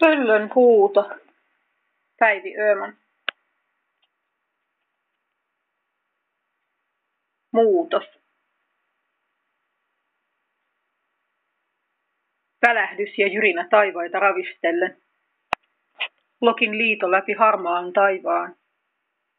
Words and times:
Pöllön 0.00 0.50
huuto. 0.54 1.10
Päivi 2.18 2.56
Ööman. 2.58 2.96
Muutos. 7.52 8.04
Välähdys 12.66 13.18
ja 13.18 13.26
jyrinä 13.26 13.68
taivaita 13.70 14.18
ravistellen. 14.18 14.96
Lokin 16.40 16.78
liito 16.78 17.10
läpi 17.10 17.32
harmaan 17.32 17.92
taivaan. 17.92 18.56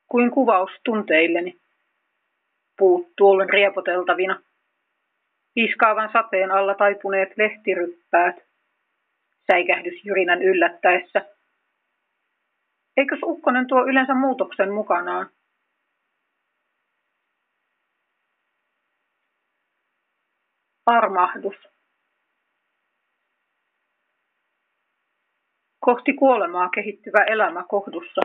Kuin 0.07 0.31
kuvaus 0.31 0.71
tunteilleni. 0.83 1.57
Puut 2.77 3.15
tuolen 3.17 3.49
riepoteltavina. 3.49 4.41
Iskaavan 5.55 6.09
sateen 6.13 6.51
alla 6.51 6.75
taipuneet 6.75 7.37
lehtiryppäät 7.37 8.46
säikähdys 9.51 10.05
Jyrinän 10.05 10.41
yllättäessä. 10.41 11.25
Eikös 12.97 13.19
ukkonen 13.23 13.67
tuo 13.67 13.85
yleensä 13.85 14.13
muutoksen 14.13 14.73
mukanaan? 14.73 15.29
Armahdus. 20.85 21.55
Kohti 25.79 26.13
kuolemaa 26.13 26.69
kehittyvä 26.69 27.23
elämä 27.23 27.63
kohdussa. 27.69 28.21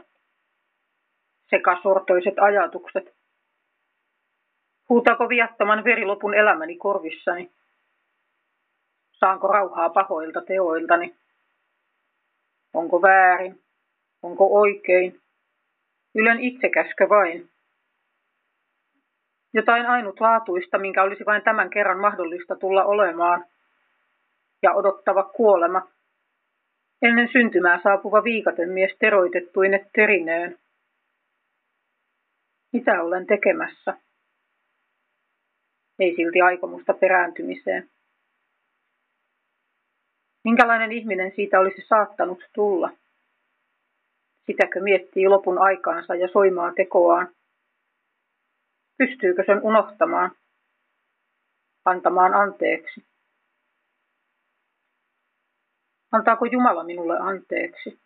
Sekasortoiset 1.50 2.38
ajatukset. 2.38 3.04
Huutaako 4.88 5.28
viattoman 5.28 5.84
verilopun 5.84 6.34
elämäni 6.34 6.76
korvissani? 6.76 7.50
Saanko 9.22 9.48
rauhaa 9.48 9.90
pahoilta 9.90 10.40
teoiltani? 10.40 11.14
Onko 12.74 13.02
väärin? 13.02 13.62
Onko 14.22 14.60
oikein? 14.60 15.20
Ylen 16.14 16.40
itsekäskö 16.40 17.08
vain? 17.08 17.48
Jotain 19.54 19.86
ainutlaatuista, 19.86 20.78
minkä 20.78 21.02
olisi 21.02 21.24
vain 21.26 21.42
tämän 21.42 21.70
kerran 21.70 22.00
mahdollista 22.00 22.56
tulla 22.56 22.84
olemaan. 22.84 23.44
Ja 24.62 24.72
odottava 24.72 25.22
kuolema. 25.22 25.88
Ennen 27.02 27.28
syntymää 27.32 27.80
saapuva 27.82 28.24
viikatemies 28.24 28.96
teroitettuine 28.98 29.86
terineen. 29.94 30.58
Mitä 32.72 33.02
olen 33.02 33.26
tekemässä? 33.26 33.94
Ei 35.98 36.16
silti 36.16 36.40
aikomusta 36.40 36.94
perääntymiseen. 36.94 37.90
Minkälainen 40.44 40.92
ihminen 40.92 41.32
siitä 41.36 41.60
olisi 41.60 41.82
saattanut 41.88 42.38
tulla? 42.54 42.90
Sitäkö 44.46 44.80
miettii 44.80 45.28
lopun 45.28 45.58
aikaansa 45.58 46.14
ja 46.14 46.28
soimaa 46.28 46.72
tekoaan? 46.72 47.28
Pystyykö 48.98 49.42
sen 49.46 49.60
unohtamaan? 49.62 50.30
Antamaan 51.84 52.34
anteeksi? 52.34 53.04
Antaako 56.12 56.44
Jumala 56.44 56.84
minulle 56.84 57.18
anteeksi? 57.18 58.00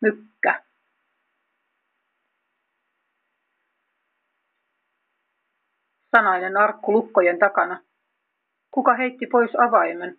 Mykkä. 0.00 0.64
Sanainen 6.16 6.56
arkku 6.56 6.92
lukkojen 6.92 7.38
takana. 7.38 7.80
Kuka 8.70 8.94
heitti 8.94 9.26
pois 9.26 9.50
avaimen? 9.58 10.18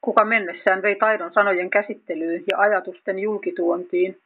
Kuka 0.00 0.24
mennessään 0.24 0.82
vei 0.82 0.96
taidon 0.96 1.32
sanojen 1.32 1.70
käsittelyyn 1.70 2.44
ja 2.50 2.58
ajatusten 2.58 3.18
julkituontiin? 3.18 4.20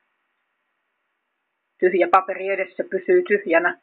Tyhjä 1.78 2.08
paperi 2.10 2.48
edessä 2.48 2.84
pysyy 2.90 3.22
tyhjänä. 3.22 3.78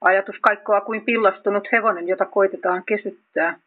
Ajatus 0.00 0.36
kaikkoa 0.40 0.80
kuin 0.80 1.04
pillastunut 1.04 1.68
hevonen, 1.72 2.08
jota 2.08 2.26
koitetaan 2.26 2.82
kesyttää. 2.84 3.60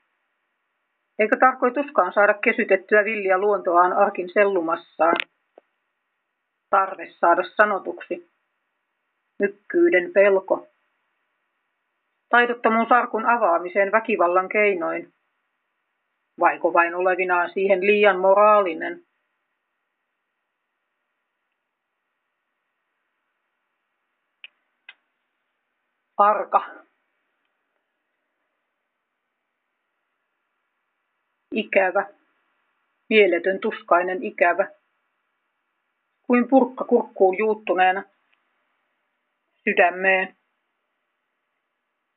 Eikö 1.20 1.38
tarkoituskaan 1.38 2.14
saada 2.14 2.34
kesytettyä 2.34 3.06
villiä 3.06 3.38
luontoaan 3.38 3.94
arkin 3.94 4.30
sellumassaan? 4.34 5.16
Tarve 6.70 7.10
saada 7.20 7.44
sanotuksi. 7.56 8.30
Mykkyyden 9.40 10.14
pelko. 10.14 10.68
Taidottomuus 12.30 12.92
arkun 12.92 13.26
avaamiseen 13.26 13.92
väkivallan 13.92 14.50
keinoin. 14.50 15.14
Vaiko 16.40 16.74
vain 16.74 16.96
olevinaan 16.96 17.50
siihen 17.54 17.82
liian 17.82 18.20
moraalinen? 18.20 19.06
Arka. 26.18 26.76
Ikävä. 31.56 32.08
Mieletön 33.10 33.60
tuskainen 33.60 34.24
ikävä. 34.24 34.72
Kuin 36.28 36.48
purkka 36.50 36.84
kurkkuun 36.84 37.38
juuttuneena. 37.38 38.04
Sydämeen 39.64 40.39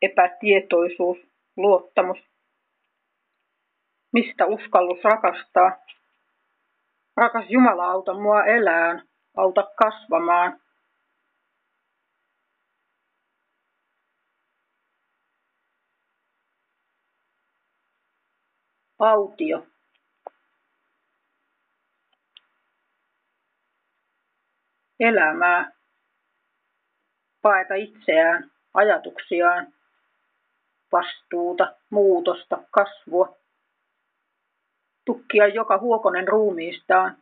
epätietoisuus, 0.03 1.19
luottamus. 1.57 2.19
Mistä 4.13 4.47
uskallus 4.47 5.05
rakastaa? 5.05 5.77
Rakas 7.17 7.45
Jumala, 7.49 7.91
auta 7.91 8.15
mua 8.15 8.45
elään, 8.45 9.09
auta 9.37 9.63
kasvamaan. 9.77 10.61
Autio. 18.99 19.67
Elämää. 25.01 25.73
Paeta 27.43 27.75
itseään, 27.75 28.51
ajatuksiaan, 28.75 29.73
vastuuta, 30.93 31.77
muutosta, 31.91 32.59
kasvua. 32.71 33.37
Tukkia 35.05 35.47
joka 35.47 35.79
huokonen 35.79 36.29
ruumiistaan. 36.29 37.17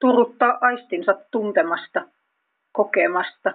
Turuttaa 0.00 0.58
aistinsa 0.60 1.14
tuntemasta, 1.30 2.08
kokemasta, 2.72 3.52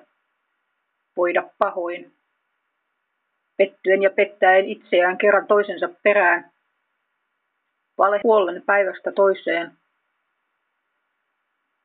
voida 1.17 1.49
pahoin. 1.57 2.13
Pettyen 3.57 4.01
ja 4.01 4.09
pettäen 4.09 4.65
itseään 4.65 5.17
kerran 5.17 5.47
toisensa 5.47 5.89
perään. 6.03 6.51
Vale 7.97 8.19
huollen 8.23 8.63
päivästä 8.65 9.11
toiseen 9.11 9.77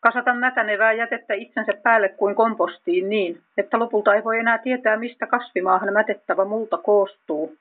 Kasata 0.00 0.34
mätänevää 0.34 0.92
jätettä 0.92 1.34
itsensä 1.34 1.72
päälle 1.82 2.09
kuin 2.09 2.34
kompostiin 2.34 3.09
niin, 3.09 3.42
että 3.56 3.78
lopulta 3.78 4.14
ei 4.14 4.25
voi 4.25 4.38
enää 4.38 4.59
tietää, 4.59 4.97
mistä 4.97 5.26
kasvimaahan 5.26 5.92
mätettävä 5.92 6.44
multa 6.44 6.78
koostuu. 6.78 7.56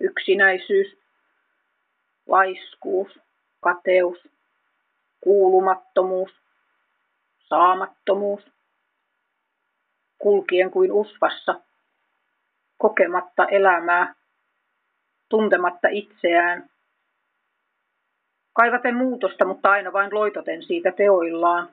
Yksinäisyys, 0.00 0.98
laiskuus, 2.26 3.20
kateus, 3.60 4.28
kuulumattomuus, 5.20 6.30
saamattomuus, 7.38 8.52
kulkien 10.18 10.70
kuin 10.70 10.92
usvassa, 10.92 11.60
kokematta 12.78 13.46
elämää, 13.46 14.14
tuntematta 15.28 15.88
itseään, 15.88 16.70
Kaivaten 18.60 18.96
muutosta, 18.96 19.44
mutta 19.44 19.70
aina 19.70 19.92
vain 19.92 20.14
loitoten 20.14 20.62
siitä 20.62 20.92
teoillaan. 20.92 21.68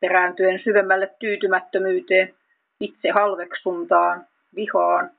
Perääntyen 0.00 0.60
syvemmälle 0.64 1.14
tyytymättömyyteen, 1.18 2.34
itse 2.80 3.10
halveksuntaan, 3.10 4.26
vihaan, 4.54 5.10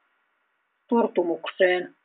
turtumukseen, 0.87 1.95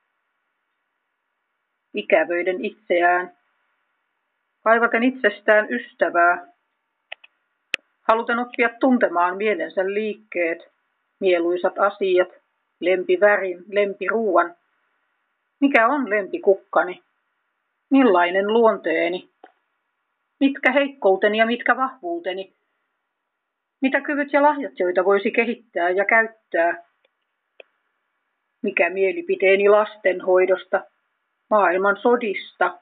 ikävöiden 1.94 2.64
itseään, 2.64 3.32
kaivaten 4.64 5.02
itsestään 5.02 5.66
ystävää, 5.72 6.46
haluten 8.02 8.38
oppia 8.38 8.70
tuntemaan 8.80 9.36
mielensä 9.36 9.86
liikkeet, 9.86 10.58
mieluisat 11.20 11.78
asiat, 11.78 12.28
lempivärin, 12.80 13.64
lempiruuan. 13.68 14.54
Mikä 15.60 15.88
on 15.88 16.10
lempikukkani? 16.10 17.02
Millainen 17.92 18.52
luonteeni? 18.52 19.30
Mitkä 20.40 20.72
heikkouteni 20.72 21.38
ja 21.38 21.46
mitkä 21.46 21.76
vahvuuteni? 21.76 22.54
Mitä 23.80 24.00
kyvyt 24.00 24.32
ja 24.32 24.42
lahjat, 24.42 24.78
joita 24.78 25.04
voisi 25.04 25.30
kehittää 25.30 25.90
ja 25.90 26.04
käyttää? 26.04 26.84
Mikä 28.62 28.90
mielipiteeni 28.90 29.68
lastenhoidosta, 29.68 30.84
maailman 31.50 31.96
sodista? 32.02 32.78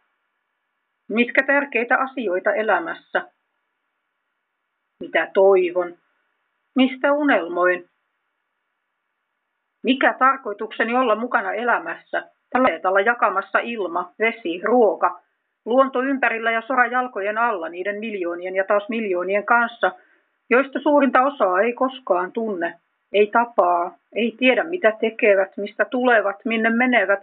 Mitkä 1.08 1.42
tärkeitä 1.46 1.96
asioita 1.98 2.54
elämässä? 2.54 3.30
Mitä 5.00 5.30
toivon? 5.34 5.98
Mistä 6.74 7.12
unelmoin? 7.12 7.90
Mikä 9.82 10.14
tarkoitukseni 10.18 10.96
olla 10.96 11.14
mukana 11.14 11.52
elämässä, 11.52 12.30
planeetalla 12.52 13.00
jakamassa 13.00 13.58
ilma, 13.58 14.12
vesi, 14.18 14.60
ruoka, 14.64 15.20
luonto 15.64 16.02
ympärillä 16.02 16.50
ja 16.50 16.62
sora 16.66 16.86
jalkojen 16.86 17.38
alla 17.38 17.68
niiden 17.68 17.98
miljoonien 17.98 18.56
ja 18.56 18.64
taas 18.64 18.88
miljoonien 18.88 19.46
kanssa, 19.46 19.92
joista 20.50 20.78
suurinta 20.78 21.22
osaa 21.22 21.60
ei 21.60 21.72
koskaan 21.72 22.32
tunne, 22.32 22.74
ei 23.12 23.26
tapaa, 23.26 23.94
ei 24.14 24.34
tiedä 24.38 24.64
mitä 24.64 24.92
tekevät, 25.00 25.56
mistä 25.56 25.84
tulevat, 25.84 26.36
minne 26.44 26.70
menevät, 26.70 27.20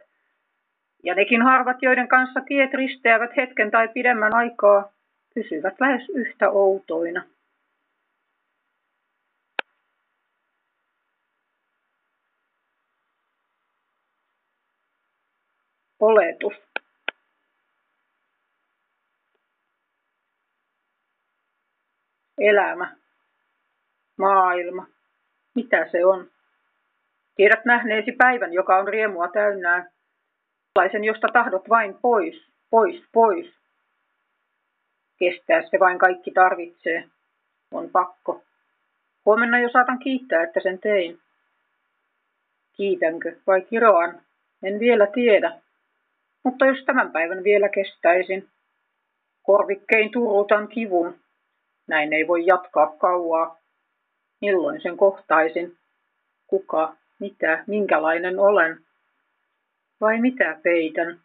ja 1.04 1.16
nekin 1.16 1.42
harvat, 1.42 1.78
joiden 1.82 2.08
kanssa 2.08 2.42
tiet 2.42 2.74
risteävät 2.74 3.38
hetken 3.38 3.72
tai 3.72 3.88
pidemmän 3.88 4.34
aikaa, 4.34 4.92
pysyvät 5.36 5.74
lähes 5.80 6.10
yhtä 6.10 6.50
outoina. 6.50 7.24
Oletus 16.00 16.54
elämä, 22.38 22.96
maailma, 24.18 24.88
mitä 25.56 25.88
se 25.92 26.06
on? 26.06 26.32
Tiedät 27.36 27.66
nähneesi 27.66 28.12
päivän, 28.12 28.54
joka 28.54 28.78
on 28.78 28.88
riemua 28.88 29.28
täynnään, 29.28 29.90
sellaisen, 30.78 31.04
josta 31.04 31.28
tahdot 31.34 31.70
vain 31.70 31.98
pois, 32.02 32.48
pois, 32.70 33.04
pois. 33.14 33.54
Kestää 35.20 35.62
se 35.62 35.80
vain 35.80 36.00
kaikki 36.00 36.32
tarvitsee. 36.32 37.04
On 37.72 37.90
pakko. 37.90 38.44
Huomenna 39.26 39.60
jo 39.60 39.70
saatan 39.70 40.00
kiittää, 40.00 40.44
että 40.44 40.60
sen 40.60 40.80
tein. 40.80 41.20
Kiitänkö 42.74 43.36
vai 43.48 43.62
kiroan? 43.62 44.22
En 44.64 44.80
vielä 44.80 45.08
tiedä. 45.08 45.62
Mutta 46.48 46.66
jos 46.66 46.86
tämän 46.86 47.12
päivän 47.12 47.44
vielä 47.44 47.70
kestäisin, 47.70 48.50
korvikkein 49.44 50.12
turutan 50.12 50.68
kivun. 50.68 51.20
Näin 51.88 52.14
ei 52.14 52.28
voi 52.28 52.46
jatkaa 52.46 52.96
kauaa. 52.98 53.58
Milloin 54.42 54.82
sen 54.82 54.98
kohtaisin? 54.98 55.78
Kuka, 56.48 56.96
mitä, 57.20 57.64
minkälainen 57.68 58.40
olen? 58.40 58.78
Vai 60.02 60.22
mitä 60.22 60.60
peitän? 60.64 61.20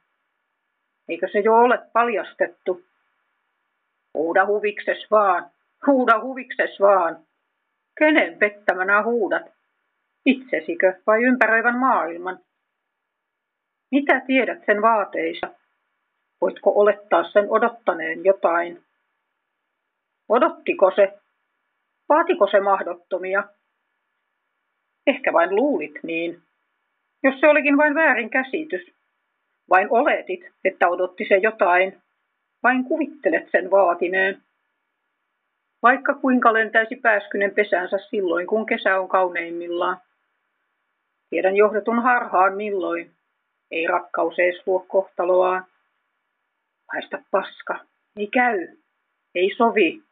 Eikö 1.08 1.28
se 1.32 1.38
jo 1.38 1.54
ole 1.54 1.78
paljastettu? 1.92 2.84
Huuda 4.14 4.46
huvikses 4.46 5.10
vaan, 5.10 5.50
huuda 5.86 6.20
huvikses 6.20 6.80
vaan. 6.80 7.18
Kenen 7.98 8.38
pettämänä 8.38 9.02
huudat? 9.02 9.52
Itsesikö 10.26 11.00
vai 11.06 11.22
ympäröivän 11.22 11.78
maailman? 11.78 12.38
Mitä 13.92 14.20
tiedät 14.26 14.58
sen 14.66 14.82
vaateista? 14.82 15.48
Voitko 16.40 16.72
olettaa 16.74 17.30
sen 17.30 17.46
odottaneen 17.50 18.24
jotain? 18.24 18.82
Odottiko 20.28 20.92
se? 20.94 21.18
Vaatiko 22.08 22.46
se 22.46 22.60
mahdottomia? 22.60 23.44
Ehkä 25.06 25.32
vain 25.32 25.56
luulit 25.56 25.94
niin. 26.02 26.42
Jos 27.22 27.40
se 27.40 27.48
olikin 27.48 27.76
vain 27.76 27.94
väärin 27.94 28.30
käsitys, 28.30 28.94
vain 29.70 29.88
oletit, 29.90 30.40
että 30.64 30.88
odotti 30.88 31.24
se 31.28 31.36
jotain, 31.36 32.02
vain 32.62 32.84
kuvittelet 32.84 33.48
sen 33.50 33.70
vaatineen. 33.70 34.42
Vaikka 35.82 36.14
kuinka 36.14 36.52
lentäisi 36.52 36.96
pääskynen 36.96 37.54
pesänsä 37.54 37.98
silloin, 37.98 38.46
kun 38.46 38.66
kesä 38.66 39.00
on 39.00 39.08
kauneimmillaan. 39.08 39.96
Tiedän 41.30 41.56
johdetun 41.56 42.02
harhaan 42.02 42.56
milloin, 42.56 43.10
ei 43.72 43.86
rakkaus 43.86 44.38
ees 44.38 44.62
luo 44.66 44.84
kohtaloaan. 44.88 45.66
Haista 46.92 47.18
paska. 47.30 47.80
Ei 48.16 48.26
käy. 48.26 48.68
Ei 49.34 49.54
sovi. 49.56 50.02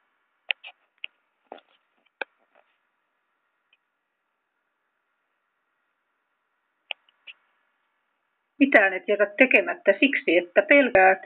Mitään 8.59 8.93
et 8.93 9.09
jätä 9.09 9.27
tekemättä 9.39 9.93
siksi, 10.01 10.37
että 10.37 10.63
pelkäät, 10.63 11.19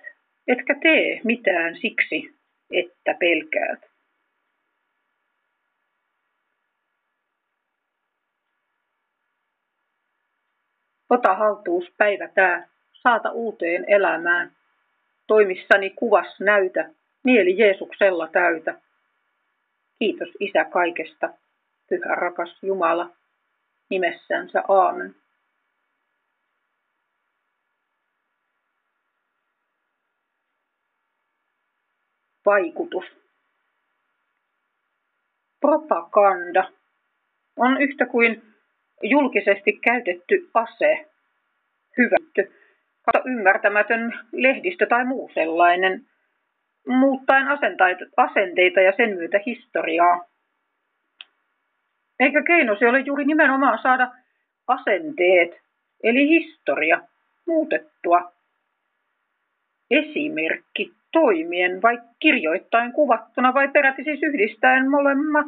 etkä 0.46 0.74
tee 0.82 1.20
mitään 1.24 1.76
siksi, 1.76 2.34
että 2.70 3.14
pelkäät. 3.20 3.93
Ota 11.14 11.34
haltuus 11.34 11.84
päivä 11.98 12.28
tää, 12.28 12.68
saata 12.92 13.30
uuteen 13.30 13.84
elämään. 13.88 14.52
Toimissani 15.26 15.90
kuvas 15.90 16.40
näytä, 16.40 16.90
mieli 17.24 17.58
Jeesuksella 17.58 18.28
täytä. 18.28 18.80
Kiitos 19.98 20.28
Isä 20.40 20.64
kaikesta, 20.64 21.28
pyhä 21.88 22.14
rakas 22.14 22.58
Jumala, 22.62 23.10
nimessänsä 23.90 24.62
aamen. 24.68 25.14
Vaikutus. 32.46 33.04
Propaganda 35.60 36.70
on 37.56 37.82
yhtä 37.82 38.06
kuin 38.06 38.53
julkisesti 39.02 39.72
käytetty 39.72 40.50
ase, 40.54 41.06
hyvätty, 41.98 42.52
ymmärtämätön 43.24 44.18
lehdistö 44.32 44.86
tai 44.86 45.04
muu 45.04 45.30
sellainen, 45.34 46.06
muuttaen 46.86 47.46
asenteita 48.16 48.80
ja 48.80 48.92
sen 48.96 49.14
myötä 49.14 49.40
historiaa. 49.46 50.24
Eikä 52.20 52.42
keinosi 52.42 52.84
ole 52.84 53.00
juuri 53.00 53.24
nimenomaan 53.24 53.78
saada 53.82 54.10
asenteet, 54.66 55.60
eli 56.02 56.28
historia, 56.28 57.00
muutettua. 57.46 58.32
Esimerkki 59.90 60.92
toimien 61.12 61.82
vai 61.82 61.98
kirjoittain 62.20 62.92
kuvattuna 62.92 63.54
vai 63.54 63.68
peräti 63.68 64.04
siis 64.04 64.22
yhdistäen 64.22 64.90
molemmat. 64.90 65.46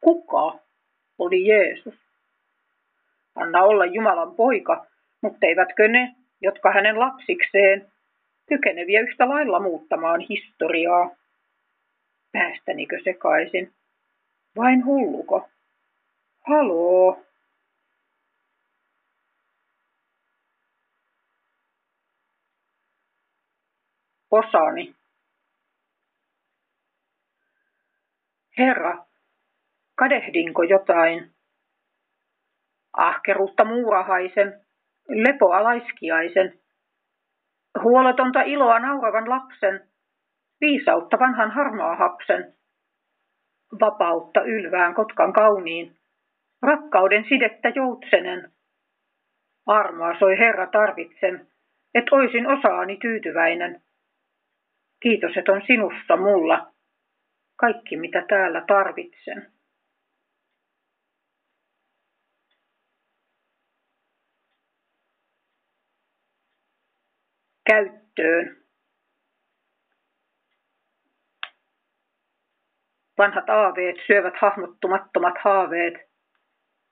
Kuka 0.00 0.58
oli 1.18 1.46
Jeesus. 1.46 1.94
Anna 3.34 3.62
olla 3.62 3.84
Jumalan 3.84 4.34
poika, 4.34 4.86
mutta 5.22 5.46
eivätkö 5.46 5.88
ne, 5.88 6.14
jotka 6.40 6.72
hänen 6.72 6.98
lapsikseen, 6.98 7.92
kykeneviä 8.48 9.00
yhtä 9.00 9.28
lailla 9.28 9.60
muuttamaan 9.60 10.20
historiaa? 10.20 11.10
Päästänikö 12.32 12.98
sekaisin? 13.04 13.72
Vain 14.56 14.84
hulluko? 14.84 15.48
Haloo? 16.48 17.26
Osani. 24.30 24.94
Herra, 28.58 29.05
Kadehdinko 29.98 30.62
jotain? 30.62 31.30
Ahkeruutta 32.96 33.64
muurahaisen, 33.64 34.60
lepoa 35.08 35.62
laiskiaisen, 35.62 36.58
huoletonta 37.82 38.42
iloa 38.42 38.78
nauravan 38.78 39.30
lapsen, 39.30 39.88
viisautta 40.60 41.18
vanhan 41.18 41.50
harmaa 41.50 41.96
hapsen, 41.96 42.54
vapautta 43.80 44.42
ylvään 44.42 44.94
kotkan 44.94 45.32
kauniin, 45.32 45.96
rakkauden 46.62 47.24
sidettä 47.28 47.68
joutsenen. 47.68 48.52
Armoa 49.66 50.18
soi 50.18 50.38
Herra 50.38 50.66
tarvitsen, 50.66 51.46
et 51.94 52.04
oisin 52.12 52.46
osaani 52.46 52.96
tyytyväinen. 52.96 53.82
Kiitos, 55.02 55.36
et 55.36 55.48
on 55.48 55.62
sinussa 55.66 56.16
mulla 56.16 56.72
kaikki, 57.56 57.96
mitä 57.96 58.24
täällä 58.28 58.64
tarvitsen. 58.66 59.55
Käyttöön 67.66 68.66
Vanhat 73.18 73.50
aaveet 73.50 73.96
syövät 74.06 74.34
hahmottumattomat 74.40 75.34
haaveet. 75.44 75.94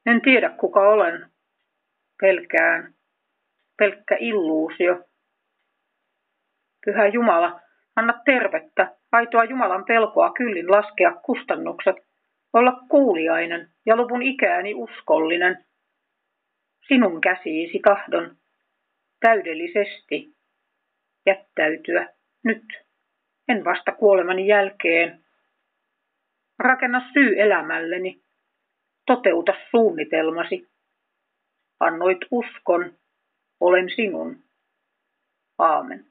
En 0.06 0.22
tiedä 0.22 0.48
kuka 0.48 0.80
olen. 0.80 1.30
Pelkään. 2.20 2.94
Pelkkä 3.78 4.16
illuusio. 4.20 5.04
Pyhä 6.84 7.06
Jumala, 7.06 7.60
anna 7.96 8.20
tervettä, 8.24 8.96
aitoa 9.12 9.44
Jumalan 9.44 9.84
pelkoa 9.84 10.32
kyllin 10.32 10.70
laskea 10.70 11.12
kustannukset, 11.12 11.96
olla 12.52 12.72
kuuliainen 12.88 13.68
ja 13.86 13.96
lopun 13.96 14.22
ikääni 14.22 14.74
uskollinen. 14.74 15.64
Sinun 16.88 17.20
käsiisi 17.20 17.80
tahdon 17.84 18.36
täydellisesti 19.20 20.34
jättäytyä 21.26 22.08
nyt, 22.44 22.64
en 23.48 23.64
vasta 23.64 23.92
kuolemani 23.92 24.46
jälkeen. 24.46 25.24
Rakenna 26.58 27.10
syy 27.12 27.40
elämälleni, 27.40 28.22
toteuta 29.06 29.52
suunnitelmasi. 29.70 30.68
Annoit 31.80 32.18
uskon, 32.30 32.98
olen 33.60 33.90
sinun. 33.96 34.44
Aamen. 35.58 36.06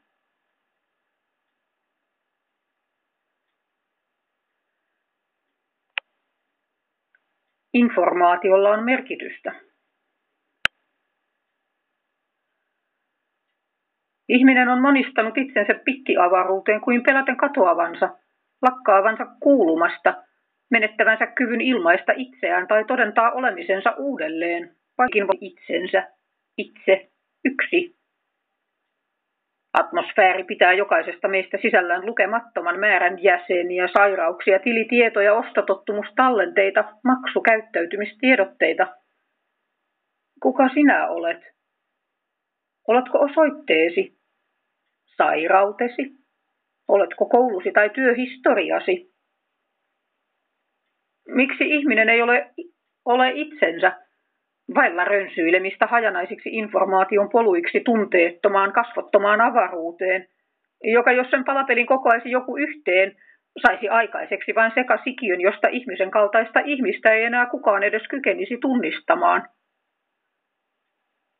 Informaatiolla 7.74 8.70
on 8.70 8.86
merkitystä. 8.86 9.56
Ihminen 14.30 14.70
on 14.70 14.82
monistanut 14.82 15.38
itsensä 15.38 15.74
pittiavaruuteen 15.86 16.82
kuin 16.82 17.04
peläten 17.04 17.38
katoavansa, 17.38 18.10
lakkaavansa 18.62 19.26
kuulumasta, 19.40 20.14
menettävänsä 20.72 21.28
kyvyn 21.28 21.62
ilmaista 21.62 22.14
itseään 22.16 22.68
tai 22.68 22.86
todentaa 22.86 23.32
olemisensa 23.32 23.94
uudelleen, 23.98 24.76
vaikin 24.98 25.26
itsensä, 25.42 26.08
itse, 26.58 27.10
yksi. 27.46 27.96
Atmosfääri 29.74 30.44
pitää 30.44 30.74
jokaisesta 30.74 31.28
meistä 31.28 31.58
sisällään 31.62 32.06
lukemattoman 32.06 32.80
määrän 32.80 33.24
jäseniä, 33.24 33.88
sairauksia, 33.88 34.60
tilitietoja, 34.60 35.34
ostotottumustallenteita, 35.34 36.84
maksukäyttäytymistiedotteita. 37.04 38.88
Kuka 40.42 40.70
sinä 40.70 41.08
olet? 41.08 41.53
Oletko 42.88 43.20
osoitteesi? 43.20 44.18
Sairautesi? 45.18 46.04
Oletko 46.88 47.26
koulusi 47.26 47.72
tai 47.72 47.90
työhistoriasi? 47.90 49.14
Miksi 51.28 51.64
ihminen 51.64 52.10
ei 52.10 52.22
ole, 52.22 52.50
ole 53.06 53.32
itsensä, 53.36 53.92
vailla 54.76 55.06
rönsyilemistä 55.06 55.88
hajanaisiksi 55.88 56.50
informaation 56.50 57.30
poluiksi 57.30 57.80
tunteettomaan, 57.80 58.74
kasvottomaan 58.74 59.42
avaruuteen, 59.42 60.28
joka 60.84 61.12
jos 61.12 61.28
sen 61.30 61.44
palapelin 61.44 61.86
kokoaisi 61.86 62.32
joku 62.32 62.58
yhteen, 62.58 63.16
saisi 63.62 63.90
aikaiseksi 63.90 64.56
vain 64.56 64.72
sekasikiön, 64.76 65.42
josta 65.42 65.68
ihmisen 65.68 66.12
kaltaista 66.12 66.60
ihmistä 66.60 67.14
ei 67.14 67.24
enää 67.24 67.46
kukaan 67.46 67.84
edes 67.84 68.08
kykenisi 68.10 68.58
tunnistamaan. 68.62 69.50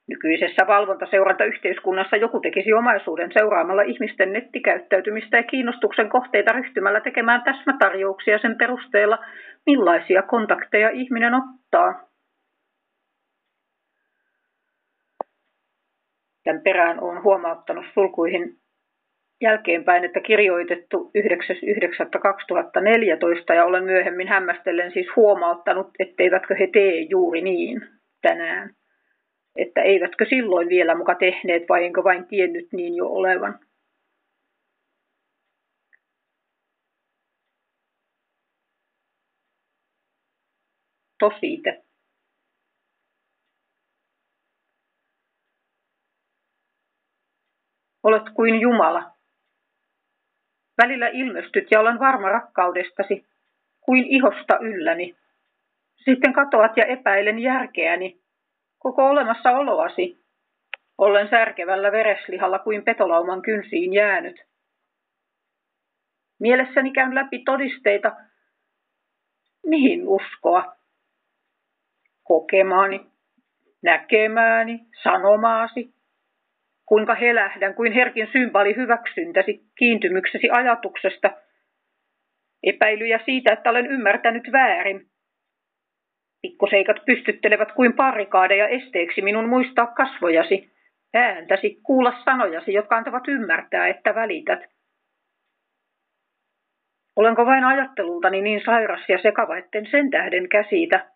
Nykyisessä 0.08 0.68
valvontaseurantayhteiskunnassa 0.68 2.18
joku 2.18 2.40
tekisi 2.40 2.74
omaisuuden 2.74 3.32
seuraamalla 3.34 3.82
ihmisten 3.82 4.34
nettikäyttäytymistä 4.34 5.38
ja 5.38 5.44
kiinnostuksen 5.44 6.10
kohteita 6.10 6.52
ryhtymällä 6.52 7.02
tekemään 7.02 7.44
täsmätarjouksia 7.44 8.40
sen 8.40 8.58
perusteella, 8.58 9.26
millaisia 9.66 10.22
kontakteja 10.22 10.90
ihminen 10.90 11.34
ottaa. 11.34 12.10
Tämän 16.44 16.62
perään 16.62 17.04
olen 17.04 17.24
huomauttanut 17.24 17.86
sulkuihin 17.94 18.56
jälkeenpäin, 19.42 20.04
että 20.04 20.20
kirjoitettu 20.20 21.12
9.9.2014 21.18 23.54
ja 23.56 23.66
olen 23.66 23.84
myöhemmin 23.84 24.28
hämmästellen 24.28 24.92
siis 24.92 25.08
huomauttanut, 25.16 25.88
etteivätkö 26.00 26.56
he 26.56 26.68
tee 26.74 27.02
juuri 27.02 27.42
niin 27.42 27.82
tänään. 28.22 28.70
Että 29.56 29.82
eivätkö 29.82 30.26
silloin 30.30 30.70
vielä 30.70 30.96
muka 30.96 31.16
tehneet 31.16 31.64
vai 31.70 31.86
enkö 31.86 32.04
vain 32.04 32.28
tiennyt 32.28 32.68
niin 32.72 32.96
jo 32.96 33.06
olevan. 33.08 33.60
Tosite. 41.20 41.84
Olet 48.04 48.24
kuin 48.36 48.62
Jumala. 48.62 49.14
Välillä 50.82 51.08
ilmestyt 51.08 51.72
ja 51.72 51.80
olen 51.80 52.00
varma 52.00 52.30
rakkaudestasi, 52.30 53.26
kuin 53.82 54.06
ihosta 54.08 54.58
ylläni. 54.62 55.16
Sitten 56.06 56.34
katoat 56.34 56.78
ja 56.78 56.86
epäilen 56.86 57.40
järkeäni, 57.40 58.23
koko 58.84 59.10
olemassaoloasi, 59.10 60.24
ollen 60.98 61.30
särkevällä 61.30 61.92
vereslihalla 61.92 62.60
kuin 62.60 62.84
petolauman 62.84 63.42
kynsiin 63.42 63.94
jäänyt. 63.94 64.46
Mielessäni 66.40 66.92
käyn 66.92 67.16
läpi 67.16 67.40
todisteita, 67.40 68.16
mihin 69.66 70.08
uskoa. 70.08 70.76
Kokemaani, 72.24 73.06
näkemääni, 73.84 74.80
sanomaasi, 75.04 75.94
kuinka 76.86 77.16
helähdän, 77.16 77.76
kuin 77.76 77.94
herkin 77.94 78.30
symbali 78.32 78.76
hyväksyntäsi, 78.76 79.62
kiintymyksesi 79.78 80.50
ajatuksesta, 80.52 81.32
epäilyjä 82.64 83.20
siitä, 83.26 83.54
että 83.54 83.70
olen 83.70 83.86
ymmärtänyt 83.86 84.52
väärin. 84.52 85.13
Pikkuseikat 86.48 86.98
pystyttelevät 87.06 87.72
kuin 87.72 87.94
parikaadeja 87.94 88.68
esteeksi 88.68 89.22
minun 89.22 89.50
muistaa 89.50 89.88
kasvojasi, 89.88 90.72
ääntäsi, 91.14 91.80
kuulla 91.84 92.14
sanojasi, 92.26 92.74
jotka 92.74 92.98
antavat 92.98 93.28
ymmärtää, 93.28 93.88
että 93.88 94.16
välität. 94.16 94.60
Olenko 97.16 97.46
vain 97.46 97.64
ajattelultani 97.64 98.42
niin 98.42 98.62
sairas 98.66 99.10
ja 99.10 99.22
sekava, 99.22 99.58
etten 99.58 99.88
sen 99.92 100.10
tähden 100.10 100.50
käsitä? 100.50 101.10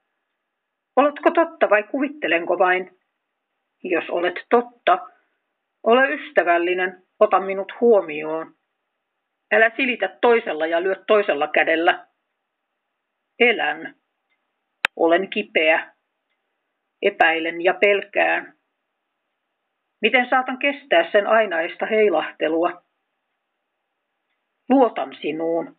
Oletko 0.96 1.32
totta 1.32 1.70
vai 1.70 1.84
kuvittelenko 1.84 2.60
vain? 2.60 2.98
Jos 3.84 4.10
olet 4.10 4.36
totta, 4.50 5.08
ole 5.84 6.10
ystävällinen, 6.10 7.04
ota 7.20 7.40
minut 7.40 7.72
huomioon. 7.82 8.54
Älä 9.54 9.72
silitä 9.76 10.18
toisella 10.22 10.68
ja 10.68 10.84
lyö 10.84 10.96
toisella 11.08 11.48
kädellä. 11.48 12.08
Elän. 13.40 13.96
Olen 14.98 15.30
kipeä. 15.30 15.94
Epäilen 17.02 17.64
ja 17.64 17.74
pelkään. 17.74 18.58
Miten 20.02 20.30
saatan 20.30 20.58
kestää 20.58 21.12
sen 21.12 21.28
ainaista 21.28 21.86
heilahtelua? 21.86 22.84
Luotan 24.70 25.18
sinuun. 25.22 25.78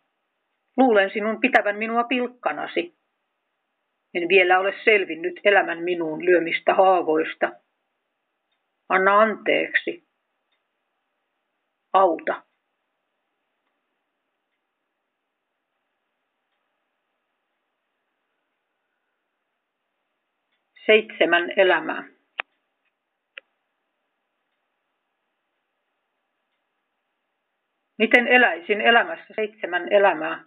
Luulen 0.77 1.09
sinun 1.13 1.39
pitävän 1.39 1.77
minua 1.77 2.03
pilkkanasi. 2.03 2.97
En 4.13 4.29
vielä 4.29 4.59
ole 4.59 4.73
selvinnyt 4.83 5.39
elämän 5.43 5.83
minuun 5.83 6.25
lyömistä 6.25 6.73
haavoista. 6.73 7.51
Anna 8.89 9.19
anteeksi. 9.19 10.07
Auta. 11.93 12.48
Seitsemän 20.89 21.53
elämää. 21.57 22.03
Miten 27.97 28.27
eläisin 28.27 28.81
elämässä 28.81 29.33
seitsemän 29.35 29.93
elämää? 29.93 30.43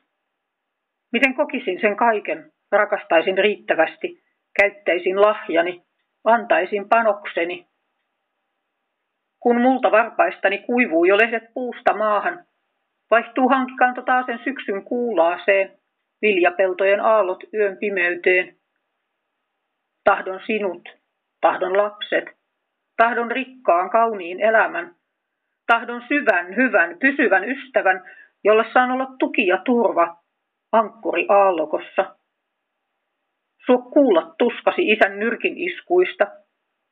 Miten 1.12 1.34
kokisin 1.34 1.80
sen 1.80 1.96
kaiken, 1.96 2.52
rakastaisin 2.72 3.38
riittävästi, 3.38 4.22
käyttäisin 4.60 5.20
lahjani, 5.20 5.82
antaisin 6.24 6.88
panokseni, 6.88 7.66
kun 9.40 9.60
multa 9.60 9.90
varpaistani 9.90 10.58
kuivuu 10.58 11.04
jo 11.04 11.18
lehdet 11.18 11.54
puusta 11.54 11.96
maahan, 11.96 12.44
vaihtuu 13.10 13.48
hankkikanto 13.48 14.02
taas 14.02 14.26
sen 14.26 14.40
syksyn 14.44 14.84
kuulaaseen, 14.84 15.78
viljapeltojen 16.22 17.00
aallot 17.00 17.44
yön 17.54 17.76
pimeyteen. 17.76 18.61
Tahdon 20.04 20.40
sinut, 20.46 20.88
tahdon 21.40 21.76
lapset, 21.76 22.24
tahdon 22.96 23.30
rikkaan 23.30 23.90
kauniin 23.90 24.40
elämän, 24.40 24.94
tahdon 25.66 26.02
syvän, 26.08 26.56
hyvän, 26.56 26.96
pysyvän 26.98 27.44
ystävän, 27.44 28.04
jolle 28.44 28.64
saan 28.72 28.90
olla 28.90 29.06
tuki 29.18 29.46
ja 29.46 29.58
turva, 29.64 30.16
ankkuri 30.72 31.26
aallokossa. 31.28 32.16
Suo 33.66 33.78
kuulla 33.78 34.34
tuskasi 34.38 34.82
isän 34.82 35.18
nyrkin 35.18 35.58
iskuista, 35.58 36.26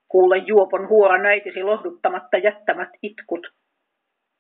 kuulla 0.08 0.36
juopon 0.36 0.88
huora 0.88 1.18
näitisi 1.18 1.62
lohduttamatta 1.62 2.38
jättämät 2.38 2.88
itkut. 3.02 3.46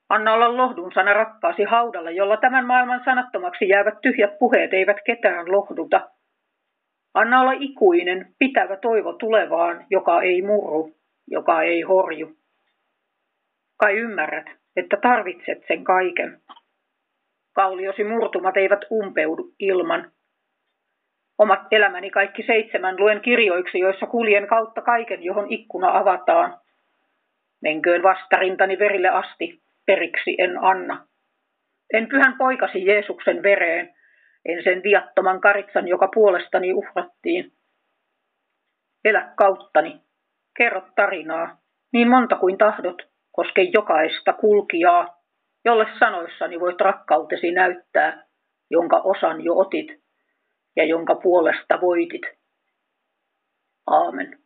Anna 0.08 0.32
olla 0.32 0.56
lohdun 0.56 0.92
sana 0.94 1.12
rakkaasi 1.12 1.64
haudalla, 1.64 2.10
jolla 2.10 2.36
tämän 2.36 2.66
maailman 2.66 3.04
sanattomaksi 3.04 3.68
jäävät 3.68 4.00
tyhjät 4.00 4.38
puheet 4.38 4.74
eivät 4.74 4.96
ketään 5.06 5.52
lohduta. 5.52 6.10
Anna 7.14 7.40
olla 7.40 7.52
ikuinen, 7.52 8.34
pitävä 8.38 8.76
toivo 8.76 9.12
tulevaan, 9.12 9.86
joka 9.90 10.22
ei 10.22 10.42
murru, 10.42 10.94
joka 11.26 11.62
ei 11.62 11.82
horju. 11.82 12.36
Kai 13.76 13.98
ymmärrät, 13.98 14.46
että 14.76 14.96
tarvitset 15.02 15.58
sen 15.68 15.84
kaiken. 15.84 16.40
Kauliosi 17.54 18.04
murtumat 18.04 18.56
eivät 18.56 18.80
umpeudu 18.90 19.54
ilman. 19.58 20.10
Omat 21.38 21.60
elämäni 21.70 22.10
kaikki 22.10 22.42
seitsemän 22.42 22.96
luen 22.98 23.20
kirjoiksi, 23.20 23.78
joissa 23.78 24.06
kuljen 24.06 24.46
kautta 24.46 24.82
kaiken, 24.82 25.22
johon 25.22 25.46
ikkuna 25.52 25.98
avataan. 25.98 26.58
Menköön 27.62 28.02
vastarintani 28.02 28.78
verille 28.78 29.08
asti, 29.08 29.62
periksi 29.86 30.34
en 30.38 30.64
anna. 30.64 31.06
En 31.92 32.08
pyhän 32.08 32.38
poikasi 32.38 32.86
Jeesuksen 32.86 33.42
vereen, 33.42 33.94
en 34.44 34.64
sen 34.64 34.82
viattoman 34.82 35.40
karitsan, 35.40 35.88
joka 35.88 36.08
puolestani 36.14 36.72
uhrattiin. 36.72 37.52
Elä 39.04 39.32
kauttani, 39.36 40.00
kerro 40.56 40.82
tarinaa, 40.96 41.58
niin 41.92 42.08
monta 42.08 42.36
kuin 42.36 42.58
tahdot, 42.58 43.02
koske 43.32 43.62
jokaista 43.62 44.32
kulkijaa, 44.32 45.22
jolle 45.64 45.86
sanoissani 45.98 46.60
voit 46.60 46.80
rakkautesi 46.80 47.50
näyttää, 47.50 48.24
jonka 48.70 48.96
osan 48.96 49.44
jo 49.44 49.56
otit 49.56 50.02
ja 50.76 50.84
jonka 50.84 51.14
puolesta 51.14 51.80
voitit. 51.80 52.22
Aamen. 53.86 54.38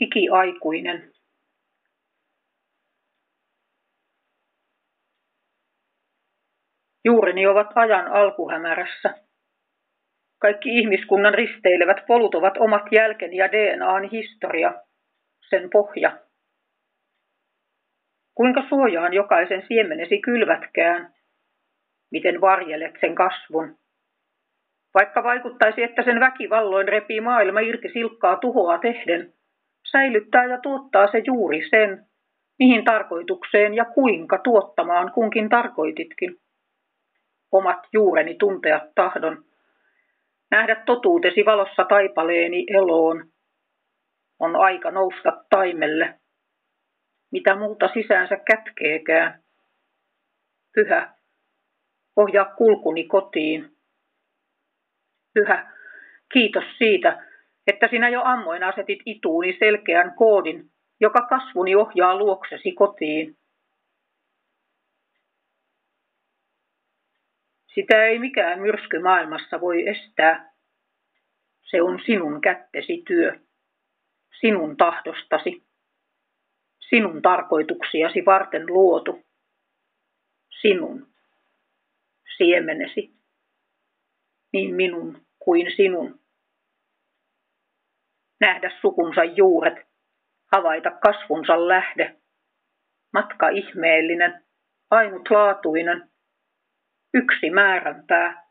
Ikiaikuinen. 0.00 1.12
Juureni 7.04 7.46
ovat 7.46 7.66
ajan 7.74 8.06
alkuhämärässä. 8.06 9.14
Kaikki 10.40 10.78
ihmiskunnan 10.78 11.34
risteilevät 11.34 12.06
polut 12.06 12.34
ovat 12.34 12.56
omat 12.56 12.82
jälkeni 12.92 13.36
ja 13.36 13.52
DNAn 13.52 14.04
historia, 14.10 14.74
sen 15.48 15.70
pohja. 15.70 16.18
Kuinka 18.34 18.62
suojaan 18.68 19.12
jokaisen 19.12 19.64
siemenesi 19.68 20.20
kylvätkään? 20.20 21.14
Miten 22.12 22.40
varjelet 22.40 22.94
sen 23.00 23.14
kasvun? 23.14 23.78
Vaikka 24.94 25.22
vaikuttaisi, 25.22 25.82
että 25.82 26.02
sen 26.02 26.20
väkivalloin 26.20 26.88
repii 26.88 27.20
maailma 27.20 27.60
irti 27.60 27.88
silkkaa 27.92 28.36
tuhoa 28.36 28.78
tehden, 28.78 29.32
säilyttää 29.90 30.44
ja 30.44 30.58
tuottaa 30.58 31.10
se 31.12 31.22
juuri 31.26 31.68
sen, 31.70 32.06
mihin 32.58 32.84
tarkoitukseen 32.84 33.74
ja 33.74 33.84
kuinka 33.84 34.38
tuottamaan 34.38 35.12
kunkin 35.12 35.48
tarkoititkin. 35.48 36.36
Omat 37.52 37.78
juureni 37.92 38.34
tuntea 38.34 38.80
tahdon, 38.94 39.44
nähdä 40.50 40.82
totuutesi 40.86 41.44
valossa 41.44 41.84
taipaleeni 41.84 42.66
eloon. 42.68 43.26
On 44.38 44.56
aika 44.56 44.90
nousta 44.90 45.44
taimelle, 45.50 46.14
mitä 47.32 47.56
muuta 47.56 47.88
sisäänsä 47.94 48.36
kätkeekään. 48.36 49.42
Pyhä, 50.74 51.14
ohjaa 52.16 52.44
kulkuni 52.44 53.04
kotiin. 53.04 53.76
Pyhä, 55.34 55.72
kiitos 56.32 56.64
siitä, 56.78 57.27
että 57.68 57.88
sinä 57.90 58.08
jo 58.08 58.22
ammoin 58.24 58.62
asetit 58.62 58.98
ituuni 59.06 59.56
selkeän 59.58 60.14
koodin, 60.16 60.70
joka 61.00 61.20
kasvuni 61.20 61.74
ohjaa 61.74 62.18
luoksesi 62.18 62.72
kotiin. 62.72 63.36
Sitä 67.74 68.04
ei 68.04 68.18
mikään 68.18 68.60
myrsky 68.60 68.98
maailmassa 68.98 69.60
voi 69.60 69.88
estää. 69.88 70.52
Se 71.70 71.82
on 71.82 72.00
sinun 72.06 72.40
kättesi 72.40 73.02
työ, 73.06 73.40
sinun 74.40 74.76
tahdostasi, 74.76 75.62
sinun 76.88 77.22
tarkoituksiasi 77.22 78.24
varten 78.26 78.66
luotu, 78.66 79.26
sinun 80.60 81.06
siemenesi, 82.36 83.12
niin 84.52 84.74
minun 84.74 85.26
kuin 85.38 85.66
sinun 85.76 86.20
nähdä 88.40 88.70
sukunsa 88.80 89.24
juuret, 89.24 89.74
havaita 90.52 90.90
kasvunsa 90.90 91.68
lähde. 91.68 92.16
Matka 93.12 93.48
ihmeellinen, 93.48 94.44
ainutlaatuinen, 94.90 96.10
yksi 97.14 97.50
määränpää. 97.50 98.48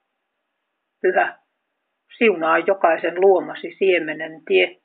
Pyhä, 1.02 1.39
siunaa 2.17 2.58
jokaisen 2.58 3.21
luomasi 3.21 3.76
siemenen 3.78 4.45
tie. 4.45 4.82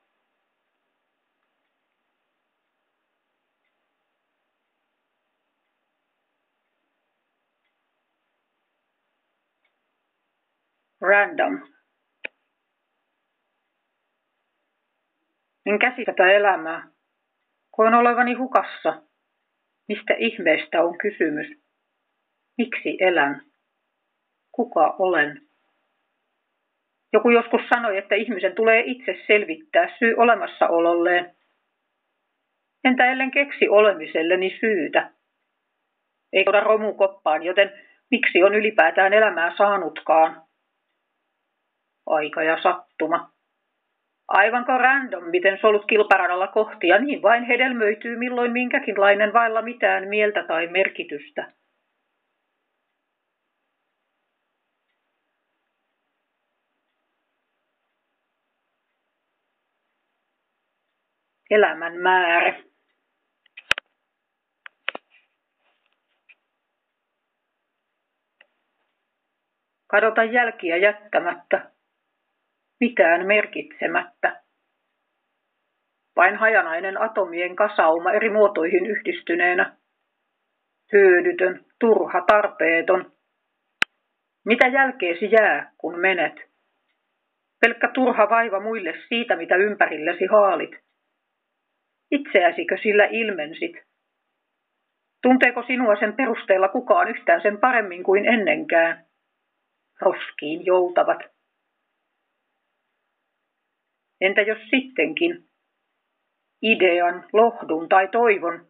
Random. 11.01 11.72
En 15.67 15.79
käsitä 15.79 16.33
elämää. 16.33 16.89
Koen 17.71 17.95
olevani 17.95 18.35
hukassa. 18.35 19.03
Mistä 19.89 20.15
ihmeestä 20.19 20.83
on 20.83 20.99
kysymys? 20.99 21.47
Miksi 22.59 22.97
elän? 23.01 23.43
Kuka 24.53 24.97
olen? 24.99 25.41
Joku 27.13 27.31
joskus 27.31 27.61
sanoi, 27.75 27.99
että 27.99 28.15
ihmisen 28.15 28.55
tulee 28.55 28.83
itse 28.87 29.25
selvittää 29.27 29.97
syy 29.99 30.15
olemassaololleen. 30.17 31.35
Entä 32.85 33.13
ellen 33.13 33.31
keksi 33.31 33.69
olemiselleni 33.69 34.59
syytä? 34.61 35.11
Ei 36.33 36.45
romu 36.45 36.61
romukoppaan, 36.61 37.43
joten 37.43 37.73
miksi 38.11 38.43
on 38.43 38.55
ylipäätään 38.55 39.13
elämää 39.13 39.57
saanutkaan? 39.57 40.43
Aika 42.07 42.43
ja 42.43 42.63
sattuma. 42.63 43.33
Aivanko 44.33 44.79
random, 44.79 45.25
miten 45.31 45.59
solut 45.61 45.85
kilparadalla 45.87 46.47
kohti 46.47 46.89
ja 46.89 46.99
niin 46.99 47.23
vain 47.23 47.45
hedelmöityy 47.45 48.17
milloin 48.17 48.53
minkäkinlainen 48.53 49.33
vailla 49.33 49.63
mitään 49.63 50.09
mieltä 50.09 50.45
tai 50.45 50.67
merkitystä. 50.67 51.53
Elämän 61.51 61.97
määrä. 61.97 62.63
Kadota 69.87 70.25
jälkiä 70.25 70.77
jättämättä, 70.77 71.72
mitään 72.83 73.27
merkitsemättä. 73.27 74.43
Vain 76.17 76.37
hajanainen 76.37 77.01
atomien 77.01 77.57
kasauma 77.57 78.13
eri 78.13 78.31
muotoihin 78.31 78.87
yhdistyneenä. 78.87 79.77
Hyödytön, 80.93 81.65
turha, 81.81 82.21
tarpeeton. 82.27 83.13
Mitä 84.45 84.67
jälkeesi 84.67 85.31
jää, 85.31 85.73
kun 85.79 85.99
menet? 86.01 86.37
Pelkkä 87.61 87.89
turha 87.95 88.29
vaiva 88.31 88.61
muille 88.61 88.95
siitä, 89.09 89.37
mitä 89.37 89.57
ympärillesi 89.57 90.27
haalit. 90.27 90.71
Itseäsikö 92.11 92.77
sillä 92.83 93.05
ilmensit? 93.05 93.77
Tunteeko 95.23 95.63
sinua 95.63 95.97
sen 95.97 96.13
perusteella 96.13 96.69
kukaan 96.69 97.09
yhtään 97.09 97.43
sen 97.43 97.59
paremmin 97.59 98.03
kuin 98.03 98.27
ennenkään? 98.27 99.05
Roskiin 100.01 100.67
joutavat. 100.67 101.33
Entä 104.23 104.43
jos 104.43 104.59
sittenkin? 104.71 105.45
Idean, 106.63 107.25
lohdun 107.33 107.89
tai 107.89 108.09
toivon? 108.09 108.67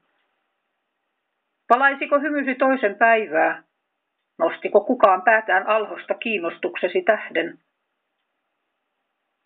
Palaisiko 1.69 2.21
hymysi 2.21 2.55
toisen 2.55 2.95
päivää? 2.95 3.63
Nostiko 4.39 4.81
kukaan 4.81 5.23
päätään 5.23 5.67
alhosta 5.67 6.15
kiinnostuksesi 6.15 7.03
tähden? 7.03 7.59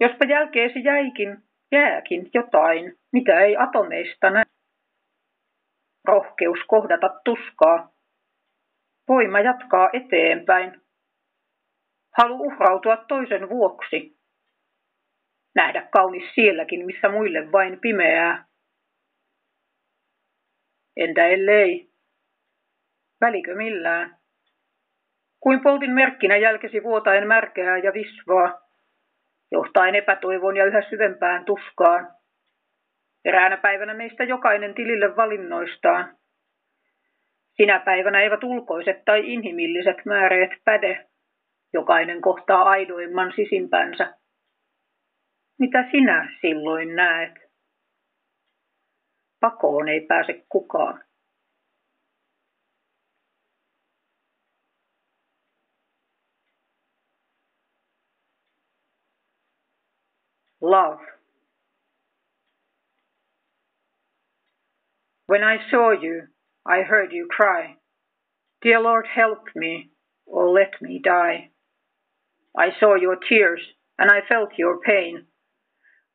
Jospa 0.00 0.24
jälkeesi 0.24 0.84
jäikin, 0.84 1.46
Jääkin 1.72 2.30
jotain, 2.34 2.98
mitä 3.12 3.40
ei 3.40 3.56
atomeista 3.56 4.30
näe. 4.30 4.44
Rohkeus 6.04 6.58
kohdata 6.68 7.20
tuskaa. 7.24 7.92
Voima 9.08 9.40
jatkaa 9.40 9.90
eteenpäin. 9.92 10.80
Halu 12.18 12.34
uhrautua 12.34 12.96
toisen 12.96 13.48
vuoksi. 13.48 14.15
Nähdä 15.56 15.88
kaunis 15.90 16.34
sielläkin, 16.34 16.86
missä 16.86 17.08
muille 17.08 17.52
vain 17.52 17.80
pimeää. 17.80 18.44
Entä 20.96 21.26
ellei? 21.26 21.88
Välikö 23.20 23.54
millään? 23.54 24.16
Kuin 25.40 25.60
poltin 25.62 25.90
merkkinä 25.90 26.36
jälkesi 26.36 26.82
vuotaen 26.82 27.26
märkää 27.28 27.78
ja 27.78 27.92
visvaa, 27.92 28.60
johtaen 29.52 29.94
epätoivon 29.94 30.56
ja 30.56 30.64
yhä 30.64 30.82
syvempään 30.90 31.44
tuskaan. 31.44 32.08
Eräänä 33.24 33.56
päivänä 33.56 33.94
meistä 33.94 34.24
jokainen 34.24 34.74
tilille 34.74 35.16
valinnoistaan. 35.16 36.16
Sinä 37.52 37.78
päivänä 37.78 38.20
eivät 38.20 38.44
ulkoiset 38.44 39.04
tai 39.04 39.32
inhimilliset 39.32 40.04
määreet 40.04 40.50
päde. 40.64 41.06
Jokainen 41.72 42.20
kohtaa 42.20 42.62
aidoimman 42.62 43.32
sisimpänsä. 43.36 44.14
Mitä 45.58 45.88
sinä 45.90 46.38
silloin 46.40 46.96
näet? 46.96 47.34
Pakoon 49.40 49.88
ei 49.88 50.00
pääse 50.00 50.44
kukaan. 50.48 51.06
love. 60.66 60.98
When 65.28 65.42
I 65.42 65.56
saw 65.70 65.92
you, 65.92 66.22
I 66.66 66.82
heard 66.82 67.12
you 67.12 67.28
cry, 67.30 67.76
Dear 68.62 68.80
Lord, 68.80 69.06
help 69.14 69.44
me, 69.54 69.90
or 70.26 70.50
let 70.50 70.72
me 70.80 71.00
die. 71.02 71.50
I 72.56 72.68
saw 72.80 72.94
your 72.94 73.16
tears, 73.28 73.60
and 73.98 74.10
I 74.10 74.20
felt 74.28 74.50
your 74.58 74.80
pain. 74.80 75.26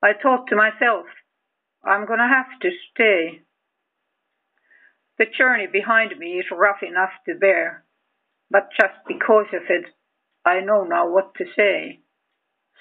I 0.03 0.13
thought 0.13 0.47
to 0.47 0.55
myself, 0.55 1.05
I'm 1.83 2.05
gonna 2.05 2.27
have 2.27 2.59
to 2.61 2.69
stay. 2.91 3.43
The 5.17 5.25
journey 5.25 5.67
behind 5.71 6.17
me 6.17 6.39
is 6.39 6.45
rough 6.51 6.81
enough 6.81 7.11
to 7.27 7.35
bear, 7.35 7.85
but 8.49 8.69
just 8.79 8.97
because 9.07 9.47
of 9.53 9.63
it, 9.69 9.85
I 10.45 10.61
know 10.61 10.83
now 10.83 11.09
what 11.09 11.35
to 11.35 11.45
say. 11.55 12.01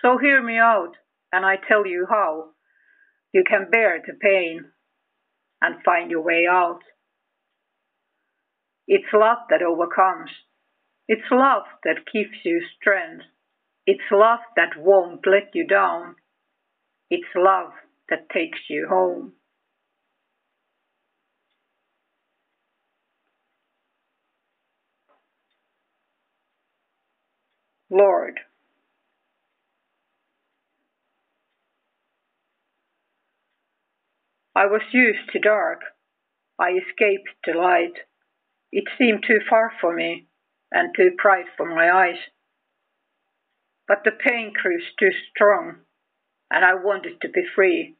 So 0.01 0.17
hear 0.17 0.43
me 0.43 0.57
out 0.57 0.97
and 1.33 1.45
I 1.45 1.57
tell 1.57 1.87
you 1.87 2.07
how 2.09 2.51
you 3.33 3.45
can 3.49 3.71
bear 3.71 4.03
the 4.05 4.15
pain 4.15 4.73
and 5.61 5.85
find 5.85 6.11
your 6.11 6.23
way 6.23 6.47
out. 6.51 6.81
It's 8.89 9.13
love 9.13 9.39
that 9.51 9.63
overcomes. 9.63 10.31
It's 11.07 11.31
love 11.31 11.65
that 11.85 12.07
gives 12.13 12.45
you 12.45 12.63
strength. 12.81 13.25
It's 13.87 14.11
love 14.11 14.41
that 14.57 14.79
won't 14.79 15.27
let 15.27 15.51
you 15.55 15.67
down. 15.67 16.17
It's 17.11 17.29
love 17.35 17.73
that 18.09 18.31
takes 18.31 18.59
you 18.69 18.87
home. 18.89 19.33
Lord, 27.91 28.39
I 34.55 34.67
was 34.67 34.83
used 34.93 35.31
to 35.33 35.41
dark. 35.41 35.81
I 36.59 36.73
escaped 36.73 37.31
the 37.45 37.55
light. 37.55 37.95
It 38.71 38.85
seemed 38.97 39.25
too 39.27 39.41
far 39.49 39.73
for 39.81 39.93
me 39.93 40.29
and 40.71 40.95
too 40.95 41.11
bright 41.21 41.47
for 41.57 41.67
my 41.67 41.91
eyes. 41.91 42.19
But 43.89 44.05
the 44.05 44.13
pain 44.13 44.53
grew 44.53 44.79
too 45.01 45.11
strong, 45.31 45.79
and 46.51 46.65
I 46.65 46.75
wanted 46.75 47.21
to 47.21 47.29
be 47.29 47.43
free. 47.55 47.97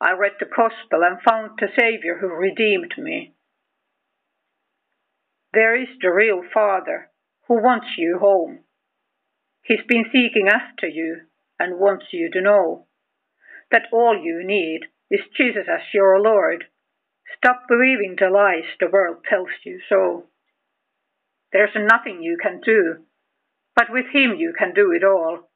I 0.00 0.12
read 0.12 0.32
the 0.38 0.46
Gospel 0.46 1.02
and 1.02 1.22
found 1.22 1.58
the 1.58 1.68
Saviour 1.78 2.18
who 2.18 2.28
redeemed 2.28 2.94
me. 2.98 3.34
There 5.52 5.80
is 5.80 5.88
the 6.02 6.12
real 6.12 6.42
Father 6.52 7.10
who 7.48 7.62
wants 7.62 7.86
you 7.96 8.18
home. 8.20 8.60
He's 9.62 9.86
been 9.88 10.04
seeking 10.12 10.48
after 10.48 10.86
you 10.86 11.22
and 11.58 11.78
wants 11.78 12.06
you 12.12 12.30
to 12.32 12.42
know 12.42 12.86
that 13.70 13.88
all 13.92 14.20
you 14.22 14.42
need 14.44 14.80
is 15.10 15.20
Jesus 15.36 15.66
as 15.68 15.80
your 15.94 16.20
Lord. 16.20 16.64
Stop 17.36 17.62
believing 17.68 18.16
the 18.18 18.28
lies 18.28 18.68
the 18.78 18.88
world 18.92 19.24
tells 19.28 19.48
you 19.64 19.80
so. 19.88 20.24
There's 21.52 21.74
nothing 21.74 22.22
you 22.22 22.36
can 22.40 22.60
do, 22.60 23.04
but 23.74 23.90
with 23.90 24.06
Him 24.12 24.34
you 24.36 24.52
can 24.56 24.74
do 24.74 24.92
it 24.92 25.04
all. 25.04 25.48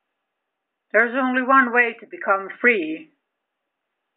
There's 0.92 1.14
only 1.14 1.42
one 1.42 1.72
way 1.72 1.94
to 2.00 2.06
become 2.06 2.48
free, 2.60 3.12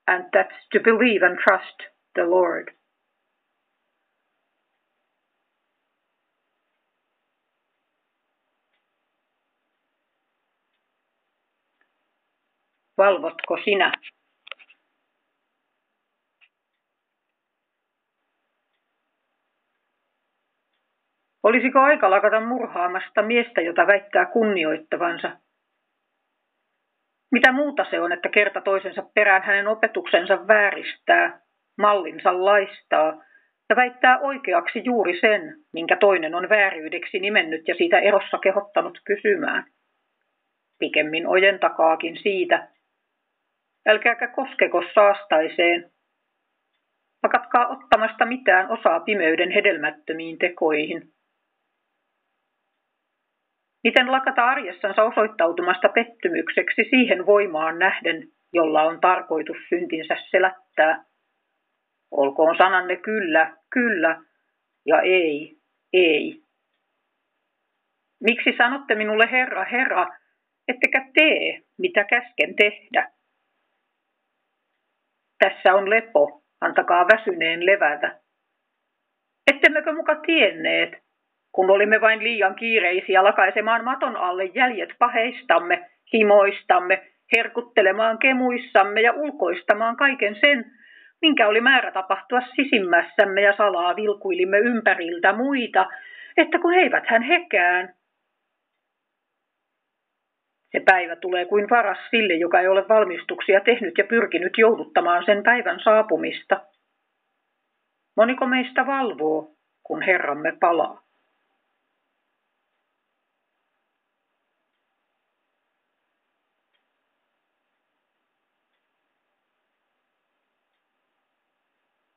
and 0.08 0.26
that's 0.34 0.56
to 0.72 0.80
believe 0.80 1.22
and 1.22 1.38
trust 1.38 1.78
the 2.16 2.26
Lord. 2.26 2.74
Valvotko 12.98 13.58
sinä? 13.64 13.92
Olisiko 21.44 21.80
aika 21.80 22.10
lakata 22.10 22.40
murhaamasta 22.40 23.22
miestä, 23.22 23.62
jota 23.62 23.88
väittää 23.88 24.26
kunnioittavansa? 24.26 25.38
Mitä 27.34 27.52
muuta 27.52 27.86
se 27.90 28.00
on, 28.02 28.12
että 28.12 28.30
kerta 28.30 28.62
toisensa 28.62 29.04
perään 29.14 29.44
hänen 29.44 29.68
opetuksensa 29.68 30.48
vääristää, 30.48 31.42
mallinsa 31.78 32.46
laistaa 32.46 33.24
ja 33.70 33.76
väittää 33.76 34.20
oikeaksi 34.20 34.82
juuri 34.84 35.20
sen, 35.20 35.56
minkä 35.74 35.96
toinen 35.96 36.36
on 36.36 36.50
vääryydeksi 36.50 37.20
nimennyt 37.20 37.68
ja 37.68 37.76
siitä 37.76 38.00
erossa 38.00 38.38
kehottanut 38.38 39.00
pysymään. 39.08 39.64
Pikemmin 40.80 41.28
ojentakaakin 41.28 42.18
siitä. 42.18 42.68
Älkääkä 43.86 44.28
koskeko 44.28 44.84
saastaiseen. 44.94 45.92
Pakatkaa 47.22 47.68
ottamasta 47.68 48.26
mitään 48.26 48.72
osaa 48.72 49.00
pimeyden 49.00 49.52
hedelmättömiin 49.52 50.38
tekoihin. 50.38 51.14
Miten 53.84 54.12
lakata 54.12 54.44
arjessansa 54.46 55.04
osoittautumasta 55.04 55.90
pettymykseksi 55.90 56.84
siihen 56.90 57.26
voimaan 57.26 57.80
nähden, 57.80 58.28
jolla 58.54 58.82
on 58.84 59.00
tarkoitus 59.02 59.58
syntinsä 59.70 60.16
selättää? 60.32 61.04
Olkoon 62.12 62.58
sananne 62.58 62.96
kyllä, 62.96 63.58
kyllä 63.70 64.22
ja 64.86 65.02
ei, 65.02 65.58
ei. 65.94 66.44
Miksi 68.24 68.58
sanotte 68.58 68.96
minulle 68.96 69.32
Herra, 69.32 69.66
Herra, 69.66 70.08
ettekä 70.68 71.10
tee, 71.14 71.62
mitä 71.78 72.04
käsken 72.04 72.56
tehdä? 72.56 73.12
Tässä 75.40 75.74
on 75.74 75.90
lepo, 75.90 76.44
antakaa 76.62 77.08
väsyneen 77.08 77.66
levätä. 77.66 78.20
Ettemmekö 79.52 79.94
muka 79.94 80.16
tienneet, 80.16 81.03
kun 81.54 81.70
olimme 81.70 82.02
vain 82.02 82.24
liian 82.24 82.56
kiireisiä 82.56 83.24
lakaisemaan 83.24 83.84
maton 83.84 84.18
alle 84.18 84.46
jäljet 84.46 84.90
paheistamme, 85.00 85.90
himoistamme, 86.14 87.12
herkuttelemaan 87.38 88.18
kemuissamme 88.18 89.02
ja 89.02 89.14
ulkoistamaan 89.14 89.96
kaiken 89.96 90.36
sen, 90.42 90.66
minkä 91.22 91.48
oli 91.48 91.62
määrä 91.62 91.92
tapahtua 91.92 92.42
sisimmässämme 92.56 93.42
ja 93.42 93.54
salaa 93.58 93.96
vilkuilimme 93.96 94.58
ympäriltä 94.58 95.34
muita, 95.34 95.86
että 96.38 96.60
kun 96.60 96.74
eivät 96.74 97.04
hän 97.08 97.22
hekään. 97.22 97.94
Se 100.72 100.80
päivä 100.80 101.16
tulee 101.16 101.46
kuin 101.46 101.70
varas 101.70 102.00
sille, 102.10 102.34
joka 102.34 102.60
ei 102.60 102.68
ole 102.68 102.88
valmistuksia 102.88 103.62
tehnyt 103.62 103.98
ja 103.98 104.04
pyrkinyt 104.04 104.58
jouduttamaan 104.58 105.26
sen 105.26 105.44
päivän 105.44 105.80
saapumista. 105.80 106.62
Moniko 108.18 108.46
meistä 108.46 108.86
valvoo, 108.86 109.52
kun 109.84 110.02
Herramme 110.02 110.54
palaa? 110.60 111.04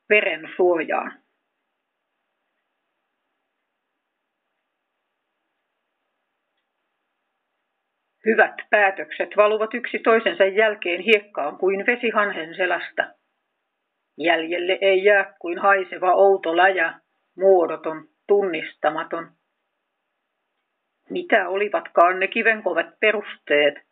Veren 0.09 0.49
suojaan. 0.55 1.21
Hyvät 8.25 8.55
päätökset 8.69 9.29
valuvat 9.37 9.73
yksi 9.73 9.99
toisensa 9.99 10.45
jälkeen 10.45 11.01
hiekkaan 11.01 11.57
kuin 11.57 11.85
vesi 11.85 12.09
hanhen 12.09 12.55
selästä. 12.55 13.15
Jäljelle 14.17 14.77
ei 14.81 15.03
jää 15.03 15.33
kuin 15.39 15.57
haiseva 15.57 16.13
outo 16.13 16.57
läjä, 16.57 16.99
muodoton, 17.37 18.07
tunnistamaton. 18.27 19.31
Mitä 21.09 21.49
olivatkaan 21.49 22.19
ne 22.19 22.27
kivenkovat 22.27 22.85
perusteet? 22.99 23.86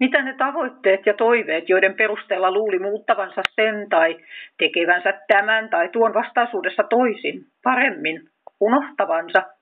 Mitä 0.00 0.22
ne 0.22 0.34
tavoitteet 0.38 1.06
ja 1.06 1.14
toiveet, 1.14 1.68
joiden 1.68 1.94
perusteella 1.94 2.50
luuli 2.50 2.78
muuttavansa 2.78 3.42
sen 3.54 3.88
tai 3.88 4.16
tekevänsä 4.58 5.12
tämän 5.28 5.68
tai 5.70 5.88
tuon 5.88 6.14
vastaisuudessa 6.14 6.82
toisin, 6.82 7.44
paremmin, 7.62 8.20
unohtavansa– 8.60 9.42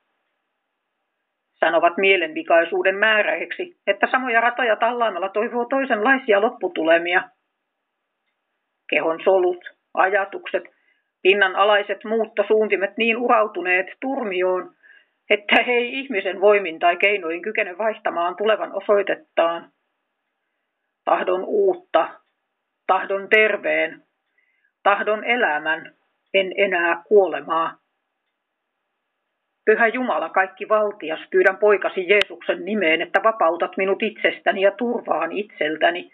sanovat 1.58 1.96
mielenvikaisuuden 1.96 2.96
määräiksi, 2.96 3.76
että 3.86 4.06
samoja 4.10 4.40
ratoja 4.40 4.76
tallaamalla 4.76 5.28
toivoo 5.28 5.64
toisenlaisia 5.64 6.40
lopputulemia. 6.40 7.22
Kehon 8.90 9.20
solut, 9.24 9.64
ajatukset, 9.94 10.64
pinnan 11.22 11.56
alaiset 11.56 12.04
muuttosuuntimet 12.04 12.96
niin 12.96 13.16
urautuneet 13.16 13.86
turmioon, 14.00 14.70
että 15.30 15.62
he 15.66 15.72
ei 15.72 15.98
ihmisen 15.98 16.40
voimin 16.40 16.78
tai 16.78 16.96
keinoin 16.96 17.42
kykene 17.42 17.78
vaihtamaan 17.78 18.36
tulevan 18.36 18.72
osoitettaan. 18.72 19.70
Tahdon 21.06 21.44
uutta, 21.44 22.08
tahdon 22.86 23.28
terveen, 23.28 24.02
tahdon 24.82 25.24
elämän, 25.24 25.94
en 26.34 26.52
enää 26.56 27.02
kuolemaa. 27.08 27.78
Pyhä 29.64 29.86
Jumala, 29.86 30.28
kaikki 30.28 30.68
valtias, 30.68 31.20
pyydän 31.30 31.56
poikasi 31.56 32.08
Jeesuksen 32.08 32.64
nimeen, 32.64 33.02
että 33.02 33.22
vapautat 33.22 33.76
minut 33.76 34.02
itsestäni 34.02 34.60
ja 34.60 34.70
turvaan 34.70 35.32
itseltäni, 35.32 36.12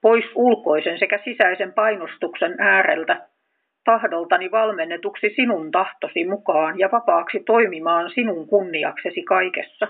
pois 0.00 0.24
ulkoisen 0.34 0.98
sekä 0.98 1.20
sisäisen 1.24 1.72
painostuksen 1.72 2.54
ääreltä, 2.58 3.28
tahdoltani 3.84 4.50
valmennetuksi 4.50 5.32
sinun 5.36 5.70
tahtosi 5.70 6.24
mukaan 6.24 6.78
ja 6.78 6.88
vapaaksi 6.92 7.40
toimimaan 7.46 8.10
sinun 8.10 8.46
kunniaksesi 8.46 9.22
kaikessa. 9.22 9.88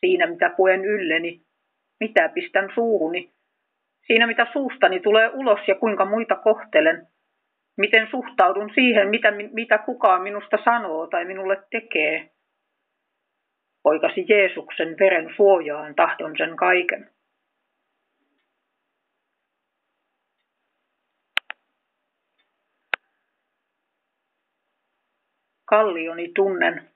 Siinä 0.00 0.26
mitä 0.26 0.50
puen 0.56 0.84
ylleni, 0.84 1.47
mitä 2.00 2.28
pistän 2.28 2.70
suuhuni, 2.74 3.32
siinä 4.06 4.26
mitä 4.26 4.46
suustani 4.52 5.00
tulee 5.00 5.30
ulos 5.34 5.60
ja 5.68 5.74
kuinka 5.74 6.04
muita 6.04 6.36
kohtelen– 6.36 7.06
miten 7.78 8.08
suhtaudun 8.10 8.70
siihen, 8.74 9.08
mitä, 9.08 9.30
mitä 9.30 9.78
kukaan 9.78 10.22
minusta 10.22 10.58
sanoo 10.64 11.06
tai 11.06 11.24
minulle 11.24 11.62
tekee. 11.70 12.30
Poikasi 13.82 14.24
Jeesuksen 14.28 14.96
veren 15.00 15.34
suojaan 15.36 15.94
tahdon 15.94 16.34
sen 16.38 16.56
kaiken. 16.56 17.10
Kallioni 25.64 26.32
tunnen. 26.34 26.87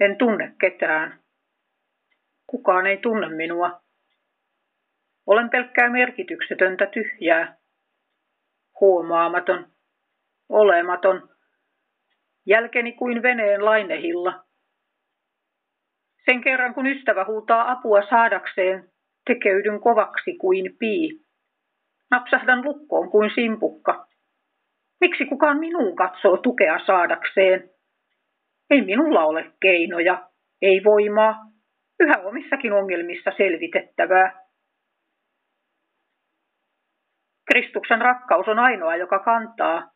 En 0.00 0.18
tunne 0.18 0.54
ketään. 0.60 1.20
Kukaan 2.46 2.86
ei 2.86 2.96
tunne 2.96 3.28
minua. 3.28 3.80
Olen 5.26 5.50
pelkkää 5.50 5.90
merkityksetöntä 5.90 6.86
tyhjää, 6.86 7.56
huomaamaton, 8.80 9.66
olematon, 10.48 11.28
jälkeni 12.46 12.92
kuin 12.92 13.22
veneen 13.22 13.64
lainehilla. 13.64 14.44
Sen 16.24 16.40
kerran 16.40 16.74
kun 16.74 16.86
ystävä 16.86 17.24
huutaa 17.24 17.70
apua 17.70 18.02
saadakseen, 18.10 18.90
tekeydyn 19.26 19.80
kovaksi 19.80 20.36
kuin 20.36 20.76
pii. 20.78 21.20
Napsahdan 22.10 22.64
lukkoon 22.64 23.10
kuin 23.10 23.30
simpukka. 23.34 24.06
Miksi 25.00 25.24
kukaan 25.24 25.58
minuun 25.58 25.96
katsoo 25.96 26.36
tukea 26.36 26.78
saadakseen? 26.86 27.70
Ei 28.70 28.82
minulla 28.82 29.24
ole 29.24 29.52
keinoja, 29.60 30.28
ei 30.62 30.80
voimaa, 30.84 31.34
yhä 32.00 32.14
omissakin 32.24 32.72
ongelmissa 32.72 33.30
selvitettävää. 33.36 34.40
Kristuksen 37.52 38.00
rakkaus 38.00 38.48
on 38.48 38.58
ainoa, 38.58 38.96
joka 38.96 39.18
kantaa. 39.18 39.90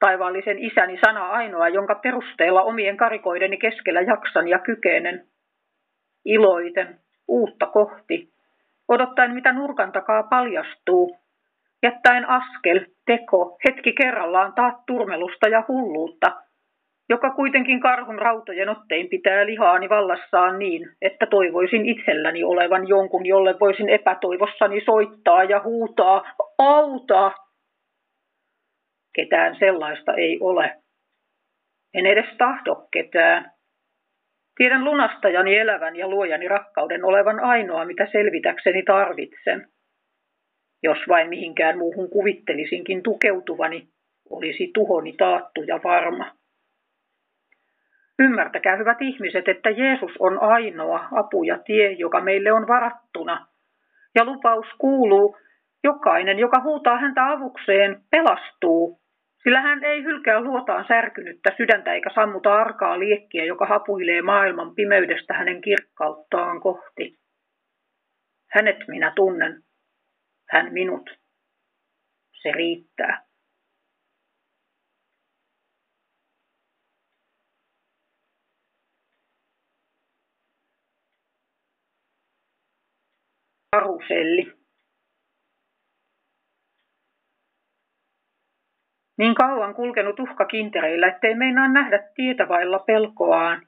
Taivaallisen 0.00 0.58
isäni 0.58 0.98
sana 1.04 1.28
ainoa, 1.28 1.68
jonka 1.68 1.94
perusteella 1.94 2.62
omien 2.62 2.96
karikoideni 2.96 3.58
keskellä 3.58 4.00
jaksan 4.00 4.48
ja 4.48 4.58
kykenen. 4.58 5.26
Iloiten, 6.24 7.00
uutta 7.28 7.66
kohti, 7.66 8.32
odottaen 8.88 9.34
mitä 9.34 9.52
nurkan 9.52 9.92
takaa 9.92 10.22
paljastuu, 10.22 11.16
jättäen 11.82 12.28
askel, 12.28 12.80
teko, 13.06 13.58
hetki 13.68 13.92
kerrallaan 13.92 14.52
taat 14.54 14.86
turmelusta 14.86 15.48
ja 15.48 15.64
hulluutta– 15.68 16.32
joka 17.08 17.30
kuitenkin 17.30 17.80
karhun 17.80 18.18
rautojen 18.18 18.68
ottein 18.68 19.08
pitää 19.08 19.46
lihaani 19.46 19.88
vallassaan 19.88 20.58
niin, 20.58 20.88
että 21.02 21.26
toivoisin 21.26 21.86
itselläni 21.86 22.44
olevan 22.44 22.88
jonkun, 22.88 23.26
jolle 23.26 23.54
voisin 23.60 23.88
epätoivossani 23.88 24.80
soittaa 24.84 25.44
ja 25.44 25.62
huutaa, 25.62 26.24
auta! 26.58 27.32
Ketään 29.14 29.56
sellaista 29.58 30.14
ei 30.14 30.38
ole. 30.40 30.76
En 31.94 32.06
edes 32.06 32.36
tahdo 32.38 32.86
ketään. 32.92 33.52
Tiedän 34.56 34.84
lunastajani 34.84 35.58
elävän 35.58 35.96
ja 35.96 36.08
luojani 36.08 36.48
rakkauden 36.48 37.04
olevan 37.04 37.40
ainoa, 37.40 37.84
mitä 37.84 38.08
selvitäkseni 38.12 38.82
tarvitsen. 38.82 39.68
Jos 40.82 40.98
vain 41.08 41.28
mihinkään 41.28 41.78
muuhun 41.78 42.10
kuvittelisinkin 42.10 43.02
tukeutuvani, 43.02 43.88
olisi 44.30 44.70
tuhoni 44.74 45.12
taattu 45.12 45.62
ja 45.62 45.80
varma. 45.84 46.41
Ymmärtäkää 48.18 48.76
hyvät 48.76 49.02
ihmiset, 49.02 49.48
että 49.48 49.70
Jeesus 49.70 50.12
on 50.18 50.42
ainoa 50.42 51.08
apu 51.12 51.42
ja 51.42 51.58
tie, 51.58 51.92
joka 51.92 52.20
meille 52.20 52.52
on 52.52 52.68
varattuna. 52.68 53.46
Ja 54.14 54.24
lupaus 54.24 54.66
kuuluu, 54.78 55.36
jokainen, 55.84 56.38
joka 56.38 56.60
huutaa 56.62 56.98
häntä 56.98 57.30
avukseen, 57.30 58.02
pelastuu, 58.10 59.00
sillä 59.42 59.60
hän 59.60 59.84
ei 59.84 60.02
hylkää 60.02 60.40
luotaan 60.40 60.84
särkynyttä 60.88 61.50
sydäntä 61.56 61.92
eikä 61.94 62.10
sammuta 62.14 62.54
arkaa 62.54 62.98
liekkiä, 62.98 63.44
joka 63.44 63.66
hapuilee 63.66 64.22
maailman 64.22 64.74
pimeydestä 64.74 65.34
hänen 65.34 65.60
kirkkauttaan 65.60 66.60
kohti. 66.60 67.18
Hänet 68.50 68.76
minä 68.88 69.12
tunnen, 69.16 69.62
hän 70.50 70.72
minut. 70.72 71.10
Se 72.42 72.52
riittää. 72.52 73.31
Karuselli. 83.76 84.52
Niin 89.18 89.34
kauan 89.34 89.74
kulkenut 89.74 90.20
uhka 90.20 90.44
kintereillä, 90.44 91.08
ettei 91.08 91.34
meinaa 91.34 91.68
nähdä 91.68 91.98
tietä 92.14 92.48
vailla 92.48 92.78
pelkoaan. 92.78 93.66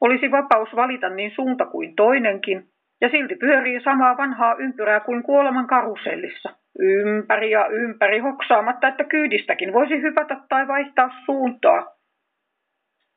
Olisi 0.00 0.30
vapaus 0.30 0.68
valita 0.76 1.08
niin 1.08 1.32
suunta 1.34 1.66
kuin 1.66 1.96
toinenkin, 1.96 2.68
ja 3.00 3.08
silti 3.08 3.34
pyörii 3.36 3.80
samaa 3.84 4.16
vanhaa 4.16 4.54
ympyrää 4.54 5.00
kuin 5.00 5.22
kuoleman 5.22 5.66
karusellissa. 5.66 6.56
Ympäri 6.78 7.50
ja 7.50 7.66
ympäri 7.66 8.18
hoksaamatta, 8.18 8.88
että 8.88 9.04
kyydistäkin 9.04 9.72
voisi 9.72 10.02
hypätä 10.02 10.36
tai 10.48 10.68
vaihtaa 10.68 11.10
suuntaa. 11.24 11.96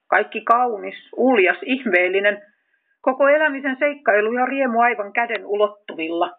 Kaikki 0.10 0.42
kaunis, 0.42 1.10
uljas, 1.16 1.58
ihmeellinen, 1.66 2.42
Koko 3.08 3.28
elämisen 3.28 3.78
seikkailu 3.80 4.34
ja 4.34 4.46
riemu 4.46 4.80
aivan 4.80 5.14
käden 5.14 5.46
ulottuvilla. 5.46 6.32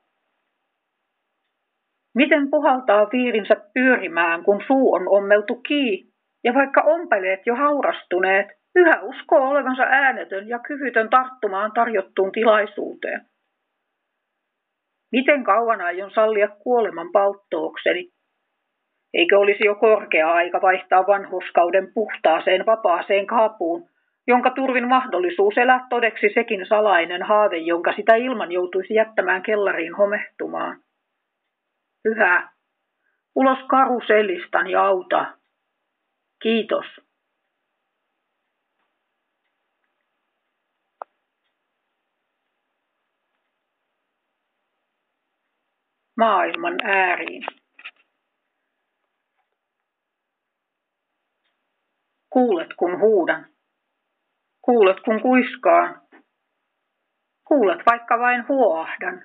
Miten 2.15 2.51
puhaltaa 2.51 3.09
viirinsä 3.13 3.57
pyörimään, 3.75 4.45
kun 4.45 4.63
suu 4.67 4.95
on 4.95 5.09
ommeltu 5.09 5.55
kii, 5.55 6.05
ja 6.45 6.55
vaikka 6.55 6.81
ompeleet 6.81 7.41
jo 7.47 7.55
haurastuneet, 7.55 8.47
yhä 8.75 9.01
uskoo 9.03 9.49
olevansa 9.49 9.83
äänetön 9.83 10.49
ja 10.49 10.59
kyvytön 10.59 11.11
tarttumaan 11.11 11.73
tarjottuun 11.73 12.33
tilaisuuteen. 12.33 13.21
Miten 15.13 15.45
kauan 15.45 15.81
aion 15.81 16.11
sallia 16.11 16.49
kuoleman 16.49 17.13
palttookseni? 17.13 18.09
Eikö 19.15 19.39
olisi 19.39 19.65
jo 19.65 19.75
korkea 19.75 20.33
aika 20.33 20.61
vaihtaa 20.63 21.07
vanhuskauden 21.07 21.93
puhtaaseen 21.95 22.67
vapaaseen 22.67 23.27
kaapuun, 23.27 23.89
jonka 24.29 24.51
turvin 24.51 24.89
mahdollisuus 24.89 25.59
elää 25.59 25.87
todeksi 25.91 26.27
sekin 26.35 26.67
salainen 26.67 27.23
haave, 27.23 27.57
jonka 27.57 27.93
sitä 27.97 28.15
ilman 28.15 28.53
joutuisi 28.53 28.95
jättämään 28.95 29.43
kellariin 29.43 29.95
homehtumaan. 29.95 30.81
Pyhä, 32.03 32.53
ulos 33.35 33.59
karuselistani 33.69 34.75
auta. 34.75 35.27
Kiitos. 36.43 36.87
Maailman 46.17 46.77
ääriin. 46.85 47.45
Kuulet, 52.31 52.69
kun 52.77 53.01
huudan 53.01 53.58
kuulet 54.69 55.01
kun 55.05 55.23
kuiskaan, 55.23 56.01
kuulet 57.45 57.79
vaikka 57.87 58.19
vain 58.19 58.49
huoahdan. 58.49 59.25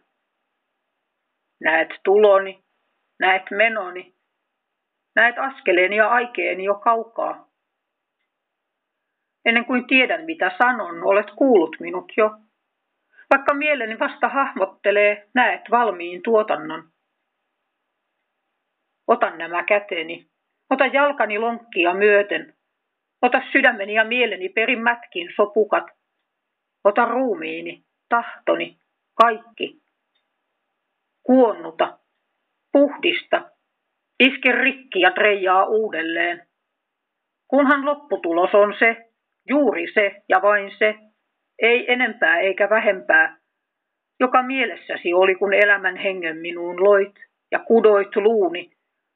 Näet 1.64 1.90
tuloni, 2.04 2.64
näet 3.20 3.44
menoni, 3.52 4.16
näet 5.16 5.36
askeleeni 5.38 5.96
ja 5.96 6.08
aikeeni 6.08 6.64
jo 6.64 6.76
kaukaa. 6.76 7.48
Ennen 9.46 9.66
kuin 9.66 9.88
tiedän 9.88 10.26
mitä 10.26 10.52
sanon, 10.58 11.04
olet 11.04 11.32
kuullut 11.36 11.76
minut 11.80 12.12
jo. 12.18 12.30
Vaikka 13.30 13.54
mieleni 13.54 14.00
vasta 14.00 14.30
hahmottelee, 14.30 15.30
näet 15.34 15.62
valmiin 15.72 16.22
tuotannon. 16.24 16.90
Ota 19.08 19.30
nämä 19.30 19.64
käteni, 19.64 20.28
ota 20.70 20.86
jalkani 20.86 21.40
lonkkia 21.40 21.94
myöten, 21.94 22.54
ota 23.24 23.42
sydämeni 23.52 23.94
ja 23.94 24.04
mieleni 24.04 24.50
perimmätkin 24.50 25.30
sopukat, 25.36 25.84
ota 26.84 27.06
ruumiini, 27.06 27.84
tahtoni, 28.10 28.78
kaikki. 29.22 29.82
Kuonnuta, 31.24 32.00
puhdista, 32.72 33.52
iske 34.20 34.52
rikki 34.52 35.02
ja 35.02 35.12
treijaa 35.12 35.66
uudelleen. 35.66 36.48
Kunhan 37.48 37.86
lopputulos 37.86 38.50
on 38.54 38.76
se, 38.80 39.10
juuri 39.50 39.94
se 39.94 40.24
ja 40.30 40.42
vain 40.42 40.72
se, 40.78 40.96
ei 41.62 41.92
enempää 41.92 42.40
eikä 42.40 42.70
vähempää, 42.70 43.38
joka 44.20 44.44
mielessäsi 44.44 45.14
oli, 45.14 45.36
kun 45.36 45.54
elämän 45.54 45.96
hengen 45.96 46.38
minuun 46.38 46.84
loit 46.84 47.16
ja 47.52 47.60
kudoit 47.60 48.16
luuni, 48.16 48.73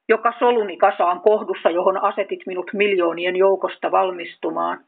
joka 0.08 0.32
soluni 0.38 0.76
kasaan 0.76 1.20
kohdussa, 1.20 1.70
johon 1.70 2.02
asetit 2.02 2.40
minut 2.46 2.70
miljoonien 2.72 3.36
joukosta 3.36 3.90
valmistumaan. 3.90 4.84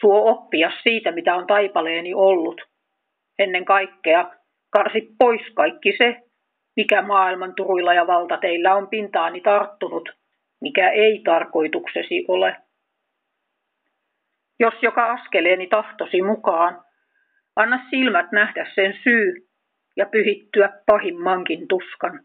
Suo 0.00 0.30
oppia 0.30 0.70
siitä, 0.82 1.12
mitä 1.12 1.34
on 1.34 1.46
taipaleeni 1.46 2.14
ollut. 2.14 2.60
Ennen 3.38 3.64
kaikkea 3.64 4.30
karsi 4.70 5.08
pois 5.18 5.42
kaikki 5.54 5.92
se, 5.98 6.16
mikä 6.76 7.02
maailman 7.02 7.54
turuilla 7.54 7.94
ja 7.94 8.06
valtateillä 8.06 8.74
on 8.74 8.88
pintaani 8.88 9.40
tarttunut, 9.40 10.08
mikä 10.60 10.90
ei 10.90 11.22
tarkoituksesi 11.24 12.24
ole. 12.28 12.56
Jos 14.60 14.74
joka 14.82 15.12
askeleeni 15.12 15.66
tahtosi 15.66 16.22
mukaan, 16.22 16.84
anna 17.56 17.86
silmät 17.90 18.32
nähdä 18.32 18.66
sen 18.74 18.98
syy 19.02 19.48
ja 19.96 20.06
pyhittyä 20.06 20.72
pahimmankin 20.86 21.68
tuskan. 21.68 22.20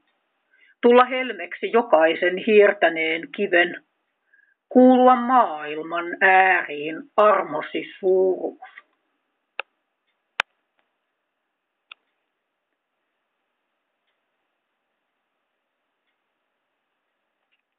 Tulla 0.86 1.06
helmeksi 1.06 1.72
jokaisen 1.72 2.38
hiirtäneen 2.38 3.32
kiven, 3.36 3.84
kuulua 4.70 5.16
maailman 5.16 6.06
ääriin 6.22 6.96
armosi 7.18 7.94
suuruus. 8.00 8.60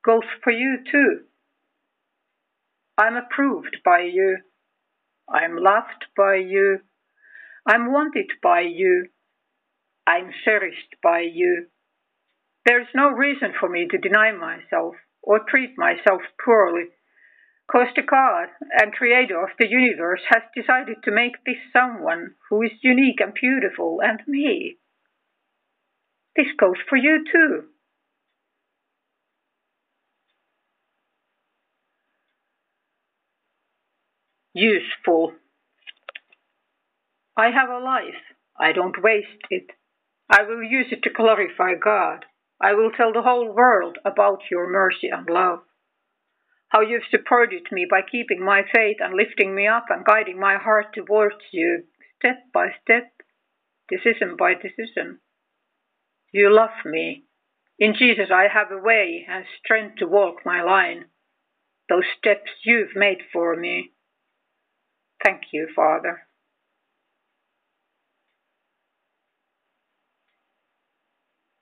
Goes 0.04 0.24
for 0.44 0.52
you 0.52 0.76
too. 0.90 1.28
I'm 3.00 3.16
approved 3.16 3.82
by 3.84 4.18
you. 4.18 4.38
I'm 5.30 5.56
loved 5.64 6.06
by 6.16 6.54
you. 6.54 6.78
I'm 7.72 7.92
wanted 7.92 8.30
by 8.42 8.62
you. 8.82 9.06
I'm 10.06 10.32
cherished 10.44 11.00
by 11.02 11.20
you. 11.20 11.75
There 12.66 12.82
is 12.82 12.88
no 12.94 13.08
reason 13.08 13.54
for 13.58 13.68
me 13.68 13.88
to 13.88 13.96
deny 13.98 14.32
myself 14.32 14.96
or 15.22 15.40
treat 15.48 15.78
myself 15.78 16.20
poorly, 16.44 16.88
because 17.66 17.88
the 17.96 18.02
God 18.02 18.48
and 18.78 18.92
Creator 18.92 19.42
of 19.42 19.50
the 19.58 19.68
universe 19.68 20.22
has 20.28 20.42
decided 20.54 20.96
to 21.04 21.10
make 21.10 21.42
this 21.46 21.56
someone 21.72 22.34
who 22.50 22.62
is 22.62 22.72
unique 22.82 23.20
and 23.20 23.32
beautiful 23.32 24.00
and 24.02 24.20
me. 24.26 24.76
This 26.36 26.48
goes 26.58 26.76
for 26.88 26.96
you 26.96 27.24
too. 27.32 27.68
useful. 34.56 35.32
I 37.36 37.50
have 37.50 37.68
a 37.68 37.84
life. 37.84 38.22
I 38.58 38.72
don't 38.72 39.02
waste 39.02 39.44
it. 39.50 39.66
I 40.30 40.42
will 40.48 40.62
use 40.62 40.86
it 40.90 41.02
to 41.02 41.10
glorify 41.10 41.74
God. 41.74 42.24
I 42.60 42.74
will 42.74 42.90
tell 42.90 43.12
the 43.12 43.22
whole 43.22 43.52
world 43.52 43.98
about 44.04 44.50
your 44.50 44.68
mercy 44.68 45.08
and 45.08 45.28
love. 45.28 45.60
How 46.68 46.80
you've 46.80 47.06
supported 47.10 47.70
me 47.70 47.86
by 47.88 48.02
keeping 48.02 48.44
my 48.44 48.62
faith 48.74 48.96
and 49.00 49.14
lifting 49.14 49.54
me 49.54 49.66
up 49.66 49.86
and 49.88 50.04
guiding 50.04 50.38
my 50.40 50.56
heart 50.56 50.94
towards 50.94 51.36
you 51.52 51.84
step 52.18 52.38
by 52.52 52.68
step, 52.82 53.12
decision 53.88 54.36
by 54.36 54.54
decision. 54.54 55.20
You 56.32 56.52
love 56.52 56.84
me. 56.84 57.24
In 57.78 57.94
Jesus, 57.94 58.30
I 58.32 58.48
have 58.52 58.70
a 58.72 58.82
way 58.82 59.26
and 59.28 59.44
strength 59.62 59.96
to 59.98 60.06
walk 60.06 60.44
my 60.44 60.62
line. 60.62 61.06
Those 61.88 62.04
steps 62.18 62.50
you've 62.64 62.96
made 62.96 63.18
for 63.32 63.54
me. 63.54 63.92
Thank 65.22 65.42
you, 65.52 65.68
Father. 65.74 66.26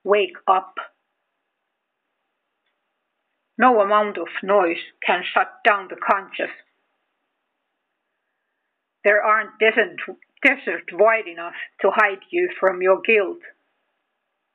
Wake 0.04 0.36
up. 0.46 0.74
No 3.56 3.80
amount 3.80 4.18
of 4.18 4.28
noise 4.42 4.82
can 5.04 5.22
shut 5.24 5.48
down 5.64 5.88
the 5.88 5.96
conscious. 5.96 6.52
There 9.04 9.22
aren't 9.22 9.58
desert, 9.58 9.96
desert 10.42 10.90
wide 10.92 11.28
enough 11.28 11.54
to 11.80 11.90
hide 11.90 12.24
you 12.30 12.50
from 12.58 12.82
your 12.82 13.00
guilt. 13.00 13.40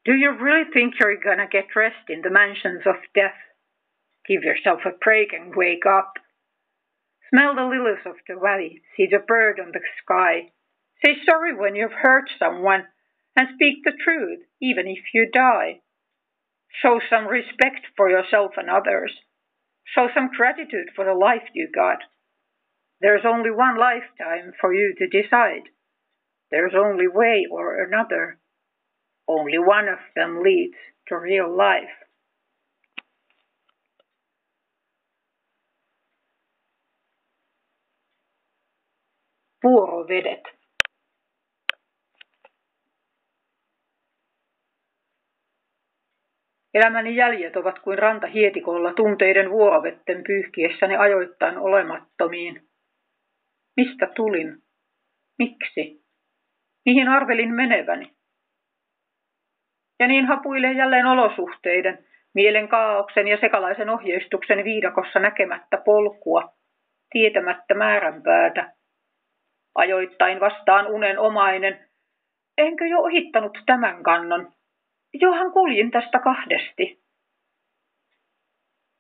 Do 0.05 0.13
you 0.13 0.31
really 0.31 0.69
think 0.71 0.95
you're 0.99 1.17
gonna 1.17 1.47
get 1.47 1.75
rest 1.75 2.09
in 2.09 2.21
the 2.21 2.29
mansions 2.29 2.81
of 2.85 2.95
death? 3.13 3.37
Give 4.27 4.43
yourself 4.43 4.81
a 4.85 4.91
break 4.91 5.33
and 5.33 5.55
wake 5.55 5.85
up. 5.85 6.13
Smell 7.29 7.55
the 7.55 7.63
lilies 7.63 8.05
of 8.05 8.15
the 8.27 8.35
valley, 8.35 8.81
see 8.95 9.07
the 9.09 9.19
bird 9.19 9.59
on 9.59 9.71
the 9.71 9.81
sky. 10.03 10.51
Say 11.03 11.15
sorry 11.25 11.55
when 11.55 11.75
you've 11.75 11.93
hurt 11.93 12.29
someone, 12.39 12.87
and 13.35 13.47
speak 13.55 13.83
the 13.83 13.97
truth, 14.03 14.39
even 14.61 14.87
if 14.87 15.03
you 15.13 15.29
die. 15.31 15.81
Show 16.81 16.99
some 17.09 17.27
respect 17.27 17.85
for 17.97 18.09
yourself 18.09 18.51
and 18.57 18.69
others. 18.69 19.11
Show 19.95 20.07
some 20.13 20.29
gratitude 20.35 20.89
for 20.95 21.05
the 21.05 21.13
life 21.13 21.49
you 21.53 21.67
got. 21.73 21.99
There's 23.01 23.25
only 23.25 23.51
one 23.51 23.77
lifetime 23.77 24.53
for 24.59 24.73
you 24.73 24.93
to 24.97 25.07
decide. 25.07 25.69
There's 26.51 26.73
only 26.75 27.07
way 27.07 27.45
or 27.49 27.81
another. 27.83 28.39
Only 29.27 29.57
one 29.57 29.87
of 29.87 29.99
them 30.15 30.41
leads 30.43 30.75
to 31.07 31.17
real 31.17 31.55
life. 31.55 31.89
Vuorovedet. 39.63 40.58
Elämäni 46.73 47.15
jäljet 47.15 47.55
ovat 47.55 47.79
kuin 47.79 47.99
ranta 47.99 48.27
hietikolla 48.27 48.93
tunteiden 48.93 49.49
vuorovetten 49.49 50.23
pyyhkiessäni 50.27 50.95
ajoittain 50.97 51.57
olemattomiin. 51.57 52.61
Mistä 53.77 54.07
tulin? 54.15 54.57
Miksi? 55.39 56.01
Mihin 56.85 57.09
arvelin 57.09 57.53
meneväni? 57.53 58.11
Ja 59.99 60.07
niin 60.07 60.25
hapuilee 60.25 60.71
jälleen 60.71 61.05
olosuhteiden, 61.05 62.05
mielen 62.33 62.67
kaauksen 62.67 63.27
ja 63.27 63.37
sekalaisen 63.41 63.89
ohjeistuksen 63.89 64.63
viidakossa 64.63 65.19
näkemättä 65.19 65.77
polkua, 65.85 66.53
tietämättä 67.09 67.73
määränpäätä, 67.73 68.73
ajoittain 69.75 70.39
vastaan 70.39 70.87
unenomainen. 70.87 71.89
Enkö 72.57 72.87
jo 72.87 72.99
ohittanut 72.99 73.57
tämän 73.65 74.03
kannon? 74.03 74.51
Johan 75.13 75.51
kuljin 75.51 75.91
tästä 75.91 76.19
kahdesti. 76.19 76.99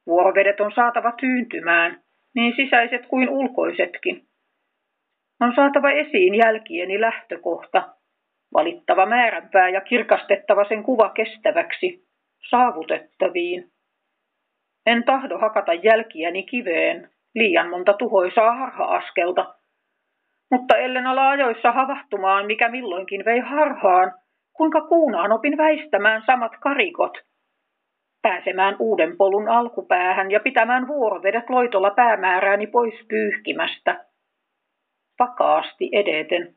Vuorovedet 0.07 0.59
on 0.59 0.71
saatava 0.71 1.11
tyyntymään, 1.11 2.01
niin 2.35 2.53
sisäiset 2.55 3.05
kuin 3.05 3.29
ulkoisetkin. 3.29 4.27
On 5.41 5.53
saatava 5.55 5.91
esiin 5.91 6.35
jälkieni 6.35 7.01
lähtökohta, 7.01 7.95
valittava 8.53 9.05
määränpää 9.05 9.69
ja 9.69 9.81
kirkastettava 9.81 10.65
sen 10.65 10.83
kuva 10.83 11.09
kestäväksi, 11.09 12.07
saavutettaviin. 12.49 13.71
En 14.85 15.03
tahdo 15.03 15.37
hakata 15.37 15.73
jälkiäni 15.73 16.43
kiveen, 16.43 17.09
liian 17.35 17.69
monta 17.69 17.93
tuhoisaa 17.93 18.55
harha-askelta, 18.55 19.55
mutta 20.51 20.77
ellen 20.77 21.07
ala 21.07 21.29
ajoissa 21.29 21.71
havahtumaan, 21.71 22.45
mikä 22.45 22.69
milloinkin 22.69 23.25
vei 23.25 23.39
harhaan, 23.39 24.13
kuinka 24.59 24.81
kuunaan 24.81 25.31
opin 25.31 25.57
väistämään 25.57 26.23
samat 26.25 26.51
karikot, 26.61 27.17
pääsemään 28.21 28.75
uuden 28.79 29.17
polun 29.17 29.47
alkupäähän 29.47 30.31
ja 30.31 30.39
pitämään 30.39 30.87
vuorovedet 30.87 31.49
loitolla 31.49 31.91
päämäärääni 31.91 32.67
pois 32.67 32.93
pyyhkimästä. 33.07 34.05
Vakaasti 35.19 35.89
edeten, 35.91 36.55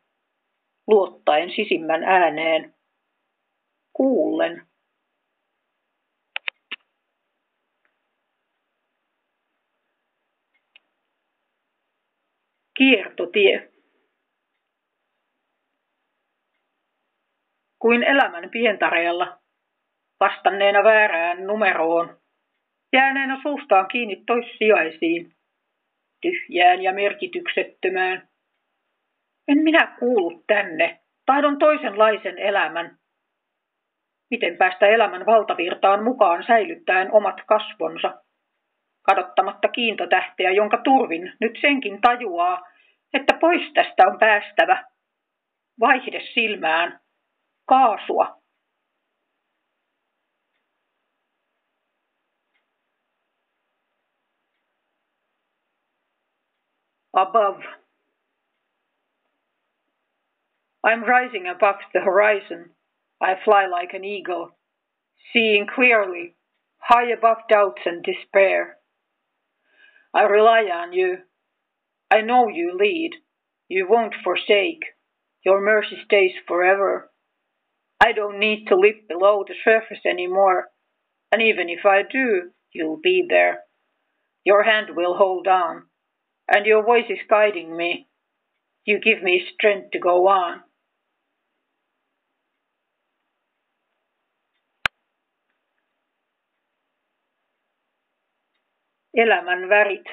luottaen 0.86 1.50
sisimmän 1.50 2.04
ääneen, 2.04 2.74
kuullen. 3.92 4.66
Kiertotie. 12.78 13.71
Kuin 17.82 18.02
elämän 18.02 18.50
pientareella, 18.50 19.38
vastanneena 20.20 20.84
väärään 20.84 21.46
numeroon, 21.46 22.16
jääneenä 22.92 23.40
suustaan 23.42 23.88
kiinni 23.88 24.22
toissijaisiin, 24.26 25.32
tyhjään 26.20 26.82
ja 26.82 26.92
merkityksettömään. 26.92 28.28
En 29.48 29.58
minä 29.58 29.96
kuulu 29.98 30.44
tänne, 30.46 31.00
tahdon 31.26 31.58
toisenlaisen 31.58 32.38
elämän. 32.38 32.96
Miten 34.30 34.56
päästä 34.56 34.86
elämän 34.86 35.26
valtavirtaan 35.26 36.04
mukaan 36.04 36.44
säilyttäen 36.46 37.12
omat 37.12 37.40
kasvonsa? 37.46 38.22
kadottamatta 39.02 39.68
kiintotähteä, 39.68 40.50
jonka 40.50 40.78
turvin 40.84 41.32
nyt 41.40 41.58
senkin 41.60 42.00
tajuaa, 42.00 42.62
että 43.14 43.34
pois 43.40 43.72
tästä 43.74 44.02
on 44.06 44.18
päästävä. 44.18 44.84
Vaihde 45.80 46.20
silmään. 46.34 47.00
Kaasua. 47.70 48.34
Above. 57.14 57.60
I'm 60.84 61.04
rising 61.04 61.46
above 61.46 61.76
the 61.94 62.00
horizon. 62.00 62.70
I 63.20 63.34
fly 63.44 63.66
like 63.66 63.94
an 63.94 64.04
eagle, 64.04 64.50
seeing 65.32 65.66
clearly, 65.72 66.34
high 66.78 67.10
above 67.16 67.36
doubts 67.48 67.82
and 67.86 68.02
despair. 68.02 68.78
I 70.12 70.24
rely 70.24 70.62
on 70.64 70.92
you. 70.92 71.18
I 72.10 72.22
know 72.22 72.48
you 72.48 72.76
lead. 72.76 73.12
You 73.68 73.86
won't 73.88 74.14
forsake. 74.24 74.84
Your 75.44 75.60
mercy 75.60 75.98
stays 76.04 76.32
forever. 76.48 77.11
I 78.04 78.10
don't 78.12 78.40
need 78.40 78.66
to 78.66 78.74
live 78.74 79.06
below 79.08 79.44
the 79.46 79.54
surface 79.64 80.04
anymore. 80.04 80.70
And 81.30 81.40
even 81.40 81.68
if 81.68 81.86
I 81.86 82.02
do, 82.02 82.50
you'll 82.72 83.00
be 83.00 83.24
there. 83.28 83.60
Your 84.44 84.64
hand 84.64 84.96
will 84.96 85.14
hold 85.16 85.46
on. 85.46 85.84
And 86.48 86.66
your 86.66 86.84
voice 86.84 87.08
is 87.08 87.20
guiding 87.28 87.76
me. 87.76 88.08
You 88.84 88.98
give 88.98 89.22
me 89.22 89.46
strength 89.54 89.92
to 89.92 90.00
go 90.00 90.26
on. 90.26 90.64
Elämän 99.14 99.68
värit. 99.68 100.06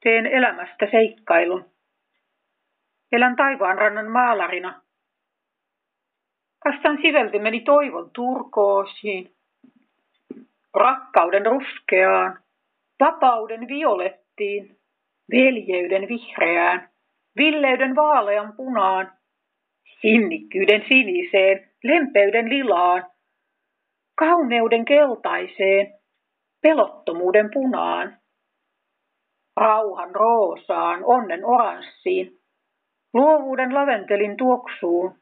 Teen 0.00 0.26
elämästä 0.26 0.86
seikkailun. 0.90 1.71
Elän 3.12 3.36
taivaan 3.36 3.78
rannan 3.78 4.10
maalarina. 4.10 4.82
Kastan 6.64 6.98
siveltimeni 7.02 7.60
toivon 7.60 8.10
turkoosiin, 8.10 9.32
rakkauden 10.74 11.46
ruskeaan, 11.46 12.38
vapauden 13.00 13.68
violettiin, 13.68 14.76
veljeyden 15.30 16.08
vihreään, 16.08 16.88
villeyden 17.36 17.96
vaalean 17.96 18.52
punaan, 18.56 19.12
sinnikkyyden 20.00 20.84
siniseen, 20.88 21.70
lempeyden 21.84 22.48
lilaan, 22.48 23.06
kauneuden 24.18 24.84
keltaiseen, 24.84 25.94
pelottomuuden 26.62 27.50
punaan, 27.52 28.18
rauhan 29.56 30.14
roosaan, 30.14 31.04
onnen 31.04 31.44
oranssiin, 31.44 32.41
luovuuden 33.14 33.74
laventelin 33.74 34.36
tuoksuun. 34.36 35.14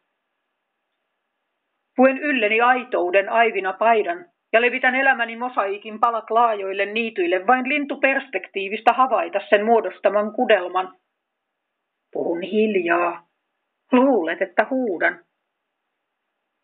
Puen 1.96 2.18
ylleni 2.18 2.60
aitouden 2.60 3.28
aivina 3.28 3.72
paidan 3.72 4.26
ja 4.52 4.60
levitän 4.60 4.94
elämäni 4.94 5.36
mosaiikin 5.36 6.00
palat 6.00 6.30
laajoille 6.30 6.86
niityille 6.86 7.46
vain 7.46 7.68
lintuperspektiivistä 7.68 8.92
havaita 8.92 9.38
sen 9.48 9.64
muodostaman 9.64 10.32
kudelman. 10.32 10.94
Puhun 12.12 12.42
hiljaa. 12.42 13.26
Luulet, 13.92 14.42
että 14.42 14.66
huudan. 14.70 15.24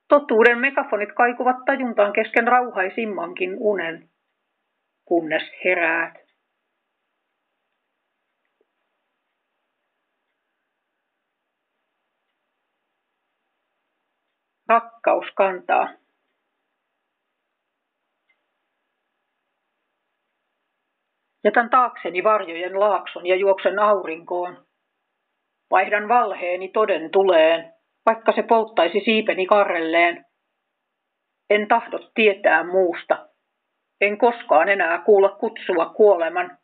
Totuuden 0.09 0.59
megafonit 0.59 1.13
kaikuvat 1.13 1.57
tajuntaan 1.67 2.13
kesken 2.13 2.49
rauhaisimmankin 2.49 3.57
unen, 3.61 4.09
kunnes 5.05 5.43
heräät. 5.65 6.26
Rakkaus 14.69 15.27
kantaa. 15.35 15.89
Jätän 21.45 21.71
taakseni 21.71 22.25
varjojen 22.25 22.81
laakson 22.81 23.27
ja 23.27 23.37
juoksen 23.37 23.79
aurinkoon. 23.79 24.67
Vaihdan 25.71 26.09
valheeni 26.09 26.69
toden 26.69 27.11
tuleen 27.11 27.77
vaikka 28.07 28.33
se 28.33 28.43
polttaisi 28.43 29.01
siipeni 29.05 29.47
karrelleen. 29.47 30.25
En 31.51 31.69
tahdo 31.69 31.99
tietää 32.15 32.65
muusta. 32.65 33.29
En 34.01 34.19
koskaan 34.19 34.69
enää 34.69 34.99
kuulla 34.99 35.29
kutsua 35.29 35.87
kuoleman. 35.87 36.59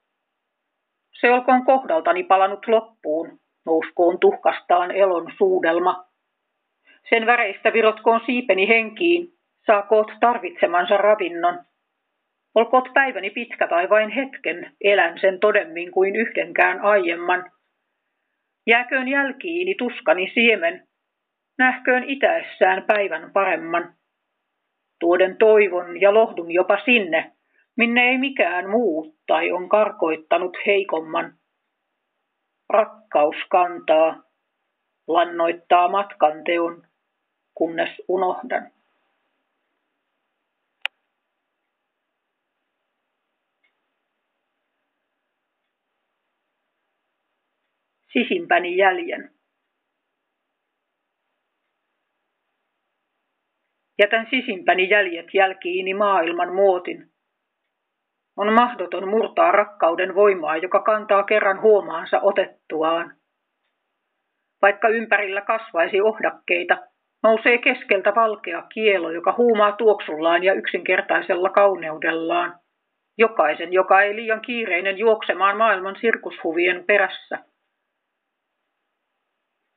Se 1.20 1.30
olkoon 1.30 1.64
kohdaltani 1.64 2.24
palanut 2.24 2.66
loppuun, 2.66 3.40
nouskoon 3.66 4.20
tuhkastaan 4.20 4.90
elon 4.90 5.32
suudelma. 5.38 6.11
Sen 7.08 7.26
väreistä 7.26 7.72
virotkoon 7.72 8.20
siipeni 8.26 8.68
henkiin, 8.68 9.28
saakoot 9.66 10.12
tarvitsemansa 10.20 10.96
ravinnon. 10.96 11.60
Olkoot 12.54 12.88
päiväni 12.94 13.30
pitkä 13.30 13.68
tai 13.68 13.90
vain 13.90 14.10
hetken, 14.10 14.72
elän 14.80 15.18
sen 15.20 15.40
todemmin 15.40 15.92
kuin 15.92 16.16
yhdenkään 16.16 16.80
aiemman. 16.80 17.50
Jääköön 18.66 19.08
jälkiini 19.08 19.74
tuskani 19.74 20.30
siemen, 20.34 20.88
nähköön 21.58 22.04
itäessään 22.04 22.84
päivän 22.86 23.30
paremman. 23.32 23.94
Tuoden 25.00 25.36
toivon 25.36 26.00
ja 26.00 26.14
lohdun 26.14 26.50
jopa 26.50 26.78
sinne, 26.84 27.32
minne 27.76 28.02
ei 28.02 28.18
mikään 28.18 28.70
muu 28.70 29.16
tai 29.26 29.52
on 29.52 29.68
karkoittanut 29.68 30.56
heikomman. 30.66 31.34
Rakkaus 32.68 33.36
kantaa, 33.50 34.22
lannoittaa 35.08 35.88
matkan 35.88 36.44
teon, 36.44 36.82
kunnes 37.54 37.90
unohdan. 38.08 38.70
Sisimpäni 48.12 48.76
jäljen. 48.76 49.30
Jätän 53.98 54.26
sisimpäni 54.30 54.90
jäljet 54.90 55.26
jälkiini 55.34 55.94
maailman 55.94 56.54
muotin. 56.54 57.12
On 58.36 58.52
mahdoton 58.52 59.08
murtaa 59.08 59.52
rakkauden 59.52 60.14
voimaa, 60.14 60.56
joka 60.56 60.82
kantaa 60.82 61.22
kerran 61.22 61.62
huomaansa 61.62 62.20
otettuaan. 62.20 63.16
Vaikka 64.62 64.88
ympärillä 64.88 65.40
kasvaisi 65.40 66.00
ohdakkeita, 66.00 66.91
nousee 67.22 67.58
keskeltä 67.58 68.14
valkea 68.14 68.62
kielo, 68.74 69.10
joka 69.10 69.34
huumaa 69.36 69.72
tuoksullaan 69.72 70.44
ja 70.44 70.52
yksinkertaisella 70.52 71.50
kauneudellaan. 71.50 72.54
Jokaisen, 73.18 73.72
joka 73.72 74.02
ei 74.02 74.16
liian 74.16 74.40
kiireinen 74.40 74.98
juoksemaan 74.98 75.56
maailman 75.56 75.96
sirkushuvien 76.00 76.84
perässä. 76.84 77.38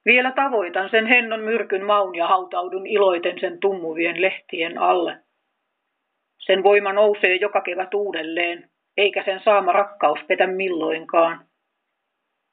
Vielä 0.06 0.32
tavoitan 0.32 0.90
sen 0.90 1.06
hennon 1.06 1.40
myrkyn 1.40 1.86
maun 1.86 2.16
ja 2.16 2.28
hautaudun 2.28 2.88
iloiten 2.88 3.40
sen 3.40 3.60
tummuvien 3.60 4.22
lehtien 4.22 4.78
alle. 4.78 5.18
Sen 6.40 6.64
voima 6.64 6.94
nousee 6.94 7.36
joka 7.36 7.62
kevät 7.62 7.94
uudelleen, 7.94 8.70
eikä 8.98 9.24
sen 9.24 9.42
saama 9.44 9.72
rakkaus 9.72 10.20
petä 10.28 10.48
milloinkaan. 10.48 11.46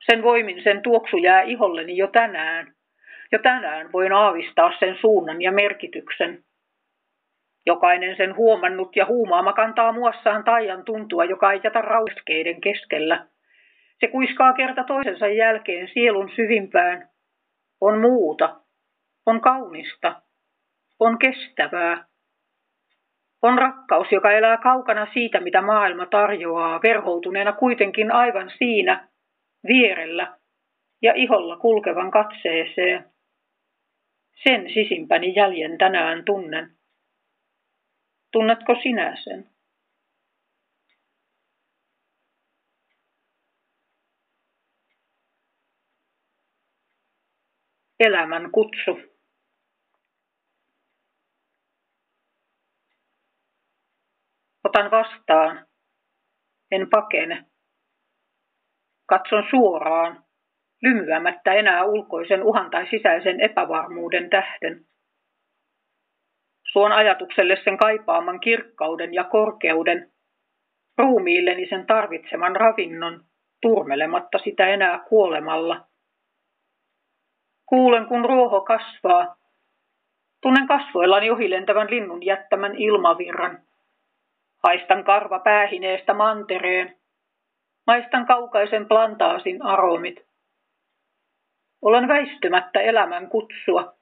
Sen 0.06 0.22
voimin 0.22 0.62
sen 0.62 0.82
tuoksu 0.82 1.16
jää 1.16 1.42
iholleni 1.42 1.96
jo 1.96 2.06
tänään. 2.06 2.74
Jo 3.32 3.38
tänään 3.38 3.92
voin 3.92 4.12
aavistaa 4.12 4.72
sen 4.78 4.96
suunnan 5.00 5.42
ja 5.42 5.52
merkityksen. 5.52 6.44
Jokainen 7.66 8.16
sen 8.16 8.36
huomannut 8.36 8.96
ja 8.96 9.06
huumaama 9.06 9.52
kantaa 9.52 9.92
muassaan 9.92 10.44
taian 10.44 10.84
tuntua, 10.84 11.24
joka 11.24 11.52
ei 11.52 11.60
jätä 11.64 11.80
rauskeiden 11.80 12.60
keskellä. 12.60 13.26
Se 14.00 14.08
kuiskaa 14.08 14.52
kerta 14.52 14.84
toisensa 14.84 15.26
jälkeen 15.26 15.88
sielun 15.94 16.30
syvimpään. 16.36 17.08
On 17.80 18.00
muuta. 18.00 18.56
On 19.26 19.40
kaunista. 19.40 20.22
On 21.00 21.18
kestävää. 21.18 22.04
On 23.42 23.58
rakkaus, 23.58 24.12
joka 24.12 24.32
elää 24.32 24.56
kaukana 24.56 25.06
siitä, 25.12 25.40
mitä 25.40 25.62
maailma 25.62 26.06
tarjoaa, 26.06 26.80
verhoutuneena 26.82 27.52
kuitenkin 27.52 28.12
aivan 28.12 28.50
siinä, 28.58 29.08
vierellä 29.66 30.36
ja 31.02 31.12
iholla 31.14 31.56
kulkevan 31.56 32.10
katseeseen. 32.10 33.11
Sen 34.44 34.74
sisimpäni 34.74 35.34
jäljen 35.36 35.78
tänään 35.78 36.24
tunnen. 36.24 36.76
Tunnetko 38.32 38.74
sinä 38.82 39.16
sen? 39.24 39.50
Elämän 48.00 48.50
kutsu. 48.52 49.12
Otan 54.64 54.90
vastaan. 54.90 55.66
En 56.70 56.90
pakene. 56.90 57.46
Katson 59.06 59.44
suoraan, 59.50 60.24
lymyämättä 60.82 61.52
enää 61.52 61.84
ulkoisen 61.84 62.42
uhan 62.42 62.70
tai 62.70 62.86
sisäisen 62.90 63.40
epävarmuuden 63.40 64.30
tähden. 64.30 64.84
Suon 66.72 66.92
ajatukselle 66.92 67.56
sen 67.64 67.78
kaipaaman 67.78 68.40
kirkkauden 68.40 69.14
ja 69.14 69.24
korkeuden, 69.24 70.10
ruumiilleni 70.98 71.66
sen 71.68 71.86
tarvitseman 71.86 72.56
ravinnon, 72.56 73.24
turmelematta 73.62 74.38
sitä 74.38 74.66
enää 74.66 74.98
kuolemalla. 75.08 75.80
Kuulen, 77.66 78.06
kun 78.06 78.24
ruoho 78.24 78.60
kasvaa. 78.60 79.36
Tunnen 80.42 80.66
kasvoillani 80.66 81.30
ohilentävän 81.30 81.90
linnun 81.90 82.26
jättämän 82.26 82.74
ilmavirran. 82.76 83.58
Haistan 84.62 85.04
karva 85.04 85.38
päähineestä 85.38 86.14
mantereen. 86.14 86.96
Maistan 87.86 88.26
kaukaisen 88.26 88.88
plantaasin 88.88 89.62
aromit. 89.62 90.31
Olen 91.82 92.08
väistymättä 92.08 92.80
elämän 92.80 93.28
kutsua. 93.28 93.94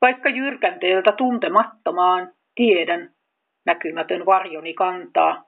Vaikka 0.00 0.28
jyrkänteeltä 0.28 1.12
tuntemattomaan, 1.12 2.32
tiedän, 2.54 3.14
näkymätön 3.66 4.26
varjoni 4.26 4.74
kantaa. 4.74 5.44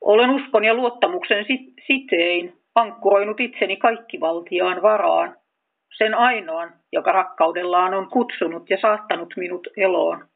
Olen 0.00 0.30
uskon 0.30 0.64
ja 0.64 0.74
luottamuksen 0.74 1.46
sitein 1.86 2.62
ankkuroinut 2.74 3.40
itseni 3.40 3.76
kaikkivaltiaan 3.76 4.82
varaan, 4.82 5.36
sen 5.98 6.14
ainoan, 6.14 6.74
joka 6.92 7.12
rakkaudellaan 7.12 7.94
on 7.94 8.10
kutsunut 8.10 8.70
ja 8.70 8.78
saattanut 8.80 9.34
minut 9.36 9.68
eloon. 9.76 10.28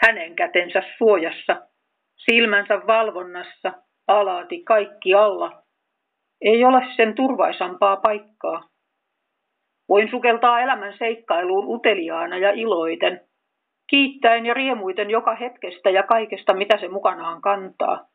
Hänen 0.00 0.36
kätensä 0.36 0.82
suojassa, 0.98 1.68
silmänsä 2.16 2.86
valvonnassa, 2.86 3.72
alaati 4.06 4.62
kaikki 4.64 5.14
alla, 5.14 5.63
ei 6.44 6.64
ole 6.64 6.82
sen 6.96 7.14
turvaisampaa 7.14 7.96
paikkaa. 7.96 8.68
Voin 9.88 10.10
sukeltaa 10.10 10.60
elämän 10.60 10.98
seikkailuun 10.98 11.64
uteliaana 11.68 12.38
ja 12.38 12.50
iloiten, 12.50 13.20
kiittäen 13.90 14.46
ja 14.46 14.54
riemuiten 14.54 15.10
joka 15.10 15.34
hetkestä 15.34 15.90
ja 15.90 16.02
kaikesta, 16.02 16.54
mitä 16.54 16.78
se 16.78 16.88
mukanaan 16.88 17.40
kantaa. 17.40 18.08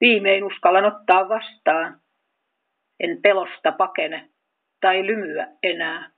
Viimein 0.00 0.44
uskallan 0.44 0.84
ottaa 0.84 1.28
vastaan. 1.28 2.00
En 3.00 3.22
pelosta 3.22 3.72
pakene 3.72 4.30
tai 4.80 5.06
lymyä 5.06 5.46
enää. 5.62 6.10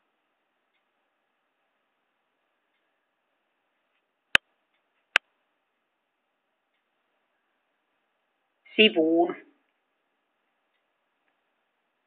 Sivuun. 8.77 9.46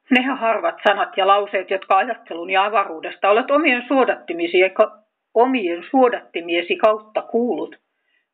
Ne 0.10 0.22
harvat 0.22 0.76
sanat 0.88 1.18
ja 1.18 1.28
lauseet, 1.28 1.70
jotka 1.70 1.98
ajattelun 1.98 2.50
ja 2.50 2.66
avaruudesta 2.66 3.30
olet 3.30 3.52
omien 3.52 3.84
suodattimiesi, 3.88 4.58
omien 5.34 5.84
suodattimiesi 5.90 6.76
kautta 6.76 7.22
kuulut, 7.22 7.76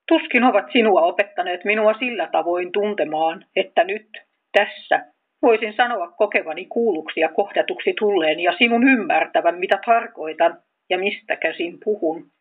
tuskin 0.08 0.44
ovat 0.44 0.66
sinua 0.72 1.02
opettaneet 1.02 1.66
minua 1.66 1.94
sillä 1.94 2.28
tavoin 2.32 2.72
tuntemaan, 2.72 3.46
että 3.56 3.84
nyt, 3.84 4.08
tässä, 4.52 5.06
voisin 5.42 5.74
sanoa 5.74 6.12
kokevani 6.12 6.66
kuulluksi 6.66 7.20
ja 7.20 7.30
kohdatuksi 7.30 7.94
tulleen 8.00 8.40
ja 8.40 8.54
sinun 8.58 8.90
ymmärtävän, 8.90 9.60
mitä 9.60 9.80
tarkoitan 9.86 10.58
ja 10.90 10.98
mistä 10.98 11.36
käsin 11.36 11.78
puhun. 11.84 12.35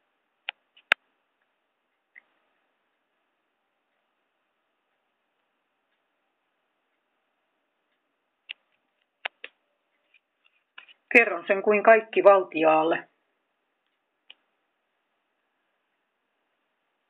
Kerron 11.19 11.45
sen 11.47 11.63
kuin 11.63 11.83
kaikki 11.83 12.25
valtiaalle. 12.25 13.09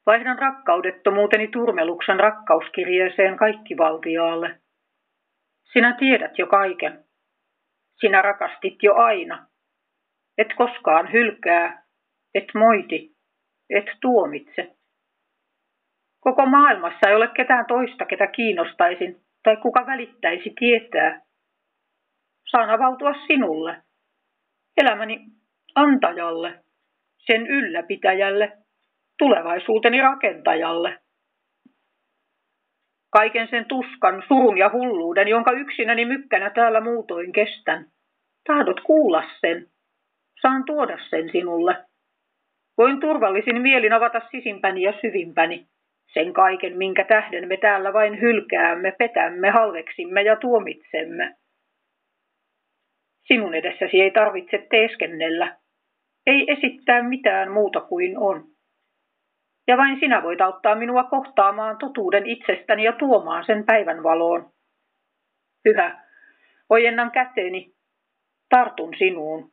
Vaihdan 0.07 0.39
rakkaudettomuuteni 0.39 1.49
turmeluksen 1.49 2.21
rakkauskirjeeseen 2.21 3.37
kaikkivaltiaalle. 3.37 4.61
Sinä 5.73 5.97
tiedät 5.99 6.39
jo 6.39 6.47
kaiken. 6.47 7.05
Sinä 8.01 8.23
rakastit 8.23 8.83
jo 8.83 8.95
aina. 8.95 9.47
Et 10.39 10.49
koskaan 10.57 11.13
hylkää, 11.13 11.85
et 12.35 12.55
moiti, 12.55 13.17
et 13.71 13.87
tuomitse. 14.01 14.77
Koko 16.21 16.47
maailmassa 16.47 17.09
ei 17.09 17.15
ole 17.15 17.29
ketään 17.37 17.67
toista, 17.67 18.05
ketä 18.05 18.27
kiinnostaisin 18.27 19.21
tai 19.43 19.57
kuka 19.57 19.87
välittäisi 19.87 20.53
tietää. 20.59 21.21
Saan 22.51 22.71
avautua 22.71 23.13
sinulle 23.27 23.84
elämäni 24.77 25.21
antajalle, 25.75 26.65
sen 27.19 27.47
ylläpitäjälle, 27.47 28.53
tulevaisuuteni 29.19 30.01
rakentajalle. 30.01 30.99
Kaiken 33.13 33.49
sen 33.51 33.65
tuskan, 33.65 34.23
surun 34.29 34.59
ja 34.59 34.71
hulluuden, 34.73 35.29
jonka 35.29 35.53
yksinäni 35.53 36.05
mykkänä 36.05 36.51
täällä 36.51 36.81
muutoin 36.81 37.33
kestän. 37.33 37.87
Tahdot 38.47 38.81
kuulla 38.81 39.25
sen. 39.41 39.67
Saan 40.43 40.65
tuoda 40.65 40.99
sen 41.11 41.33
sinulle. 41.33 41.77
Voin 42.79 43.01
turvallisin 43.01 43.63
mielin 43.63 43.93
avata 43.93 44.21
sisimpäni 44.31 44.83
ja 44.83 44.93
syvimpäni. 45.01 45.67
Sen 46.13 46.33
kaiken, 46.33 46.77
minkä 46.77 47.05
tähden 47.05 47.49
me 47.49 47.57
täällä 47.57 47.93
vain 47.93 48.21
hylkäämme, 48.21 48.93
petämme, 48.99 49.51
halveksimme 49.51 50.23
ja 50.23 50.37
tuomitsemme. 50.37 51.37
Sinun 53.27 53.55
edessäsi 53.55 54.01
ei 54.01 54.11
tarvitse 54.11 54.67
teeskennellä, 54.71 55.57
ei 56.27 56.53
esittää 56.53 57.03
mitään 57.03 57.53
muuta 57.53 57.81
kuin 57.81 58.19
on. 58.19 58.45
Ja 59.69 59.77
vain 59.77 60.01
sinä 60.01 60.23
voit 60.23 60.41
auttaa 60.41 60.75
minua 60.75 61.05
kohtaamaan 61.05 61.79
totuuden 61.79 62.27
itsestäni 62.27 62.85
ja 62.85 62.93
tuomaan 62.93 63.45
sen 63.47 63.65
päivän 63.65 64.03
valoon. 64.03 64.51
Pyhä, 65.63 66.05
ojennan 66.71 67.11
käteeni, 67.11 67.73
tartun 68.49 68.95
sinuun. 68.99 69.53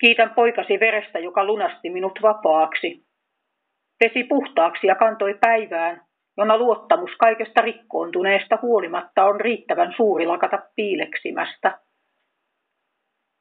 Kiitän 0.00 0.30
poikasi 0.34 0.80
verestä, 0.80 1.18
joka 1.18 1.44
lunasti 1.44 1.90
minut 1.90 2.18
vapaaksi. 2.22 3.04
Pesi 3.98 4.24
puhtaaksi 4.24 4.86
ja 4.86 4.94
kantoi 4.94 5.34
päivään, 5.40 6.02
jona 6.36 6.58
luottamus 6.58 7.10
kaikesta 7.18 7.62
rikkoontuneesta 7.62 8.58
huolimatta 8.62 9.24
on 9.24 9.40
riittävän 9.40 9.94
suuri 9.96 10.26
lakata 10.26 10.58
piileksimästä. 10.76 11.78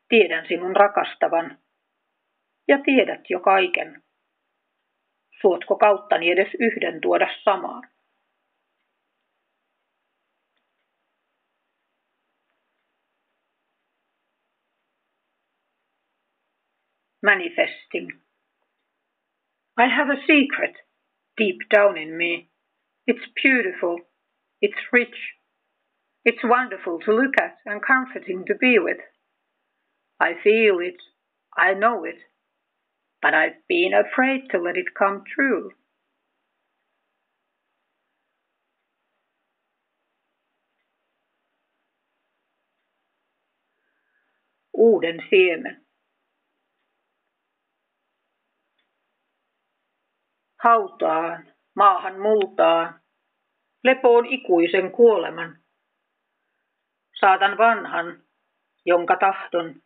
Tiedän 0.09 0.47
sinun 0.47 0.75
rakastavan. 0.75 1.57
Ja 2.67 2.77
tiedät 2.85 3.29
jo 3.29 3.39
kaiken. 3.39 4.03
Suotko 5.41 5.75
kauttani 5.75 6.31
edes 6.31 6.53
yhden 6.59 7.01
tuoda 7.01 7.27
samaan? 7.43 7.89
Manifesting. 17.23 18.11
I 19.79 19.87
have 19.89 20.09
a 20.13 20.21
secret 20.27 20.75
deep 21.37 21.57
down 21.75 21.97
in 21.97 22.17
me. 22.17 22.49
It's 23.07 23.31
beautiful. 23.43 23.99
It's 24.61 24.93
rich. 24.93 25.17
It's 26.25 26.43
wonderful 26.43 26.99
to 26.99 27.15
look 27.15 27.35
at 27.41 27.57
and 27.65 27.81
comforting 27.81 28.45
to 28.45 28.55
be 28.55 28.79
with. 28.79 29.16
I 30.19 30.33
feel 30.43 30.79
it, 30.79 30.97
I 31.55 31.73
know 31.73 32.03
it, 32.03 32.17
but 33.21 33.33
I've 33.33 33.67
been 33.67 33.93
afraid 33.93 34.49
to 34.51 34.57
let 34.57 34.77
it 34.77 34.93
come 34.97 35.23
true. 35.35 35.71
Uuden 44.77 45.23
siemen. 45.29 45.85
Hautaan, 50.63 51.53
maahan 51.75 52.19
multaan, 52.19 52.99
lepoon 53.83 54.25
ikuisen 54.25 54.91
kuoleman. 54.91 55.57
Saatan 57.19 57.57
vanhan, 57.57 58.23
jonka 58.85 59.15
tahton 59.15 59.81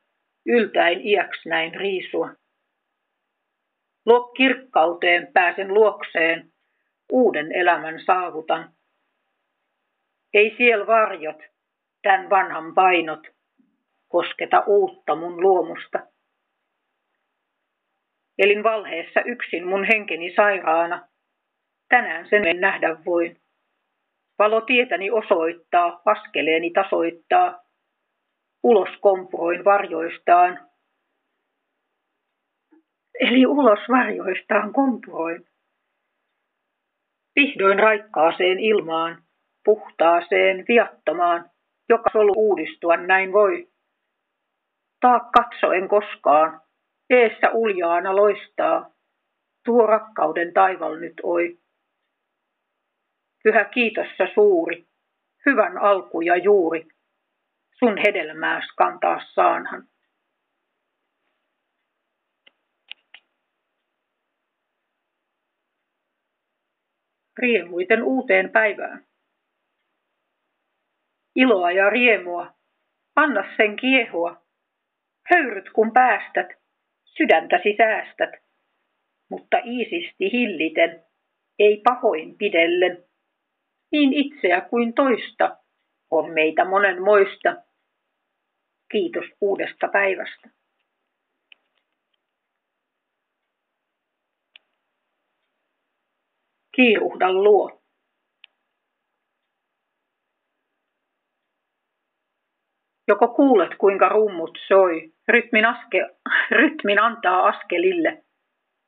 yltäin 0.45 1.07
iäks 1.07 1.45
näin 1.45 1.75
riisua. 1.75 2.29
Luo 4.05 4.31
kirkkauteen 4.37 5.27
pääsen 5.33 5.73
luokseen, 5.73 6.51
uuden 7.11 7.51
elämän 7.51 7.99
saavutan. 8.05 8.73
Ei 10.33 10.55
siel 10.57 10.87
varjot, 10.87 11.37
tän 12.01 12.29
vanhan 12.29 12.73
painot, 12.73 13.27
kosketa 14.07 14.63
uutta 14.67 15.15
mun 15.15 15.41
luomusta. 15.41 15.99
Elin 18.37 18.63
valheessa 18.63 19.21
yksin 19.21 19.67
mun 19.67 19.83
henkeni 19.83 20.35
sairaana. 20.35 21.07
Tänään 21.89 22.29
sen 22.29 22.61
nähdä 22.61 22.97
voin. 23.05 23.41
Valo 24.39 24.61
tietäni 24.61 25.11
osoittaa, 25.11 26.01
askeleeni 26.05 26.71
tasoittaa. 26.71 27.60
Ulos 28.63 28.89
kompuroin 29.01 29.65
varjoistaan. 29.65 30.59
Eli 33.19 33.45
ulos 33.45 33.79
varjoistaan 33.89 34.73
kompuroin. 34.73 35.45
Vihdoin 37.35 37.79
raikkaaseen 37.79 38.59
ilmaan, 38.59 39.23
puhtaaseen, 39.65 40.65
viattomaan, 40.67 41.49
joka 41.89 42.09
solu 42.13 42.33
uudistua 42.35 42.97
näin 42.97 43.33
voi. 43.33 43.67
Taak 45.01 45.23
katsoen 45.31 45.87
koskaan, 45.87 46.61
eessä 47.09 47.49
uljaana 47.53 48.15
loistaa, 48.15 48.91
tuo 49.65 49.87
rakkauden 49.87 50.53
taival 50.53 50.95
nyt 50.95 51.13
oi. 51.23 51.57
Pyhä 53.43 53.65
kiitossa 53.65 54.27
suuri, 54.33 54.85
hyvän 55.45 55.77
alku 55.77 56.21
ja 56.21 56.37
juuri, 56.37 56.87
sun 57.85 57.97
hedelmääs 57.97 58.67
kantaa 58.77 59.21
saanhan. 59.33 59.87
Riemuiten 67.37 68.03
uuteen 68.03 68.49
päivään. 68.49 69.05
Iloa 71.35 71.71
ja 71.71 71.89
riemua, 71.89 72.53
anna 73.15 73.43
sen 73.57 73.75
kiehua. 73.75 74.41
Höyryt 75.33 75.69
kun 75.69 75.93
päästät, 75.93 76.47
sydäntäsi 77.05 77.75
säästät, 77.77 78.29
mutta 79.29 79.57
iisisti 79.57 80.31
hilliten, 80.31 81.05
ei 81.59 81.81
pahoin 81.83 82.37
pidellen 82.37 83.03
niin 83.91 84.13
itseä 84.13 84.61
kuin 84.61 84.93
toista 84.93 85.57
on 86.11 86.31
meitä 86.31 86.65
monen 86.65 87.01
moista. 87.01 87.70
Kiitos 88.91 89.25
uudesta 89.41 89.87
päivästä. 89.87 90.49
Kiiruhda 96.75 97.33
luo. 97.33 97.81
Joko 103.07 103.27
kuulet, 103.27 103.69
kuinka 103.77 104.09
rummut 104.09 104.57
soi, 104.67 105.13
rytmin, 105.27 105.65
aske, 105.65 106.09
rytmin 106.51 106.99
antaa 106.99 107.47
askelille. 107.47 108.23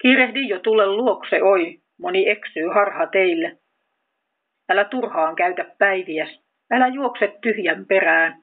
Kiirehdi 0.02 0.48
jo 0.48 0.60
tule 0.60 0.88
luokse 0.88 1.44
oi, 1.44 1.82
moni 1.98 2.30
eksyy 2.30 2.68
harha 2.68 3.08
teille. 3.08 3.58
Älä 4.70 4.86
turhaan 4.86 5.36
käytä 5.36 5.76
päiviäs, 5.78 6.40
älä 6.72 6.88
juokse 6.88 7.38
tyhjän 7.42 7.86
perään. 7.86 8.43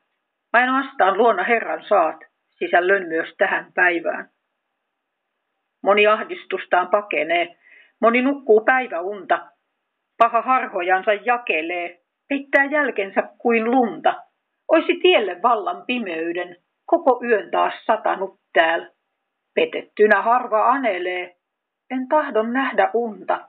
Ainoastaan 0.53 1.19
luona 1.19 1.45
Herran 1.45 1.85
saat 1.89 2.17
sisällön 2.49 3.09
myös 3.09 3.35
tähän 3.39 3.73
päivään. 3.73 4.31
Moni 5.83 6.07
ahdistustaan 6.07 6.89
pakenee, 6.89 7.57
moni 8.01 8.23
nukkuu 8.23 8.61
päiväunta. 8.61 9.49
Paha 10.19 10.43
harhojansa 10.43 11.13
jakelee, 11.13 12.01
peittää 12.29 12.65
jälkensä 12.65 13.23
kuin 13.39 13.65
lunta. 13.65 14.23
Oisi 14.69 14.95
tielle 15.03 15.43
vallan 15.43 15.87
pimeyden, 15.87 16.57
koko 16.87 17.21
yön 17.25 17.51
taas 17.51 17.75
satanut 17.87 18.41
täällä. 18.53 18.91
Petettynä 19.55 20.23
harva 20.23 20.71
anelee, 20.71 21.37
en 21.91 22.09
tahdon 22.09 22.53
nähdä 22.53 22.91
unta. 22.95 23.49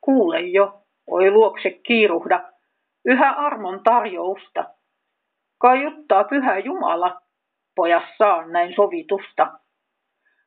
Kuule 0.00 0.40
jo, 0.40 0.82
Oi 1.10 1.30
luokse 1.30 1.70
kiiruhda, 1.70 2.52
yhä 3.04 3.30
armon 3.32 3.80
tarjousta. 3.84 4.75
Kaiuttaa 5.58 6.24
pyhä 6.24 6.58
Jumala, 6.58 7.20
pojassaan 7.76 8.52
näin 8.52 8.74
sovitusta, 8.74 9.58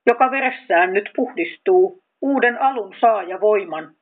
joka 0.05 0.31
veressään 0.31 0.93
nyt 0.93 1.09
puhdistuu, 1.15 2.03
uuden 2.21 2.61
alun 2.61 2.95
saa 3.01 3.23
ja 3.23 3.41
voiman, 3.41 3.95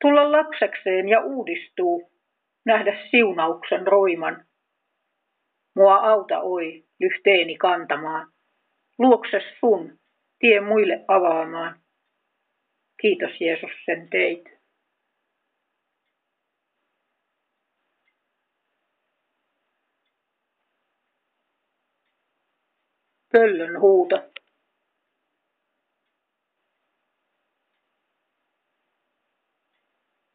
tulla 0.00 0.32
lapsekseen 0.32 1.08
ja 1.08 1.20
uudistuu, 1.20 2.12
nähdä 2.66 2.98
siunauksen 3.10 3.86
roiman. 3.86 4.44
Mua 5.76 5.96
auta 5.96 6.40
oi, 6.40 6.84
lyhteeni 7.00 7.56
kantamaan, 7.56 8.32
luokses 8.98 9.44
sun, 9.60 9.98
tie 10.38 10.60
muille 10.60 11.04
avaamaan. 11.08 11.80
Kiitos 13.00 13.40
Jeesus 13.40 13.70
sen 13.84 14.08
teit. 14.10 14.44
Pöllön 23.34 23.80
huuto. 23.80 24.30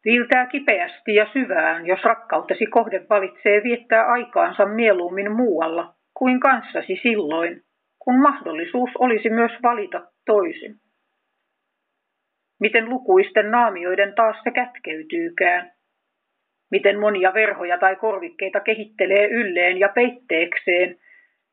Viiltää 0.06 0.46
kipeästi 0.46 1.16
ja 1.16 1.28
syvään, 1.34 1.86
jos 1.86 2.04
rakkautesi 2.04 2.66
kohde 2.66 3.06
valitsee 3.10 3.64
viettää 3.64 4.06
aikaansa 4.06 4.66
mieluummin 4.66 5.32
muualla 5.32 5.96
kuin 6.14 6.40
kanssasi 6.40 7.00
silloin, 7.02 7.62
kun 8.00 8.22
mahdollisuus 8.22 8.90
olisi 9.00 9.30
myös 9.30 9.52
valita 9.64 10.12
toisin. 10.26 10.76
Miten 12.60 12.90
lukuisten 12.90 13.52
naamioiden 13.52 14.16
taas 14.16 14.38
se 14.44 14.52
kätkeytyykään. 14.52 15.72
Miten 16.72 17.00
monia 17.00 17.34
verhoja 17.34 17.78
tai 17.78 17.96
korvikkeita 17.96 18.60
kehittelee 18.60 19.28
ylleen 19.28 19.80
ja 19.80 19.90
peitteekseen, 19.90 21.00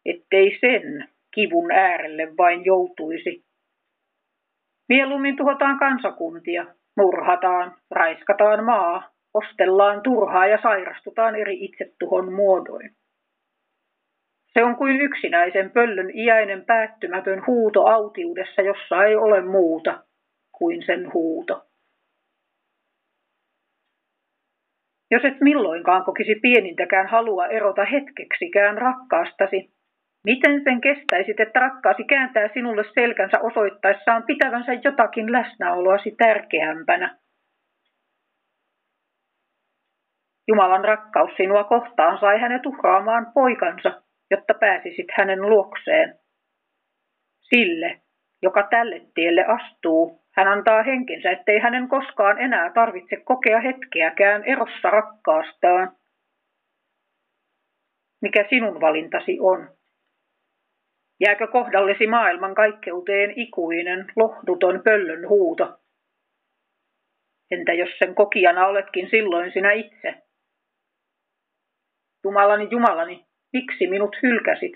ettei 0.05 0.59
sen, 0.61 1.16
kivun 1.37 1.73
äärelle 1.73 2.37
vain 2.39 2.65
joutuisi. 2.65 3.45
Mieluummin 4.89 5.37
tuhotaan 5.37 5.79
kansakuntia, 5.79 6.67
murhataan, 6.97 7.77
raiskataan 7.91 8.65
maa, 8.65 9.11
ostellaan 9.35 10.03
turhaa 10.03 10.47
ja 10.47 10.59
sairastutaan 10.63 11.37
eri 11.37 11.65
itsetuhon 11.65 12.33
muodoin. 12.33 12.91
Se 14.53 14.65
on 14.65 14.77
kuin 14.77 15.01
yksinäisen 15.01 15.71
pöllön 15.71 16.11
iäinen 16.15 16.65
päättymätön 16.65 17.47
huuto 17.47 17.87
autiudessa, 17.87 18.63
jossa 18.63 19.05
ei 19.05 19.17
ole 19.17 19.41
muuta 19.43 20.03
kuin 20.59 20.87
sen 20.87 21.13
huuto. 21.13 21.67
Jos 25.11 25.25
et 25.25 25.41
milloinkaan 25.41 26.05
kokisi 26.05 26.35
pienintäkään 26.43 27.07
halua 27.07 27.47
erota 27.47 27.85
hetkeksikään 27.85 28.79
rakkaastasi, 28.79 29.76
Miten 30.27 30.65
sen 30.65 30.81
kestäisit, 30.81 31.41
että 31.41 31.61
rakkaasi 31.61 32.05
kääntää 32.05 32.49
sinulle 32.55 32.85
selkänsä 32.95 33.39
osoittaessaan 33.41 34.23
pitävänsä 34.27 34.73
jotakin 34.73 35.33
läsnäoloasi 35.33 36.15
tärkeämpänä? 36.19 37.19
Jumalan 40.49 40.85
rakkaus 40.85 41.31
sinua 41.37 41.65
kohtaan 41.65 42.19
sai 42.21 42.41
hänet 42.41 42.67
uhraamaan 42.67 43.27
poikansa, 43.35 44.03
jotta 44.31 44.55
pääsisit 44.55 45.07
hänen 45.19 45.43
luokseen. 45.43 46.15
Sille, 47.41 48.01
joka 48.43 48.63
tälle 48.71 49.01
tielle 49.15 49.45
astuu, 49.45 50.25
hän 50.37 50.49
antaa 50.49 50.83
henkensä, 50.83 51.31
ettei 51.31 51.59
hänen 51.59 51.89
koskaan 51.89 52.39
enää 52.39 52.71
tarvitse 52.73 53.17
kokea 53.25 53.61
hetkeäkään 53.61 54.45
erossa 54.45 54.91
rakkaastaan. 54.91 55.93
mikä 58.23 58.45
sinun 58.51 58.81
valintasi 58.81 59.39
on? 59.41 59.76
Jääkö 61.21 61.47
kohdallesi 61.47 62.07
maailman 62.07 62.55
kaikkeuteen 62.55 63.33
ikuinen, 63.37 64.13
lohduton 64.17 64.83
pöllön 64.85 65.29
huuto? 65.29 65.79
Entä 67.51 67.73
jos 67.73 67.91
sen 67.99 68.15
kokijana 68.15 68.67
oletkin 68.67 69.11
silloin 69.11 69.53
sinä 69.53 69.73
itse? 69.73 70.15
Jumalani, 72.25 72.69
Jumalani, 72.71 73.27
miksi 73.53 73.87
minut 73.87 74.17
hylkäsit? 74.23 74.73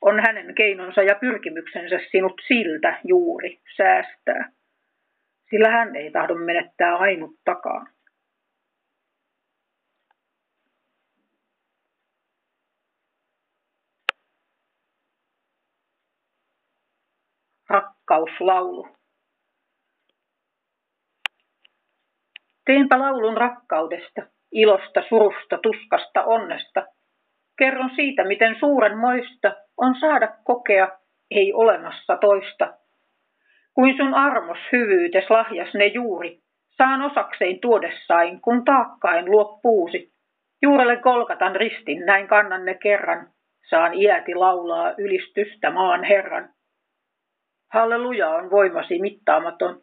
On 0.00 0.20
hänen 0.20 0.54
keinonsa 0.54 1.02
ja 1.02 1.14
pyrkimyksensä 1.14 2.00
sinut 2.10 2.40
siltä 2.46 3.00
juuri 3.04 3.60
säästää, 3.76 4.52
sillä 5.50 5.70
hän 5.70 5.96
ei 5.96 6.10
tahdo 6.10 6.34
menettää 6.34 6.96
ainuttakaan. 6.96 7.86
Rakkauslaulu. 18.10 18.88
Teenpä 22.66 22.98
laulun 22.98 23.36
rakkaudesta, 23.36 24.22
ilosta, 24.52 25.02
surusta, 25.08 25.58
tuskasta, 25.58 26.24
onnesta. 26.24 26.86
Kerron 27.58 27.90
siitä, 27.96 28.24
miten 28.24 28.56
suuren 28.60 28.98
moista 28.98 29.52
on 29.76 29.94
saada 30.00 30.28
kokea 30.44 30.88
ei 31.30 31.52
olemassa 31.52 32.16
toista. 32.16 32.74
Kuin 33.74 33.96
sun 33.96 34.14
armos 34.14 34.58
hyvyytes 34.72 35.30
lahjas 35.30 35.74
ne 35.74 35.86
juuri, 35.86 36.38
saan 36.76 37.02
osaksein 37.02 37.60
tuodessain, 37.60 38.40
kun 38.40 38.64
taakkain 38.64 39.30
luo 39.30 39.58
puusi. 39.62 40.12
Juurelle 40.62 40.96
kolkatan 40.96 41.56
ristin, 41.56 42.06
näin 42.06 42.28
kannan 42.28 42.64
ne 42.64 42.74
kerran, 42.74 43.28
saan 43.70 43.94
iäti 43.94 44.34
laulaa 44.34 44.94
ylistystä 44.98 45.70
maan 45.70 46.04
Herran. 46.04 46.48
Halleluja 47.72 48.28
on 48.28 48.50
voimasi 48.50 49.00
mittaamaton. 49.00 49.82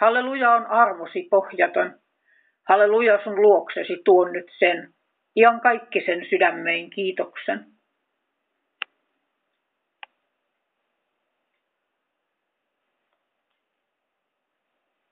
Halleluja 0.00 0.50
on 0.50 0.66
armosi 0.66 1.28
pohjaton. 1.30 1.98
Halleluja 2.68 3.24
sun 3.24 3.42
luoksesi 3.42 4.02
tuon 4.04 4.32
nyt 4.32 4.46
sen, 4.58 4.94
ian 5.36 5.60
kaikki 5.60 6.00
sen 6.06 6.26
sydämein 6.30 6.90
kiitoksen. 6.90 7.74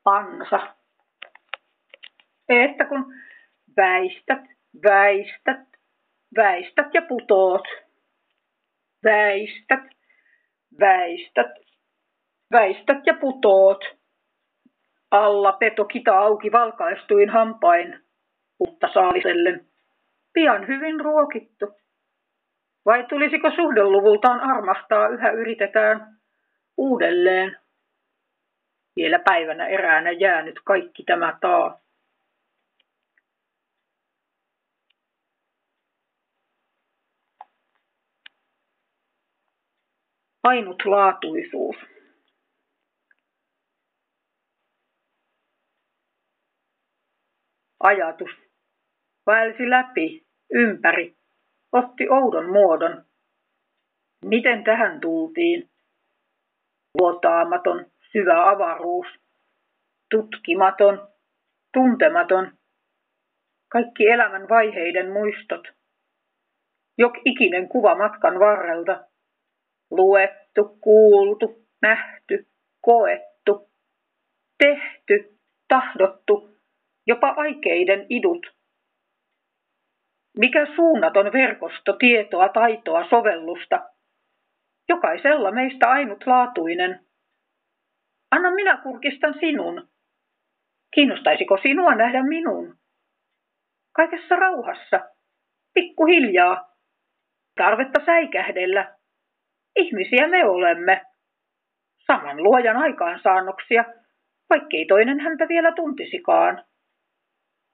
Ansa. 0.04 0.76
Että 2.48 2.84
kun 2.84 3.14
väistät, 3.76 4.44
väistät, 4.84 5.68
väistät 6.36 6.94
ja 6.94 7.02
putoot. 7.08 7.64
Väistät, 9.04 9.84
väistät, 10.80 11.71
väistät 12.52 13.06
ja 13.06 13.14
putoot. 13.20 13.84
Alla 15.10 15.52
peto 15.52 15.84
kita 15.84 16.18
auki 16.18 16.52
valkaistuin 16.52 17.30
hampain, 17.30 18.00
mutta 18.58 18.88
saalisellen. 18.92 19.66
Pian 20.32 20.66
hyvin 20.66 21.00
ruokittu. 21.00 21.66
Vai 22.86 23.04
tulisiko 23.08 23.50
suhdeluvultaan 23.50 24.40
armastaa 24.40 25.08
yhä 25.08 25.30
yritetään 25.30 26.16
uudelleen? 26.76 27.56
Vielä 28.96 29.18
päivänä 29.18 29.66
eräänä 29.66 30.10
jäänyt 30.10 30.60
kaikki 30.64 31.02
tämä 31.02 31.38
taa. 31.40 31.82
Ainutlaatuisuus. 40.42 41.91
Ajatus. 47.82 48.30
Vaelsi 49.26 49.70
läpi, 49.70 50.26
ympäri, 50.54 51.16
otti 51.72 52.08
oudon 52.08 52.52
muodon. 52.52 53.04
Miten 54.24 54.64
tähän 54.64 55.00
tultiin? 55.00 55.70
Luotaamaton, 57.00 57.86
syvä 58.12 58.50
avaruus, 58.50 59.06
tutkimaton, 60.10 61.08
tuntematon, 61.72 62.52
kaikki 63.68 64.06
elämän 64.06 64.48
vaiheiden 64.48 65.12
muistot, 65.12 65.68
jok 66.98 67.12
ikinen 67.24 67.68
kuva 67.68 67.94
matkan 67.94 68.38
varrelta, 68.38 69.04
luettu, 69.90 70.78
kuultu, 70.80 71.66
nähty, 71.82 72.46
koettu, 72.80 73.70
tehty, 74.58 75.38
tahdottu, 75.68 76.51
jopa 77.06 77.34
aikeiden 77.36 78.06
idut. 78.08 78.46
Mikä 80.38 80.66
suunnaton 80.76 81.32
verkosto 81.32 81.92
tietoa, 81.92 82.48
taitoa, 82.48 83.08
sovellusta. 83.08 83.80
Jokaisella 84.88 85.52
meistä 85.52 85.90
ainutlaatuinen. 85.90 87.00
Anna 88.30 88.50
minä 88.50 88.76
kurkistan 88.76 89.34
sinun. 89.40 89.88
Kiinnostaisiko 90.94 91.58
sinua 91.62 91.94
nähdä 91.94 92.22
minun? 92.22 92.76
Kaikessa 93.96 94.36
rauhassa, 94.36 95.00
pikkuhiljaa, 95.74 96.68
tarvetta 97.56 98.00
säikähdellä. 98.06 98.94
Ihmisiä 99.76 100.28
me 100.28 100.44
olemme. 100.44 101.00
Saman 102.06 102.42
luojan 102.42 102.76
aikaansaannoksia, 102.76 103.84
vaikkei 104.50 104.86
toinen 104.86 105.20
häntä 105.20 105.48
vielä 105.48 105.72
tuntisikaan. 105.72 106.64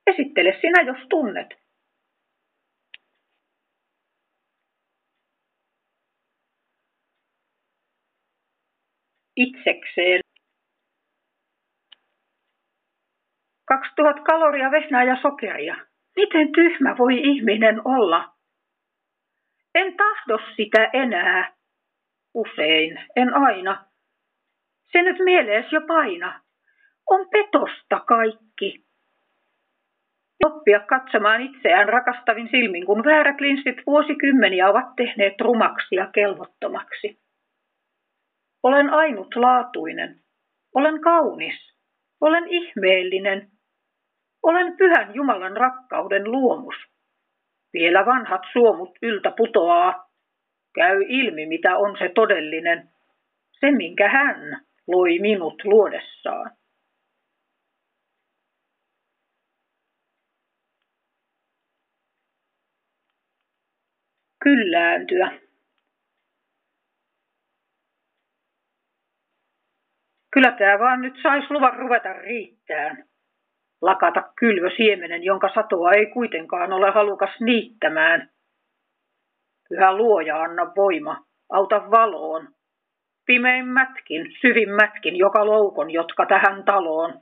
Esittele 0.09 0.59
sinä, 0.61 0.83
jos 0.83 1.09
tunnet. 1.09 1.49
Itsekseen. 9.37 10.21
2000 13.69 14.23
kaloria 14.23 14.71
vesnää 14.71 15.05
ja 15.05 15.17
sokeria. 15.23 15.77
Miten 16.17 16.53
tyhmä 16.53 16.99
voi 16.99 17.15
ihminen 17.15 17.81
olla? 17.85 18.35
En 19.75 19.97
tahdo 19.97 20.39
sitä 20.57 20.91
enää. 20.93 21.53
Usein, 22.35 23.01
en 23.17 23.35
aina. 23.35 23.85
Se 24.93 25.03
nyt 25.03 25.19
mielees 25.19 25.73
jo 25.73 25.81
paina. 25.81 26.43
On 27.11 27.29
petosta 27.29 28.01
kaikki 28.01 28.88
oppia 30.45 30.81
katsomaan 30.81 31.41
itseään 31.41 31.89
rakastavin 31.89 32.49
silmin, 32.51 32.87
kun 32.87 33.05
väärät 33.05 33.41
linssit 33.41 33.77
vuosikymmeniä 33.87 34.69
ovat 34.69 34.97
tehneet 34.97 35.41
rumaksi 35.41 35.95
ja 35.95 36.07
kelvottomaksi. 36.15 37.19
Olen 38.63 38.91
ainutlaatuinen. 38.91 40.21
Olen 40.75 41.01
kaunis. 41.01 41.55
Olen 42.21 42.45
ihmeellinen. 42.49 43.49
Olen 44.43 44.77
pyhän 44.77 45.15
Jumalan 45.15 45.57
rakkauden 45.57 46.31
luomus. 46.31 46.75
Vielä 47.73 48.07
vanhat 48.07 48.43
suomut 48.53 48.99
yltä 49.03 49.33
putoaa. 49.37 50.09
Käy 50.75 51.05
ilmi, 51.09 51.47
mitä 51.47 51.77
on 51.77 51.97
se 51.99 52.11
todellinen. 52.15 52.89
Se, 53.61 53.71
minkä 53.71 54.09
hän 54.09 54.61
loi 54.87 55.19
minut 55.19 55.65
luodessaan. 55.65 56.58
Kyllääntyä. 64.45 65.31
Kyllä 70.33 70.53
tämä 70.53 70.79
vaan 70.79 71.01
nyt 71.01 71.15
saisi 71.23 71.47
luvan 71.51 71.79
ruveta 71.79 72.13
riittään. 72.13 73.05
Lakata 73.83 74.23
kylvö 74.37 74.71
siemenen, 74.77 75.25
jonka 75.25 75.49
satoa 75.55 75.93
ei 75.93 76.07
kuitenkaan 76.07 76.73
ole 76.73 76.91
halukas 76.91 77.41
niittämään. 77.41 78.31
Pyhä 79.69 79.97
luoja 79.97 80.43
anna 80.43 80.73
voima, 80.77 81.25
auta 81.53 81.91
valoon. 81.91 82.49
Pimeimmätkin, 83.27 84.27
syvimmätkin 84.41 85.17
joka 85.17 85.47
loukon, 85.47 85.91
jotka 85.91 86.27
tähän 86.27 86.65
taloon. 86.65 87.21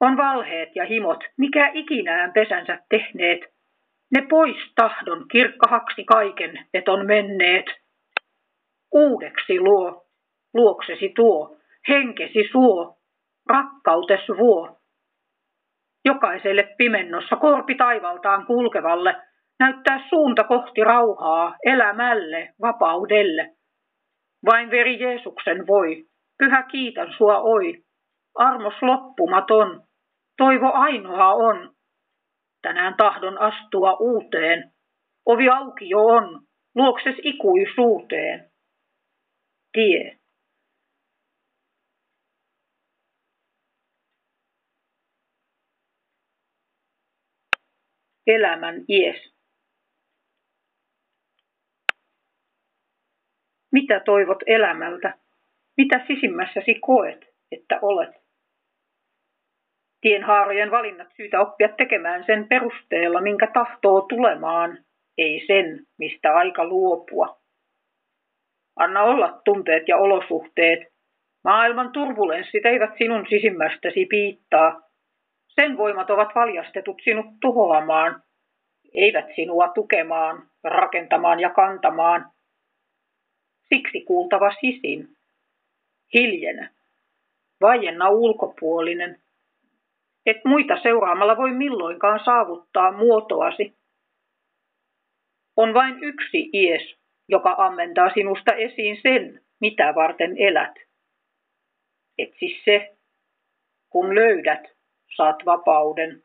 On 0.00 0.16
valheet 0.16 0.68
ja 0.74 0.84
himot, 0.86 1.24
mikä 1.36 1.70
ikinään 1.74 2.32
pesänsä 2.32 2.78
tehneet, 2.88 3.40
ne 4.12 4.26
pois 4.30 4.56
tahdon 4.74 5.28
kirkkahaksi 5.28 6.04
kaiken, 6.04 6.66
et 6.74 6.88
on 6.88 7.06
menneet. 7.06 7.66
Uudeksi 8.94 9.60
luo, 9.60 10.06
luoksesi 10.54 11.12
tuo, 11.16 11.56
henkesi 11.88 12.48
suo, 12.52 12.96
rakkautes 13.48 14.28
vuo. 14.38 14.78
Jokaiselle 16.04 16.74
pimennossa 16.78 17.36
korpi 17.36 17.74
taivaltaan 17.74 18.46
kulkevalle 18.46 19.16
näyttää 19.58 20.00
suunta 20.08 20.44
kohti 20.44 20.84
rauhaa, 20.84 21.56
elämälle, 21.64 22.54
vapaudelle. 22.62 23.50
Vain 24.46 24.70
veri 24.70 25.00
Jeesuksen 25.00 25.66
voi, 25.66 26.04
pyhä 26.38 26.62
kiitän 26.62 27.12
sua 27.16 27.40
oi, 27.40 27.74
armos 28.34 28.74
loppumaton, 28.82 29.82
toivo 30.36 30.72
ainoa 30.72 31.32
on. 31.32 31.74
Tänään 32.62 32.94
tahdon 32.96 33.38
astua 33.38 33.96
uuteen, 34.00 34.72
ovi 35.26 35.48
auki 35.48 35.88
jo 35.88 35.98
on, 35.98 36.46
luokses 36.74 37.16
ikuisuuteen. 37.22 38.50
Tie. 39.72 40.18
Elämän 48.26 48.84
ies. 48.88 49.32
Mitä 53.72 54.00
toivot 54.00 54.38
elämältä? 54.46 55.18
Mitä 55.76 56.04
sisimmässäsi 56.06 56.74
koet, 56.74 57.24
että 57.52 57.78
olet? 57.82 58.21
Tienhaarojen 60.02 60.70
valinnat 60.70 61.08
syytä 61.16 61.40
oppia 61.40 61.68
tekemään 61.68 62.24
sen 62.26 62.48
perusteella, 62.48 63.20
minkä 63.20 63.46
tahtoo 63.46 64.00
tulemaan, 64.00 64.78
ei 65.18 65.44
sen, 65.46 65.86
mistä 65.98 66.34
aika 66.34 66.64
luopua. 66.64 67.38
Anna 68.76 69.02
olla 69.02 69.40
tunteet 69.44 69.88
ja 69.88 69.96
olosuhteet. 69.96 70.92
Maailman 71.44 71.92
turbulenssit 71.92 72.66
eivät 72.66 72.90
sinun 72.98 73.26
sisimmästäsi 73.28 74.06
piittaa. 74.06 74.80
Sen 75.48 75.76
voimat 75.76 76.10
ovat 76.10 76.34
valjastetut 76.34 77.00
sinut 77.04 77.26
tuhoamaan, 77.40 78.22
eivät 78.94 79.26
sinua 79.34 79.68
tukemaan, 79.68 80.42
rakentamaan 80.64 81.40
ja 81.40 81.50
kantamaan. 81.50 82.30
Siksi 83.68 84.00
kuultava 84.00 84.50
sisin. 84.60 85.08
Hiljenä. 86.14 86.70
Vaienna 87.60 88.08
ulkopuolinen. 88.08 89.18
Et 90.26 90.44
muita 90.44 90.82
seuraamalla 90.82 91.36
voi 91.36 91.52
milloinkaan 91.52 92.20
saavuttaa 92.24 92.92
muotoasi. 92.92 93.78
On 95.56 95.74
vain 95.74 96.04
yksi 96.04 96.50
ies, 96.52 96.96
joka 97.28 97.54
ammentaa 97.58 98.10
sinusta 98.14 98.54
esiin 98.54 98.98
sen, 99.02 99.44
mitä 99.60 99.94
varten 99.94 100.36
elät. 100.38 100.74
Etsi 102.18 102.60
se, 102.64 102.96
kun 103.90 104.14
löydät, 104.14 104.62
saat 105.16 105.36
vapauden. 105.46 106.22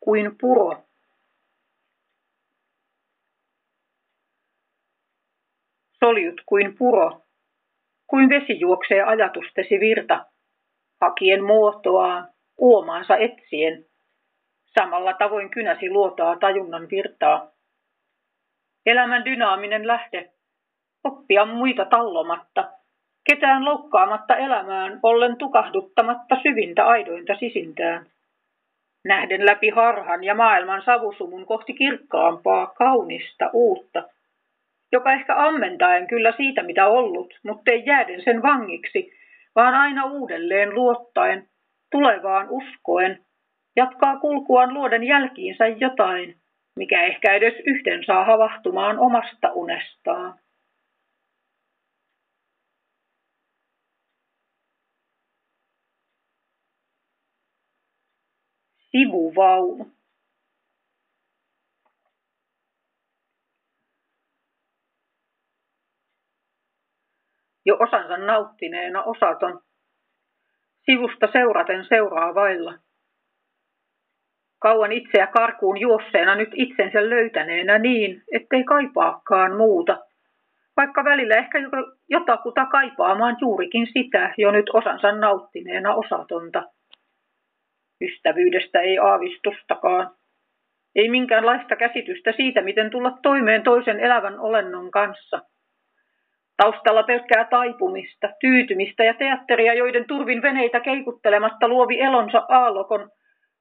Kuin 0.00 0.36
puro. 0.40 0.89
Soljut 6.04 6.40
kuin 6.46 6.76
puro, 6.78 7.22
kuin 8.06 8.28
vesi 8.28 8.60
juoksee 8.60 9.02
ajatustesi 9.02 9.80
virta, 9.80 10.26
hakien 11.00 11.44
muotoaan, 11.44 12.28
uomaansa 12.58 13.16
etsien. 13.16 13.84
Samalla 14.78 15.12
tavoin 15.12 15.50
kynäsi 15.50 15.90
luotaa 15.90 16.36
tajunnan 16.36 16.88
virtaa. 16.90 17.50
Elämän 18.86 19.24
dynaaminen 19.24 19.86
lähde, 19.86 20.30
oppia 21.04 21.44
muita 21.44 21.84
tallomatta, 21.84 22.70
ketään 23.24 23.64
loukkaamatta 23.64 24.36
elämään, 24.36 25.00
ollen 25.02 25.36
tukahduttamatta 25.36 26.36
syvintä 26.42 26.86
aidointa 26.86 27.34
sisintään. 27.34 28.06
Nähden 29.04 29.46
läpi 29.46 29.68
harhan 29.68 30.24
ja 30.24 30.34
maailman 30.34 30.82
savusumun 30.82 31.46
kohti 31.46 31.72
kirkkaampaa, 31.72 32.66
kaunista, 32.66 33.50
uutta, 33.52 34.02
joka 34.92 35.12
ehkä 35.12 35.36
ammentaen 35.36 36.06
kyllä 36.06 36.32
siitä 36.36 36.62
mitä 36.62 36.86
ollut, 36.86 37.34
mutta 37.44 37.70
ei 37.70 37.82
jääden 37.86 38.24
sen 38.24 38.42
vangiksi, 38.42 39.12
vaan 39.54 39.74
aina 39.74 40.04
uudelleen 40.04 40.74
luottaen, 40.74 41.48
tulevaan 41.90 42.46
uskoen, 42.50 43.24
jatkaa 43.76 44.16
kulkuaan 44.16 44.74
luoden 44.74 45.04
jälkiinsä 45.04 45.66
jotain, 45.66 46.36
mikä 46.76 47.02
ehkä 47.02 47.34
edes 47.34 47.54
yhden 47.66 48.04
saa 48.04 48.24
havahtumaan 48.24 48.98
omasta 48.98 49.52
unestaan. 49.52 50.38
Sivuvaunu. 58.90 59.99
Jo 67.70 67.76
osansa 67.80 68.16
nauttineena 68.16 69.02
osaton, 69.02 69.60
sivusta 70.84 71.28
seuraten 71.32 71.84
seuraa 71.88 72.34
vailla. 72.34 72.74
Kauan 74.60 74.92
itseä 74.92 75.26
karkuun 75.26 75.80
juosseena 75.80 76.34
nyt 76.34 76.48
itsensä 76.54 77.10
löytäneenä 77.10 77.78
niin, 77.78 78.22
ettei 78.32 78.64
kaipaakaan 78.64 79.56
muuta, 79.56 79.98
vaikka 80.76 81.04
välillä 81.04 81.36
ehkä 81.36 81.58
jotakuta 82.08 82.66
kaipaamaan 82.66 83.36
juurikin 83.40 83.86
sitä 83.92 84.34
jo 84.38 84.50
nyt 84.50 84.70
osansa 84.72 85.12
nauttineena 85.12 85.94
osatonta. 85.94 86.62
Ystävyydestä 88.00 88.80
ei 88.80 88.98
aavistustakaan. 88.98 90.10
Ei 90.94 91.08
minkäänlaista 91.08 91.76
käsitystä 91.76 92.32
siitä, 92.32 92.62
miten 92.62 92.90
tulla 92.90 93.18
toimeen 93.22 93.62
toisen 93.62 94.00
elävän 94.00 94.40
olennon 94.40 94.90
kanssa– 94.90 95.40
Taustalla 96.62 97.02
pelkkää 97.02 97.44
taipumista, 97.50 98.28
tyytymistä 98.40 99.04
ja 99.04 99.14
teatteria, 99.14 99.74
joiden 99.74 100.04
turvin 100.08 100.42
veneitä 100.42 100.80
keikuttelematta 100.80 101.68
luovi 101.68 102.00
elonsa 102.00 102.46
aallokon, 102.48 103.10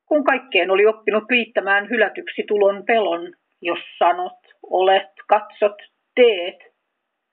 kun 0.05 0.23
kaikkeen 0.23 0.71
oli 0.71 0.85
oppinut 0.85 1.23
liittämään 1.29 1.89
hylätyksi 1.89 2.43
tulon 2.47 2.83
pelon, 2.85 3.33
jos 3.61 3.79
sanot, 3.99 4.39
olet, 4.69 5.11
katsot, 5.27 5.75
teet, 6.15 6.55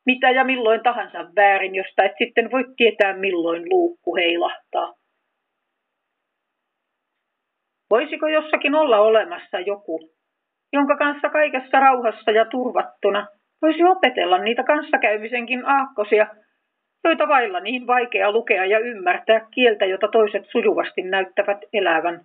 mitä 0.07 0.31
ja 0.31 0.45
milloin 0.45 0.83
tahansa 0.83 1.19
väärin, 1.37 1.75
josta 1.75 2.05
et 2.05 2.13
sitten 2.19 2.51
voi 2.51 2.65
tietää 2.77 3.17
milloin 3.17 3.63
luukku 3.71 4.17
heilahtaa. 4.17 4.95
Voisiko 7.91 8.29
jossakin 8.29 8.75
olla 8.75 8.99
olemassa 8.99 9.61
joku, 9.61 10.11
jonka 10.73 10.97
kanssa 10.97 11.29
kaikessa 11.29 11.81
rauhassa 11.81 12.31
ja 12.31 12.45
turvattuna 12.45 13.27
Voisi 13.63 13.85
opetella 13.85 14.39
niitä 14.39 14.63
kanssakäymisenkin 14.63 15.67
aakkosia, 15.67 16.27
joita 17.05 17.29
vailla 17.29 17.61
niin 17.61 17.87
vaikea 17.87 18.33
lukea 18.33 18.65
ja 18.65 18.79
ymmärtää 18.79 19.47
kieltä, 19.55 19.85
jota 19.85 20.09
toiset 20.09 20.43
sujuvasti 20.51 21.03
näyttävät 21.03 21.59
elävän. 21.73 22.25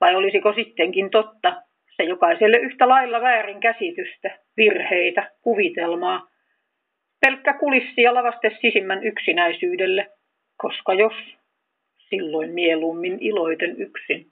Vai 0.00 0.14
olisiko 0.14 0.52
sittenkin 0.52 1.10
totta 1.10 1.62
se 1.96 2.02
jokaiselle 2.02 2.56
yhtä 2.56 2.88
lailla 2.88 3.20
väärin 3.20 3.60
käsitystä, 3.60 4.38
virheitä, 4.56 5.30
kuvitelmaa, 5.42 6.26
pelkkä 7.20 7.52
kulissi 7.52 8.02
ja 8.02 8.14
lavaste 8.14 8.56
sisimmän 8.60 9.04
yksinäisyydelle, 9.04 10.06
koska 10.56 10.94
jos, 10.94 11.12
silloin 12.08 12.50
mieluummin 12.50 13.18
iloiten 13.20 13.80
yksin. 13.80 14.26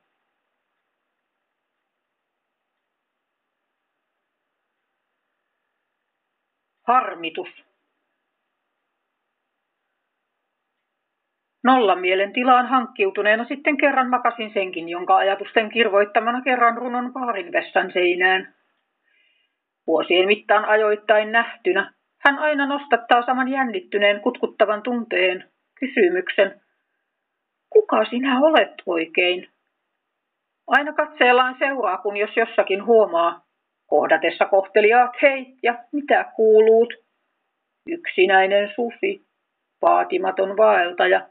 Harmitus. 6.89 7.49
Nollamielen 11.65 12.33
tilaan 12.33 12.67
hankkiutuneena 12.67 13.45
sitten 13.45 13.77
kerran 13.77 14.11
makasin 14.11 14.53
senkin, 14.53 14.89
jonka 14.89 15.17
ajatusten 15.17 15.71
kirvoittamana 15.71 16.41
kerran 16.43 16.77
runon 16.77 17.13
paarin 17.13 17.53
vessan 17.53 17.93
seinään. 17.93 18.55
Vuosien 19.87 20.27
mittaan 20.27 20.65
ajoittain 20.65 21.33
nähtynä, 21.33 21.93
hän 22.25 22.39
aina 22.39 22.67
nostattaa 22.67 23.27
saman 23.27 23.49
jännittyneen 23.49 24.21
kutkuttavan 24.21 24.83
tunteen, 24.83 25.51
kysymyksen. 25.81 26.61
Kuka 27.71 28.05
sinä 28.05 28.41
olet 28.41 28.75
oikein? 28.87 29.49
Aina 30.67 30.93
katseellaan 30.93 31.57
seuraa, 31.59 31.99
kun 31.99 32.17
jos 32.17 32.37
jossakin 32.37 32.85
huomaa, 32.85 33.48
Kohdatessa 33.89 34.45
kohteliaat 34.45 35.13
hei 35.23 35.55
ja 35.63 35.85
mitä 35.93 36.33
kuuluut? 36.37 36.95
Yksinäinen 37.89 38.73
susi, 38.75 39.27
vaatimaton 39.83 40.57
vaeltaja. 40.57 41.29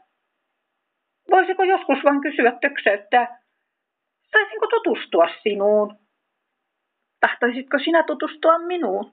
Voisiko 1.30 1.64
joskus 1.64 1.98
vain 2.04 2.20
kysyä 2.20 2.52
töksäyttää, 2.60 3.38
saisinko 4.32 4.66
tutustua 4.66 5.26
sinuun? 5.42 5.96
Tahtoisitko 7.20 7.78
sinä 7.78 8.02
tutustua 8.02 8.58
minuun? 8.58 9.12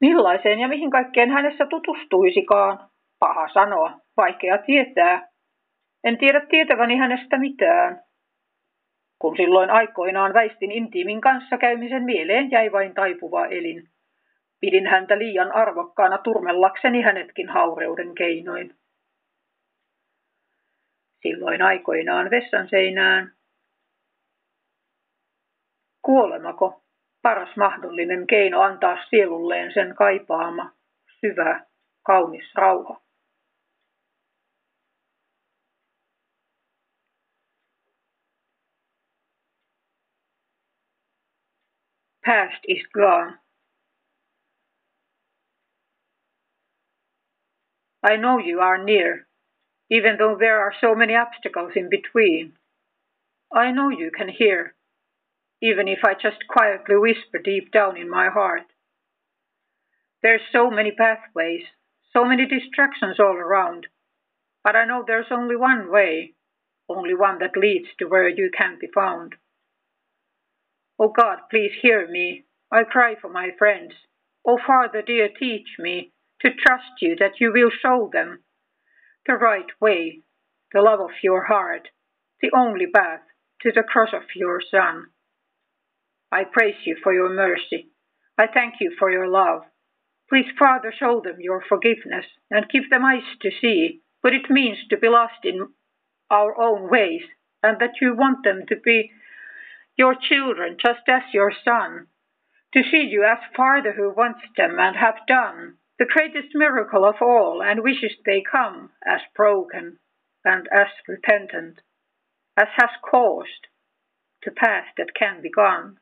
Millaiseen 0.00 0.58
ja 0.58 0.68
mihin 0.68 0.90
kaikkeen 0.90 1.30
hänessä 1.30 1.66
tutustuisikaan? 1.66 2.90
Paha 3.18 3.48
sanoa, 3.48 4.00
vaikea 4.16 4.58
tietää. 4.58 5.28
En 6.04 6.18
tiedä 6.18 6.46
tietäväni 6.50 6.96
hänestä 6.96 7.38
mitään. 7.38 8.02
Kun 9.22 9.36
silloin 9.36 9.70
aikoinaan 9.70 10.34
väistin 10.34 10.70
intiimin 10.70 11.20
kanssa 11.20 11.58
käymisen 11.58 12.02
mieleen 12.02 12.50
jäi 12.50 12.72
vain 12.72 12.94
taipuva 12.94 13.46
elin. 13.46 13.88
Pidin 14.60 14.86
häntä 14.86 15.18
liian 15.18 15.52
arvokkaana 15.52 16.18
turmellakseni 16.18 17.02
hänetkin 17.02 17.48
haureuden 17.48 18.14
keinoin. 18.14 18.74
Silloin 21.22 21.62
aikoinaan 21.62 22.30
vessan 22.30 22.68
seinään. 22.68 23.32
Kuolemako 26.02 26.82
paras 27.22 27.56
mahdollinen 27.56 28.26
keino 28.26 28.60
antaa 28.60 28.96
sielulleen 29.10 29.74
sen 29.74 29.94
kaipaama, 29.94 30.72
syvä, 31.20 31.60
kaunis 32.06 32.54
rauha? 32.54 33.01
Past 42.24 42.64
is 42.68 42.82
gone. 42.94 43.38
I 48.04 48.16
know 48.16 48.38
you 48.38 48.60
are 48.60 48.82
near, 48.82 49.26
even 49.90 50.16
though 50.18 50.36
there 50.38 50.60
are 50.60 50.72
so 50.80 50.94
many 50.94 51.16
obstacles 51.16 51.72
in 51.74 51.88
between. 51.88 52.52
I 53.52 53.72
know 53.72 53.90
you 53.90 54.12
can 54.16 54.28
hear, 54.28 54.74
even 55.60 55.88
if 55.88 56.04
I 56.04 56.14
just 56.14 56.46
quietly 56.48 56.96
whisper 56.96 57.38
deep 57.42 57.72
down 57.72 57.96
in 57.96 58.08
my 58.08 58.28
heart. 58.28 58.66
There's 60.22 60.42
so 60.52 60.70
many 60.70 60.92
pathways, 60.92 61.64
so 62.12 62.24
many 62.24 62.46
distractions 62.46 63.18
all 63.18 63.34
around, 63.36 63.88
but 64.62 64.76
I 64.76 64.84
know 64.84 65.02
there's 65.04 65.32
only 65.32 65.56
one 65.56 65.90
way, 65.90 66.34
only 66.88 67.14
one 67.14 67.40
that 67.40 67.56
leads 67.56 67.88
to 67.98 68.06
where 68.06 68.28
you 68.28 68.50
can 68.56 68.78
be 68.80 68.86
found. 68.94 69.34
Oh 71.02 71.08
God, 71.08 71.38
please 71.50 71.72
hear 71.82 72.06
me. 72.08 72.44
I 72.70 72.84
cry 72.84 73.16
for 73.20 73.28
my 73.28 73.48
friends. 73.58 73.92
Oh 74.46 74.56
Father 74.64 75.02
dear, 75.02 75.28
teach 75.36 75.66
me 75.80 76.12
to 76.42 76.50
trust 76.54 77.00
you 77.00 77.16
that 77.18 77.40
you 77.40 77.52
will 77.52 77.70
show 77.70 78.08
them 78.12 78.44
the 79.26 79.32
right 79.32 79.66
way, 79.80 80.20
the 80.72 80.80
love 80.80 81.00
of 81.00 81.10
your 81.20 81.46
heart, 81.46 81.88
the 82.40 82.52
only 82.56 82.86
path 82.86 83.22
to 83.62 83.72
the 83.74 83.82
cross 83.82 84.10
of 84.12 84.22
your 84.36 84.60
Son. 84.60 85.06
I 86.30 86.44
praise 86.44 86.86
you 86.86 86.96
for 87.02 87.12
your 87.12 87.30
mercy. 87.34 87.90
I 88.38 88.46
thank 88.46 88.74
you 88.80 88.94
for 88.96 89.10
your 89.10 89.26
love. 89.26 89.62
Please, 90.28 90.52
Father, 90.56 90.94
show 90.96 91.20
them 91.20 91.38
your 91.40 91.64
forgiveness 91.68 92.26
and 92.48 92.70
give 92.70 92.88
them 92.90 93.04
eyes 93.04 93.26
to 93.40 93.50
see 93.60 94.02
what 94.20 94.34
it 94.34 94.48
means 94.48 94.78
to 94.90 94.96
be 94.96 95.08
lost 95.08 95.42
in 95.42 95.66
our 96.30 96.54
own 96.62 96.88
ways 96.88 97.22
and 97.60 97.80
that 97.80 98.00
you 98.00 98.14
want 98.14 98.44
them 98.44 98.60
to 98.68 98.76
be 98.76 99.10
your 99.96 100.14
children 100.14 100.76
just 100.80 101.08
as 101.08 101.22
your 101.32 101.52
Son, 101.64 102.06
to 102.74 102.82
see 102.90 103.08
you 103.10 103.24
as 103.24 103.38
Father 103.56 103.92
who 103.92 104.14
wants 104.16 104.40
them 104.56 104.78
and 104.78 104.96
have 104.96 105.26
done 105.26 105.76
the 105.98 106.06
greatest 106.06 106.54
miracle 106.54 107.04
of 107.04 107.16
all, 107.20 107.62
and 107.62 107.82
wishes 107.82 108.12
they 108.24 108.42
come 108.50 108.90
as 109.06 109.20
broken 109.36 109.98
and 110.44 110.66
as 110.72 110.88
repentant 111.06 111.78
as 112.56 112.68
has 112.76 112.90
caused 113.08 113.68
the 114.44 114.50
past 114.50 114.88
that 114.96 115.14
can 115.14 115.40
be 115.42 115.50
gone. 115.50 115.98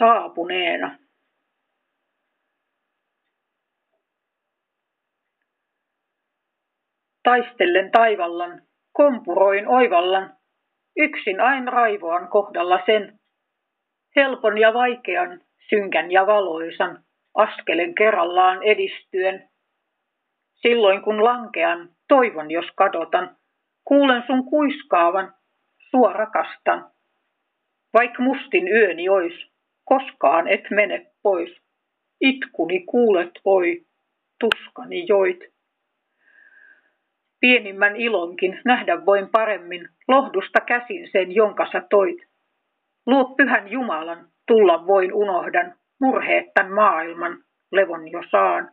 Saapuneena. 0.00 0.98
Taistellen 7.26 7.90
taivallan, 7.90 8.62
kompuroin 8.92 9.68
oivallan, 9.68 10.36
yksin 10.96 11.40
ain 11.40 11.68
raivoan 11.68 12.28
kohdalla 12.28 12.80
sen, 12.86 13.18
helpon 14.16 14.58
ja 14.58 14.74
vaikean, 14.74 15.40
synkän 15.68 16.10
ja 16.10 16.26
valoisan, 16.26 17.04
askelen 17.34 17.94
kerrallaan 17.94 18.62
edistyen. 18.62 19.48
Silloin 20.54 21.02
kun 21.02 21.24
lankean, 21.24 21.88
toivon 22.08 22.50
jos 22.50 22.66
kadotan, 22.76 23.36
kuulen 23.84 24.22
sun 24.26 24.44
kuiskaavan, 24.50 25.34
sua 25.90 26.12
rakastan. 26.12 26.90
Vaik 27.94 28.18
mustin 28.18 28.68
yöni 28.68 29.08
ois, 29.08 29.46
koskaan 29.84 30.48
et 30.48 30.70
mene 30.70 31.06
pois. 31.22 31.50
Itkuni 32.20 32.80
kuulet 32.80 33.32
oi, 33.44 33.86
tuskani 34.40 35.06
joit. 35.08 35.55
Pienimmän 37.40 37.96
ilonkin 37.96 38.60
nähdä 38.64 39.06
voin 39.06 39.28
paremmin, 39.28 39.88
lohdusta 40.08 40.60
käsin 40.60 41.08
sen, 41.12 41.34
jonka 41.34 41.66
sä 41.72 41.82
toit. 41.90 42.18
Luot 43.06 43.36
pyhän 43.36 43.70
Jumalan, 43.70 44.28
tulla 44.46 44.86
voin 44.86 45.12
unohdan, 45.14 45.74
murheettan 46.00 46.72
maailman, 46.72 47.38
levon 47.72 48.12
jo 48.12 48.22
saan. 48.30 48.70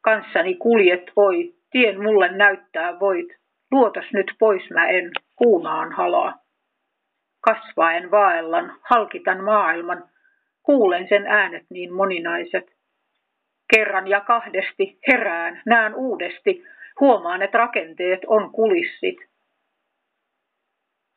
Kanssani 0.00 0.54
kuljet 0.54 1.12
oi, 1.16 1.54
tien 1.70 2.02
mulle 2.02 2.28
näyttää 2.28 3.00
voit, 3.00 3.28
luotas 3.70 4.04
nyt 4.12 4.32
pois 4.38 4.70
mä 4.70 4.86
en, 4.86 5.10
kuunaan 5.36 5.92
halaa. 5.92 6.38
Kasvaen 7.40 8.10
vaellan, 8.10 8.72
halkitan 8.82 9.44
maailman, 9.44 10.04
kuulen 10.62 11.08
sen 11.08 11.26
äänet 11.26 11.64
niin 11.70 11.92
moninaiset. 11.92 12.76
Kerran 13.74 14.08
ja 14.08 14.20
kahdesti 14.20 14.98
herään, 15.08 15.62
näen 15.66 15.94
uudesti, 15.94 16.64
huomaan, 17.00 17.42
että 17.42 17.58
rakenteet 17.58 18.20
on 18.26 18.52
kulissit 18.52 19.16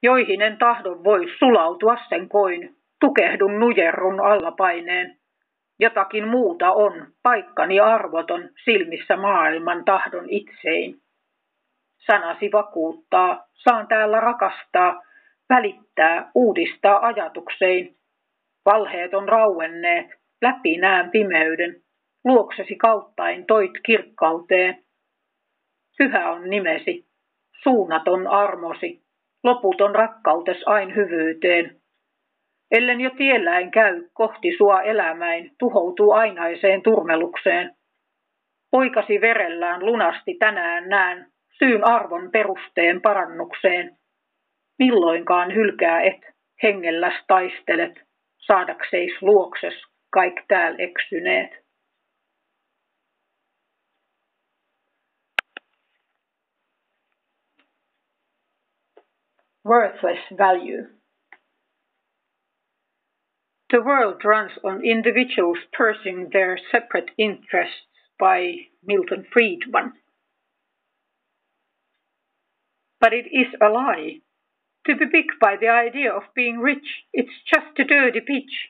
joihin 0.03 0.41
en 0.41 0.57
tahdon 0.57 1.03
voi 1.03 1.25
sulautua 1.39 1.97
sen 2.09 2.29
koin, 2.29 2.75
tukehdun 2.99 3.59
nujerrun 3.59 4.19
allapaineen. 4.19 5.17
Jotakin 5.79 6.27
muuta 6.27 6.71
on, 6.71 7.07
paikkani 7.23 7.79
arvoton 7.79 8.49
silmissä 8.63 9.17
maailman 9.17 9.85
tahdon 9.85 10.25
itsein. 10.29 10.95
Sanasi 12.11 12.49
vakuuttaa, 12.51 13.45
saan 13.53 13.87
täällä 13.87 14.19
rakastaa, 14.19 15.01
välittää, 15.49 16.31
uudistaa 16.35 17.05
ajatuksein. 17.05 17.95
Valheet 18.65 19.13
on 19.13 19.29
rauenneet, 19.29 20.07
läpi 20.41 20.77
näen 20.77 21.11
pimeyden, 21.11 21.75
luoksesi 22.25 22.75
kauttain 22.75 23.45
toit 23.45 23.71
kirkkauteen. 23.85 24.83
Pyhä 26.03 26.31
on 26.31 26.49
nimesi, 26.49 27.05
suunnaton 27.63 28.27
armosi, 28.27 29.01
loputon 29.43 29.95
rakkautes 29.95 30.63
ain 30.65 30.95
hyvyyteen. 30.95 31.75
Ellen 32.71 33.01
jo 33.01 33.09
tielläin 33.09 33.71
käy 33.71 34.09
kohti 34.13 34.55
sua 34.57 34.81
elämäin, 34.81 35.51
tuhoutuu 35.59 36.11
ainaiseen 36.11 36.81
turmelukseen. 36.81 37.75
Poikasi 38.71 39.21
verellään 39.21 39.85
lunasti 39.85 40.33
tänään 40.33 40.89
näen, 40.89 41.25
syyn 41.57 41.87
arvon 41.87 42.31
perusteen 42.31 43.01
parannukseen. 43.01 43.97
Milloinkaan 44.79 45.53
hylkää 45.55 46.01
et, 46.01 46.21
hengellä 46.63 47.11
taistelet, 47.27 48.01
saadakseis 48.37 49.21
luokses 49.21 49.73
kaik 50.13 50.43
tääl 50.47 50.75
eksyneet. 50.77 51.68
Worthless 59.63 60.19
value. 60.31 60.87
The 63.71 63.81
world 63.81 64.23
runs 64.25 64.53
on 64.63 64.83
individuals 64.83 65.59
pursuing 65.71 66.29
their 66.31 66.57
separate 66.71 67.11
interests 67.17 67.85
by 68.19 68.67
Milton 68.83 69.25
Friedman. 69.31 69.93
But 72.99 73.13
it 73.13 73.27
is 73.31 73.53
a 73.61 73.69
lie. 73.69 74.21
To 74.87 74.95
be 74.95 75.05
big 75.05 75.25
by 75.39 75.55
the 75.55 75.69
idea 75.69 76.11
of 76.11 76.33
being 76.33 76.59
rich, 76.59 77.03
it's 77.13 77.43
just 77.45 77.77
a 77.77 77.83
dirty 77.83 78.21
pitch. 78.21 78.69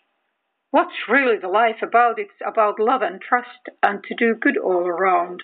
What's 0.72 1.08
really 1.08 1.38
the 1.38 1.48
life 1.48 1.82
about? 1.82 2.20
It's 2.20 2.42
about 2.46 2.80
love 2.80 3.02
and 3.02 3.22
trust 3.22 3.70
and 3.82 4.04
to 4.04 4.16
do 4.16 4.36
good 4.36 4.58
all 4.58 4.86
around. 4.86 5.44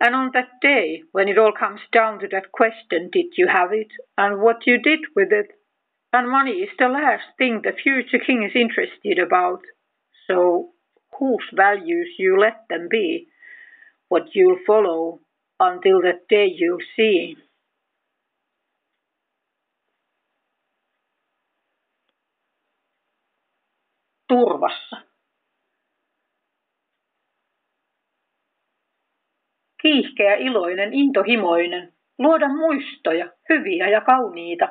And 0.00 0.14
on 0.14 0.30
that 0.32 0.60
day, 0.60 1.02
when 1.12 1.28
it 1.28 1.38
all 1.38 1.52
comes 1.52 1.80
down 1.92 2.20
to 2.20 2.28
that 2.28 2.52
question, 2.52 3.10
did 3.10 3.34
you 3.36 3.48
have 3.48 3.72
it 3.72 3.88
and 4.16 4.40
what 4.40 4.66
you 4.66 4.78
did 4.78 5.00
with 5.16 5.32
it? 5.32 5.48
And 6.12 6.30
money 6.30 6.52
is 6.62 6.70
the 6.78 6.88
last 6.88 7.24
thing 7.36 7.62
the 7.62 7.72
future 7.72 8.18
king 8.18 8.42
is 8.44 8.54
interested 8.54 9.18
about. 9.18 9.62
So, 10.26 10.70
whose 11.18 11.44
values 11.52 12.14
you 12.18 12.38
let 12.38 12.66
them 12.68 12.88
be, 12.88 13.28
what 14.08 14.34
you'll 14.34 14.58
follow 14.66 15.20
until 15.60 16.00
that 16.02 16.28
day 16.28 16.46
you'll 16.46 16.78
see. 16.96 17.36
Turvassa. 24.28 25.07
Kiihkeä, 29.82 30.34
iloinen, 30.34 30.92
intohimoinen, 30.92 31.92
luoda 32.18 32.48
muistoja, 32.48 33.28
hyviä 33.48 33.88
ja 33.88 34.00
kauniita. 34.00 34.68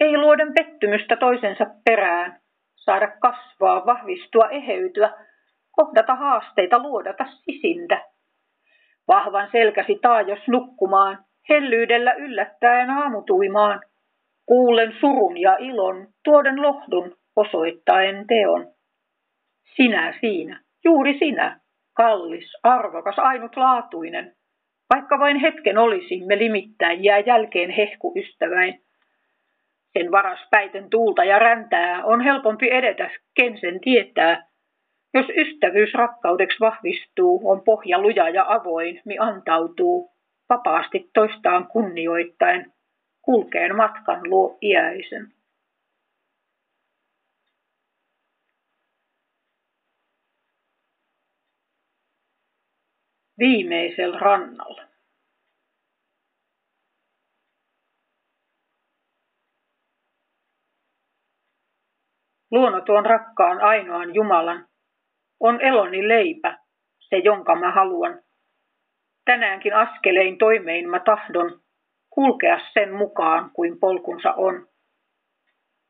Ei 0.00 0.18
luoden 0.18 0.52
pettymystä 0.54 1.16
toisensa 1.16 1.66
perään, 1.84 2.40
saada 2.76 3.08
kasvaa, 3.20 3.86
vahvistua, 3.86 4.48
eheytyä, 4.50 5.12
kohdata 5.70 6.14
haasteita, 6.14 6.78
luodata 6.78 7.24
sisintä. 7.44 8.04
Vahvan 9.08 9.48
selkäsi 9.52 9.98
taajos 10.02 10.48
nukkumaan, 10.48 11.18
hellyydellä 11.48 12.12
yllättäen 12.12 12.90
aamutuimaan, 12.90 13.80
kuulen 14.46 14.94
surun 15.00 15.40
ja 15.40 15.56
ilon, 15.56 16.08
tuoden 16.24 16.62
lohdun, 16.62 17.16
osoittaen 17.36 18.26
teon. 18.26 18.66
Sinä 19.76 20.14
siinä, 20.20 20.60
juuri 20.84 21.18
sinä, 21.18 21.60
kallis, 21.94 22.52
arvokas, 22.62 23.18
ainutlaatuinen, 23.18 24.34
vaikka 24.94 25.18
vain 25.18 25.36
hetken 25.36 25.78
olisimme 25.78 26.38
limittäin, 26.38 27.04
jää 27.04 27.18
jälkeen 27.18 27.70
hehku 27.70 28.12
ystäväin. 28.16 28.82
Sen 29.92 30.10
varas 30.10 30.40
päiten 30.50 30.90
tuulta 30.90 31.24
ja 31.24 31.38
räntää 31.38 32.04
on 32.04 32.20
helpompi 32.20 32.68
edetä, 32.70 33.10
ken 33.34 33.58
sen 33.60 33.80
tietää. 33.80 34.46
Jos 35.14 35.26
ystävyys 35.36 35.94
rakkaudeksi 35.94 36.60
vahvistuu, 36.60 37.40
on 37.44 37.62
pohja 37.64 37.98
luja 37.98 38.28
ja 38.28 38.44
avoin, 38.48 39.00
mi 39.04 39.18
antautuu, 39.18 40.10
vapaasti 40.48 41.10
toistaan 41.14 41.66
kunnioittain, 41.66 42.72
kulkeen 43.22 43.76
matkan 43.76 44.20
luo 44.30 44.58
iäisen. 44.62 45.26
Viimeisellä 53.38 54.18
rannalla. 54.18 54.82
Luona 62.50 62.80
tuon 62.80 63.06
rakkaan 63.06 63.60
ainoan 63.60 64.14
Jumalan 64.14 64.66
on 65.40 65.60
eloni 65.60 66.08
leipä, 66.08 66.58
se 66.98 67.16
jonka 67.16 67.56
mä 67.56 67.72
haluan. 67.72 68.20
Tänäänkin 69.24 69.74
askelein 69.74 70.38
toimein 70.38 70.88
mä 70.88 71.00
tahdon 71.00 71.60
kulkea 72.10 72.60
sen 72.72 72.94
mukaan 72.94 73.50
kuin 73.50 73.80
polkunsa 73.80 74.32
on. 74.32 74.66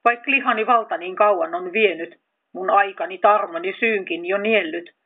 Vaikka 0.04 0.30
lihani 0.30 0.66
valta 0.66 0.96
niin 0.96 1.16
kauan 1.16 1.54
on 1.54 1.72
vienyt, 1.72 2.20
mun 2.54 2.70
aikani 2.70 3.18
tarmoni 3.18 3.74
syynkin 3.80 4.26
jo 4.26 4.38
niellyt, 4.38 5.01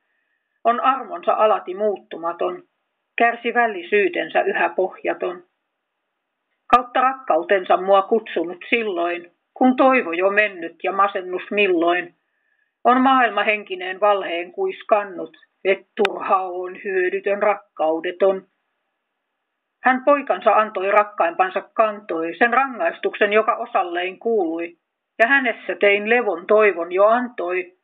on 0.67 0.81
armonsa 0.81 1.33
alati 1.33 1.75
muuttumaton, 1.75 2.63
kärsivällisyytensä 3.19 4.41
yhä 4.41 4.69
pohjaton. 4.69 5.43
Kautta 6.75 7.01
rakkautensa 7.01 7.77
mua 7.77 8.03
kutsunut 8.03 8.65
silloin, 8.69 9.31
kun 9.55 9.77
toivo 9.77 10.13
jo 10.13 10.31
mennyt 10.31 10.77
ja 10.85 10.93
masennus 10.93 11.43
milloin, 11.51 12.15
on 12.85 13.01
maailma 13.01 13.43
henkineen 13.43 14.01
valheen 14.01 14.53
kuiskannut, 14.53 15.37
et 15.65 15.87
turha 15.97 16.43
on 16.43 16.77
hyödytön 16.85 17.43
rakkaudeton. 17.43 18.47
Hän 19.83 20.05
poikansa 20.05 20.51
antoi 20.51 20.91
rakkaimpansa 20.91 21.63
kantoi, 21.75 22.35
sen 22.39 22.53
rangaistuksen, 22.53 23.33
joka 23.33 23.57
osalleen 23.57 24.19
kuului, 24.19 24.77
ja 25.19 25.29
hänessä 25.29 25.75
tein 25.81 26.11
levon 26.11 26.47
toivon 26.47 26.93
jo 26.93 27.05
antoi. 27.05 27.76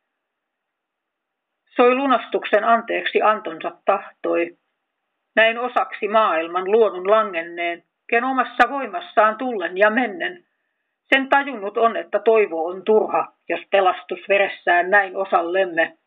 Soi 1.75 1.95
lunastuksen 1.95 2.63
anteeksi 2.63 3.21
antonsa 3.21 3.71
tahtoi. 3.85 4.57
Näin 5.35 5.59
osaksi 5.59 6.07
maailman 6.07 6.71
luonun 6.71 7.11
langenneen, 7.11 7.83
ken 8.09 8.23
omassa 8.23 8.69
voimassaan 8.69 9.37
tullen 9.37 9.77
ja 9.77 9.89
mennen, 9.89 10.43
sen 11.13 11.29
tajunnut 11.29 11.77
on, 11.77 11.97
että 11.97 12.19
toivo 12.19 12.65
on 12.65 12.83
turha, 12.83 13.27
jos 13.49 13.61
pelastus 13.71 14.19
veressään 14.29 14.89
näin 14.89 15.17
osallemme. 15.17 15.97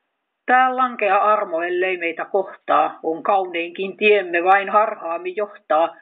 Tää 0.46 0.76
lankea 0.76 1.16
armo, 1.16 1.62
ellei 1.62 1.96
meitä 1.96 2.24
kohtaa, 2.24 2.98
on 3.02 3.22
kauneinkin 3.22 3.96
tiemme 3.96 4.44
vain 4.44 4.70
harhaami 4.70 5.32
johtaa. 5.36 5.96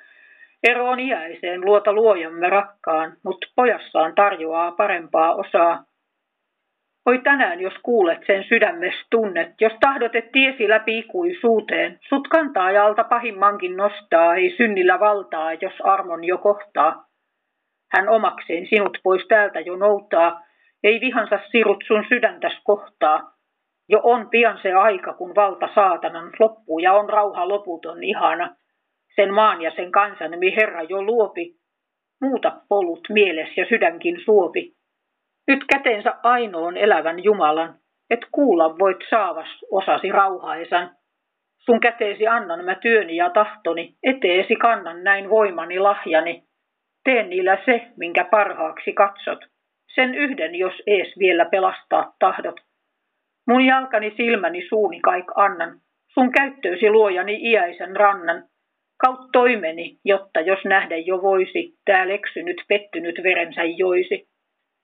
Eroon 0.62 1.00
iäiseen 1.00 1.64
luota 1.64 1.92
luojamme 1.92 2.50
rakkaan, 2.50 3.16
mut 3.24 3.44
pojassaan 3.56 4.14
tarjoaa 4.14 4.72
parempaa 4.72 5.34
osaa. 5.34 5.84
Oi 7.06 7.18
tänään, 7.18 7.60
jos 7.60 7.74
kuulet 7.82 8.18
sen 8.26 8.44
sydämes 8.44 8.94
tunnet, 9.10 9.48
jos 9.60 9.72
tahdot, 9.80 10.14
et 10.14 10.32
tiesi 10.32 10.68
läpi 10.68 10.98
ikuisuuteen, 10.98 11.98
sut 12.08 12.28
kantaa 12.28 12.70
ja 12.70 12.86
alta 12.86 13.04
pahimmankin 13.04 13.76
nostaa, 13.76 14.34
ei 14.34 14.54
synnillä 14.56 15.00
valtaa, 15.00 15.52
jos 15.52 15.72
armon 15.82 16.24
jo 16.24 16.38
kohtaa. 16.38 17.04
Hän 17.92 18.08
omakseen 18.08 18.66
sinut 18.66 18.98
pois 19.02 19.26
täältä 19.28 19.60
jo 19.60 19.76
noutaa, 19.76 20.40
ei 20.84 21.00
vihansa 21.00 21.38
sirut 21.50 21.84
sun 21.86 22.04
sydäntäs 22.08 22.60
kohtaa. 22.64 23.32
Jo 23.88 24.00
on 24.02 24.30
pian 24.30 24.58
se 24.62 24.72
aika, 24.72 25.12
kun 25.12 25.34
valta 25.34 25.68
saatanan 25.74 26.32
loppuu 26.38 26.78
ja 26.78 26.92
on 26.92 27.08
rauha 27.08 27.48
loputon 27.48 28.04
ihana. 28.04 28.56
Sen 29.16 29.34
maan 29.34 29.62
ja 29.62 29.72
sen 29.76 29.92
kansan, 29.92 30.38
mi 30.38 30.56
Herra 30.56 30.82
jo 30.82 31.02
luopi. 31.02 31.54
Muuta 32.20 32.52
polut 32.68 33.08
mieles 33.08 33.56
ja 33.56 33.66
sydänkin 33.68 34.20
suopi. 34.24 34.72
Nyt 35.48 35.64
käteensä 35.72 36.12
ainoon 36.22 36.76
elävän 36.76 37.24
Jumalan, 37.24 37.74
et 38.10 38.20
kuulla 38.32 38.78
voit 38.78 38.98
saavas 39.10 39.48
osasi 39.70 40.12
rauhaisan. 40.12 40.90
Sun 41.58 41.80
käteesi 41.80 42.26
annan 42.26 42.64
mä 42.64 42.74
työni 42.74 43.16
ja 43.16 43.30
tahtoni, 43.30 43.94
eteesi 44.02 44.56
kannan 44.56 45.04
näin 45.04 45.30
voimani 45.30 45.78
lahjani. 45.78 46.42
Tee 47.04 47.22
niillä 47.22 47.58
se, 47.64 47.86
minkä 47.96 48.24
parhaaksi 48.24 48.92
katsot. 48.92 49.38
Sen 49.94 50.14
yhden, 50.14 50.54
jos 50.54 50.82
ees 50.86 51.18
vielä 51.18 51.44
pelastaa 51.44 52.14
tahdot. 52.18 52.60
Mun 53.46 53.64
jalkani, 53.64 54.14
silmäni, 54.16 54.68
suuni 54.68 55.00
kaik 55.00 55.26
annan. 55.34 55.80
Sun 56.14 56.32
käyttöösi 56.32 56.90
luojani 56.90 57.50
iäisen 57.50 57.96
rannan. 57.96 58.44
Kaut 59.06 59.20
toimeni, 59.32 59.98
jotta 60.04 60.40
jos 60.40 60.64
nähdä 60.64 60.96
jo 60.96 61.22
voisi, 61.22 61.74
tää 61.84 62.08
leksynyt 62.08 62.56
pettynyt 62.68 63.14
verensä 63.22 63.64
joisi. 63.64 64.33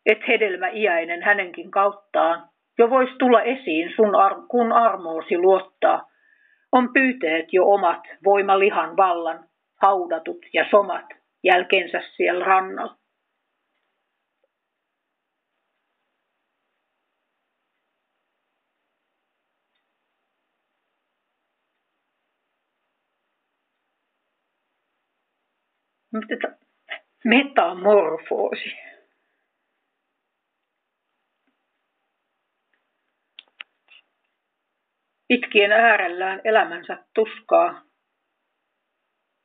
Et 0.06 0.18
hedelmä 0.28 0.68
iäinen 0.68 1.22
hänenkin 1.22 1.70
kauttaan, 1.70 2.48
jo 2.78 2.90
vois 2.90 3.08
tulla 3.18 3.42
esiin 3.42 3.92
sun 3.96 4.14
ar- 4.14 4.42
kun 4.48 4.72
armoosi 4.72 5.38
luottaa. 5.38 6.10
On 6.72 6.92
pyyteet 6.92 7.52
jo 7.52 7.64
omat, 7.66 8.00
voimalihan 8.24 8.96
vallan, 8.96 9.48
haudatut 9.82 10.38
ja 10.52 10.66
somat 10.70 11.06
jälkeensä 11.44 12.00
siellä 12.16 12.44
rannalla. 12.44 12.96
Metamorfoosi. 27.24 28.89
Itkien 35.30 35.72
äärellään 35.72 36.40
elämänsä 36.44 36.96
tuskaa, 37.14 37.82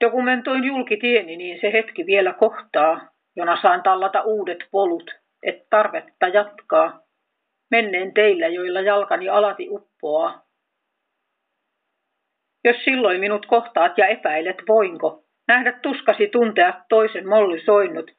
Dokumentoin 0.03 0.63
julkitieni, 0.63 1.37
niin 1.37 1.61
se 1.61 1.73
hetki 1.73 2.05
vielä 2.05 2.33
kohtaa, 2.33 3.09
jona 3.35 3.61
saan 3.61 3.83
tallata 3.83 4.21
uudet 4.21 4.57
polut, 4.71 5.11
et 5.43 5.69
tarvetta 5.69 6.27
jatkaa. 6.27 7.01
Menneen 7.71 8.13
teillä, 8.13 8.47
joilla 8.47 8.81
jalkani 8.81 9.29
alati 9.29 9.67
uppoaa. 9.69 10.45
Jos 12.63 12.75
silloin 12.83 13.19
minut 13.19 13.45
kohtaat 13.45 13.97
ja 13.97 14.07
epäilet, 14.07 14.57
voinko 14.67 15.23
nähdä 15.47 15.79
tuskasi 15.81 16.27
tuntea 16.27 16.81
toisen 16.89 17.27
molli 17.27 17.65
soinnut, 17.65 18.11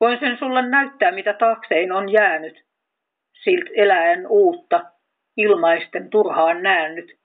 voin 0.00 0.18
sen 0.20 0.38
sulle 0.38 0.68
näyttää, 0.68 1.12
mitä 1.12 1.32
taaksein 1.32 1.92
on 1.92 2.12
jäänyt. 2.12 2.64
Silt 3.44 3.70
eläen 3.76 4.26
uutta, 4.28 4.84
ilmaisten 5.36 6.10
turhaan 6.10 6.62
näännyt. 6.62 7.18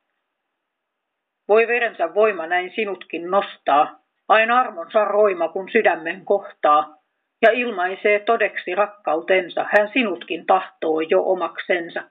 Voi 1.48 1.68
verensä 1.68 2.14
voima 2.14 2.48
näin 2.48 2.72
sinutkin 2.76 3.32
nostaa, 3.32 4.00
vain 4.30 4.52
armonsa 4.52 5.06
roima 5.06 5.48
kun 5.48 5.70
sydämen 5.72 6.26
kohtaa, 6.26 6.98
ja 7.42 7.52
ilmaisee 7.52 8.20
todeksi 8.20 8.76
rakkautensa, 8.76 9.66
hän 9.78 9.90
sinutkin 9.94 10.46
tahtoo 10.46 11.02
jo 11.02 11.24
omaksensa. 11.24 12.04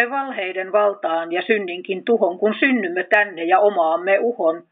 Me 0.00 0.10
valheiden 0.10 0.72
valtaan 0.72 1.32
ja 1.32 1.42
synninkin 1.42 2.04
tuhon, 2.04 2.38
kun 2.38 2.54
synnymme 2.60 3.04
tänne 3.04 3.44
ja 3.44 3.58
omaamme 3.58 4.18
uhon, 4.20 4.62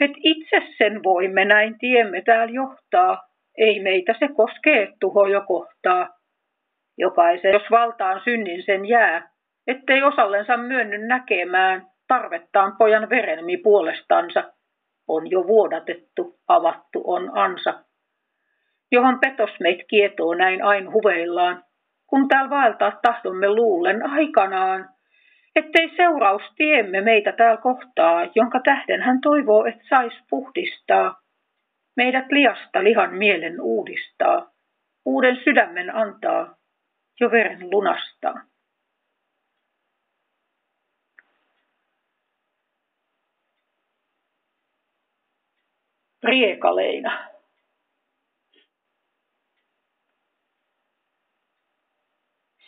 et 0.00 0.10
itse 0.16 0.62
sen 0.78 1.02
voimme 1.02 1.44
näin 1.44 1.78
tiemme 1.78 2.22
täällä 2.22 2.54
johtaa, 2.54 3.22
ei 3.58 3.82
meitä 3.82 4.14
se 4.18 4.28
koskee 4.36 4.92
tuho 5.00 5.26
jo 5.26 5.40
kohtaa. 5.40 6.08
Jokaisen, 6.98 7.52
jos 7.52 7.70
valtaan 7.70 8.20
synnin 8.24 8.62
sen 8.62 8.86
jää, 8.86 9.30
ettei 9.66 10.02
osallensa 10.02 10.56
myönny 10.56 10.98
näkemään 10.98 11.86
tarvettaan 12.08 12.76
pojan 12.76 13.10
verenmi 13.10 13.56
puolestansa, 13.56 14.52
on 15.08 15.30
jo 15.30 15.46
vuodatettu, 15.46 16.38
avattu 16.48 17.02
on 17.04 17.30
ansa, 17.38 17.84
johon 18.92 19.18
petos 19.20 19.50
meit 19.60 19.80
kietoo 19.88 20.34
näin 20.34 20.64
ain 20.64 20.92
huveillaan, 20.92 21.64
kun 22.06 22.28
täällä 22.28 22.50
vaeltaa 22.50 22.98
tahdomme 23.02 23.48
luulen 23.48 24.10
aikanaan, 24.10 24.88
ettei 25.56 25.96
seuraus 25.96 26.42
tiemme 26.56 27.00
meitä 27.00 27.32
täällä 27.32 27.60
kohtaa, 27.60 28.28
jonka 28.34 28.60
tähden 28.64 29.02
hän 29.02 29.20
toivoo, 29.20 29.64
et 29.64 29.78
sais 29.88 30.22
puhdistaa. 30.30 31.20
Meidät 31.96 32.26
liasta 32.30 32.84
lihan 32.84 33.14
mielen 33.14 33.60
uudistaa, 33.60 34.50
uuden 35.04 35.36
sydämen 35.44 35.94
antaa, 35.94 36.56
jo 37.20 37.30
veren 37.30 37.70
lunastaa. 37.70 38.40
Riekaleina. 46.26 47.28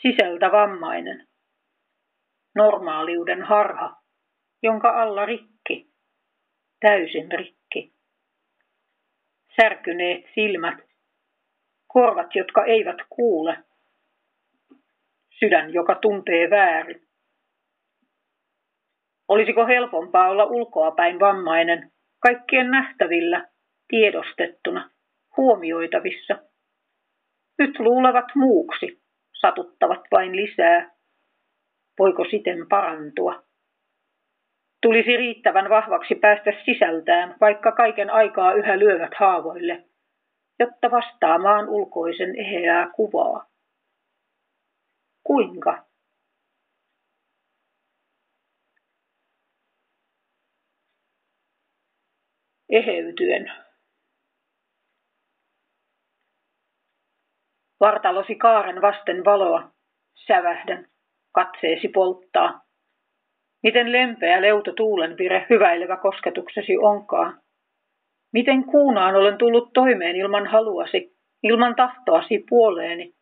Sisältä 0.02 0.52
vammainen. 0.52 1.28
Normaaliuden 2.54 3.42
harha, 3.42 3.96
jonka 4.62 5.02
alla 5.02 5.26
rikki, 5.26 5.90
täysin 6.80 7.32
rikki. 7.32 7.92
Särkyneet 9.60 10.24
silmät, 10.34 10.78
korvat, 11.86 12.34
jotka 12.34 12.64
eivät 12.64 12.96
kuule, 13.08 13.64
sydän, 15.38 15.72
joka 15.72 15.94
tuntee 15.94 16.50
väärin. 16.50 17.08
Olisiko 19.28 19.66
helpompaa 19.66 20.28
olla 20.28 20.44
ulkoapäin 20.44 21.20
vammainen, 21.20 21.92
kaikkien 22.20 22.70
nähtävillä, 22.70 23.48
tiedostettuna, 23.88 24.90
huomioitavissa? 25.36 26.38
Nyt 27.58 27.78
luulevat 27.78 28.34
muuksi, 28.34 29.02
satuttavat 29.40 30.00
vain 30.12 30.36
lisää. 30.36 30.90
Voiko 31.98 32.24
siten 32.30 32.68
parantua? 32.68 33.42
Tulisi 34.82 35.16
riittävän 35.16 35.70
vahvaksi 35.70 36.14
päästä 36.14 36.52
sisältään, 36.64 37.36
vaikka 37.40 37.72
kaiken 37.72 38.10
aikaa 38.10 38.54
yhä 38.54 38.78
lyövät 38.78 39.14
haavoille, 39.18 39.84
jotta 40.58 40.90
vastaamaan 40.90 41.68
ulkoisen 41.68 42.40
eheää 42.40 42.90
kuvaa. 42.96 43.46
Kuinka? 45.24 45.87
Eheytyen. 52.70 53.52
Vartalosi 57.80 58.34
kaaren 58.34 58.82
vasten 58.82 59.24
valoa, 59.24 59.70
sävähdän, 60.26 60.86
katseesi 61.34 61.88
polttaa. 61.88 62.60
Miten 63.62 63.92
lempeä 63.92 64.42
leuto 64.42 64.72
tuulenvire 64.72 65.46
hyväilevä 65.50 65.96
kosketuksesi 65.96 66.78
onkaan. 66.78 67.40
Miten 68.32 68.64
kuunaan 68.64 69.16
olen 69.16 69.38
tullut 69.38 69.72
toimeen 69.74 70.16
ilman 70.16 70.46
haluasi, 70.46 71.16
ilman 71.42 71.74
tahtoasi 71.76 72.44
puoleeni, 72.48 73.14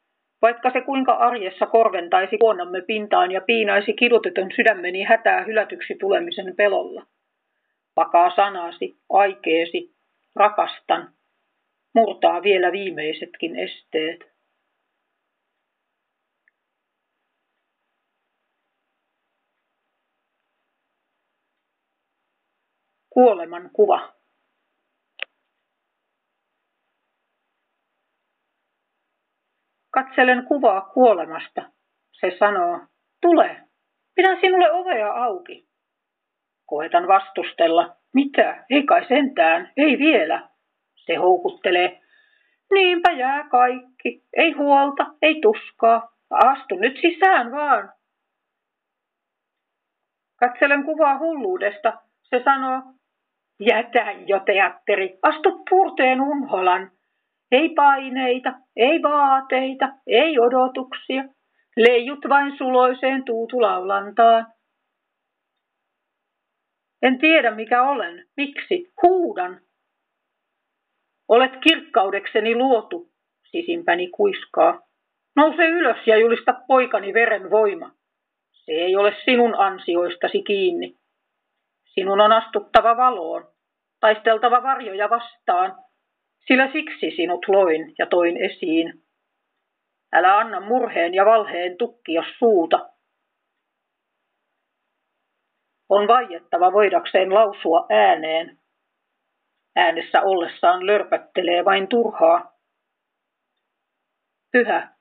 vaikka 0.42 0.70
se 0.70 0.80
kuinka 0.80 1.12
arjessa 1.12 1.66
korventaisi 1.66 2.38
kuonnamme 2.38 2.82
pintaan 2.82 3.30
ja 3.30 3.40
piinaisi 3.40 3.92
kidutetun 3.92 4.50
sydämeni 4.56 5.02
hätää 5.02 5.44
hylätyksi 5.44 5.94
tulemisen 6.00 6.56
pelolla. 6.56 7.06
Vakaa 7.96 8.36
sanasi, 8.36 9.00
aikeesi, 9.10 9.96
rakastan, 10.34 11.14
murtaa 11.94 12.42
vielä 12.42 12.72
viimeisetkin 12.72 13.56
esteet. 13.56 14.36
Kuoleman 23.10 23.70
kuva. 23.72 24.12
Katselen 29.90 30.44
kuvaa 30.46 30.80
kuolemasta. 30.80 31.72
Se 32.12 32.36
sanoo, 32.38 32.80
tule, 33.20 33.68
pidän 34.14 34.40
sinulle 34.40 34.72
ovea 34.72 35.12
auki. 35.12 35.65
Koetan 36.66 37.08
vastustella. 37.08 37.96
Mitä? 38.14 38.64
Ei 38.70 38.82
kai 38.82 39.04
sentään, 39.08 39.72
ei 39.76 39.98
vielä. 39.98 40.48
Se 40.96 41.14
houkuttelee. 41.14 42.00
Niinpä 42.72 43.10
jää 43.10 43.48
kaikki. 43.48 44.22
Ei 44.36 44.52
huolta, 44.52 45.06
ei 45.22 45.40
tuskaa. 45.40 46.12
Astu 46.30 46.74
nyt 46.74 46.98
sisään 47.00 47.52
vaan. 47.52 47.92
Katselen 50.40 50.84
kuvaa 50.84 51.18
hulluudesta. 51.18 51.92
Se 52.22 52.42
sanoo, 52.44 52.82
jätä 53.60 54.12
jo 54.26 54.40
teatteri, 54.40 55.18
astu 55.22 55.64
purteen 55.70 56.20
unholan. 56.20 56.90
Ei 57.52 57.68
paineita, 57.68 58.52
ei 58.76 59.02
vaateita, 59.02 59.88
ei 60.06 60.38
odotuksia. 60.38 61.24
Leijut 61.76 62.28
vain 62.28 62.58
suloiseen 62.58 63.24
tuutulaulantaan. 63.24 64.46
En 67.02 67.18
tiedä 67.18 67.50
mikä 67.50 67.82
olen, 67.82 68.26
miksi, 68.36 68.92
huudan. 69.02 69.60
Olet 71.28 71.52
kirkkaudekseni 71.62 72.54
luotu, 72.54 73.10
sisimpäni 73.50 74.08
kuiskaa. 74.08 74.80
Nouse 75.36 75.66
ylös 75.66 76.06
ja 76.06 76.16
julista 76.16 76.54
poikani 76.68 77.14
veren 77.14 77.50
voima. 77.50 77.90
Se 78.52 78.72
ei 78.72 78.96
ole 78.96 79.14
sinun 79.24 79.54
ansioistasi 79.54 80.42
kiinni. 80.42 80.96
Sinun 81.84 82.20
on 82.20 82.32
astuttava 82.32 82.96
valoon, 82.96 83.48
taisteltava 84.00 84.62
varjoja 84.62 85.10
vastaan, 85.10 85.74
sillä 86.46 86.72
siksi 86.72 87.10
sinut 87.16 87.48
loin 87.48 87.94
ja 87.98 88.06
toin 88.06 88.36
esiin. 88.36 89.02
Älä 90.12 90.38
anna 90.38 90.60
murheen 90.60 91.14
ja 91.14 91.24
valheen 91.24 91.76
tukkia 91.76 92.22
suuta. 92.38 92.88
On 95.88 96.08
vaiettava 96.08 96.72
voidakseen 96.72 97.34
lausua 97.34 97.86
ääneen. 97.90 98.58
Äänessä 99.76 100.22
ollessaan 100.22 100.86
lörpöttelee 100.86 101.64
vain 101.64 101.88
turhaa. 101.88 102.52
Pyhä. 104.52 104.96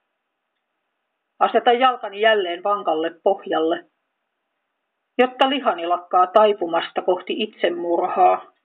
Aseta 1.40 1.72
jalkani 1.72 2.22
jälleen 2.22 2.64
vankalle 2.64 3.20
pohjalle, 3.24 3.90
jotta 5.18 5.50
lihani 5.50 5.88
lakkaa 5.88 6.28
taipumasta 6.28 7.02
kohti 7.02 7.34
itsemurhaa. 7.38 8.56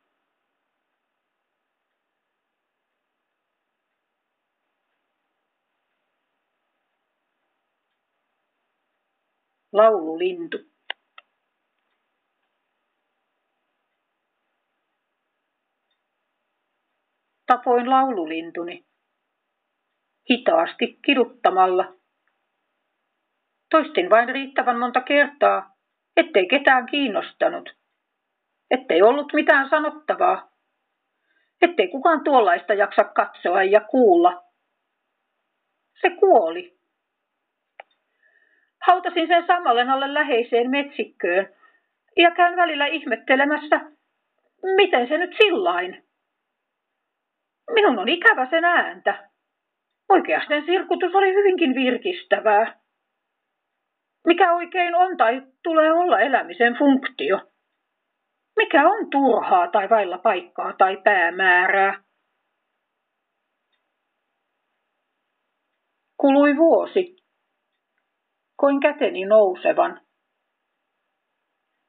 Laululintu. 9.73 10.70
Tapoin 17.51 17.91
laululintuni. 17.91 18.85
Hitaasti 20.31 20.99
kiduttamalla. 21.05 21.95
Toistin 23.71 24.11
vain 24.11 24.29
riittävän 24.29 24.79
monta 24.79 25.01
kertaa, 25.01 25.77
ettei 26.17 26.49
ketään 26.49 26.87
kiinnostanut. 26.87 27.77
Ettei 28.71 29.03
ollut 29.03 29.33
mitään 29.33 29.71
sanottavaa. 29.71 30.51
Ettei 31.63 31.89
kukaan 31.89 32.25
tuollaista 32.25 32.75
jaksa 32.75 33.05
katsoa 33.05 33.63
ja 33.63 33.81
kuulla. 33.81 34.45
Se 36.01 36.11
kuoli. 36.11 36.79
Hautasin 38.87 39.29
sen 39.29 39.47
sammallen 39.47 39.91
alle 39.91 40.15
läheiseen 40.15 40.71
metsikköön 40.71 41.55
ja 42.17 42.31
käyn 42.31 42.57
välillä 42.57 42.87
ihmettelemässä, 42.87 43.81
miten 44.77 45.09
se 45.09 45.19
nyt 45.19 45.31
sillain. 45.37 46.10
Minun 47.75 47.99
on 47.99 48.09
ikävä 48.09 48.47
sen 48.51 48.65
ääntä. 48.65 49.31
Oikeastaan 50.09 50.63
sirkutus 50.67 51.15
oli 51.15 51.35
hyvinkin 51.35 51.75
virkistävää. 51.75 52.81
Mikä 54.27 54.53
oikein 54.53 54.95
on 54.95 55.17
tai 55.17 55.43
tulee 55.63 55.93
olla 55.93 56.21
elämisen 56.21 56.75
funktio? 56.79 57.41
Mikä 58.57 58.89
on 58.89 59.11
turhaa 59.11 59.69
tai 59.69 59.91
vailla 59.91 60.19
paikkaa 60.19 60.73
tai 60.79 60.97
päämäärää? 61.05 62.03
Kului 66.17 66.57
vuosi 66.57 67.21
koin 68.57 68.81
käteni 68.81 69.25
nousevan. 69.25 70.01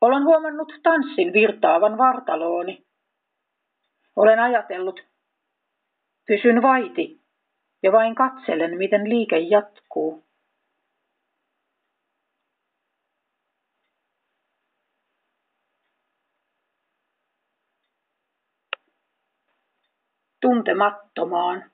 Olen 0.01 0.23
huomannut 0.23 0.73
tanssin 0.83 1.33
virtaavan 1.33 1.97
vartalooni. 1.97 2.85
Olen 4.15 4.39
ajatellut, 4.39 4.99
pysyn 6.27 6.61
vaiti 6.61 7.21
ja 7.83 7.91
vain 7.91 8.15
katselen, 8.15 8.77
miten 8.77 9.09
liike 9.09 9.39
jatkuu. 9.39 10.23
Tuntemattomaan. 20.41 21.71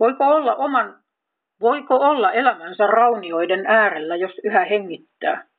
Voiko 0.00 0.24
olla 0.24 0.54
oman, 0.54 1.02
voiko 1.60 1.94
olla 1.94 2.32
elämänsä 2.32 2.86
raunioiden 2.86 3.66
äärellä, 3.66 4.16
jos 4.16 4.32
yhä 4.44 4.64
hengittää? 4.64 5.49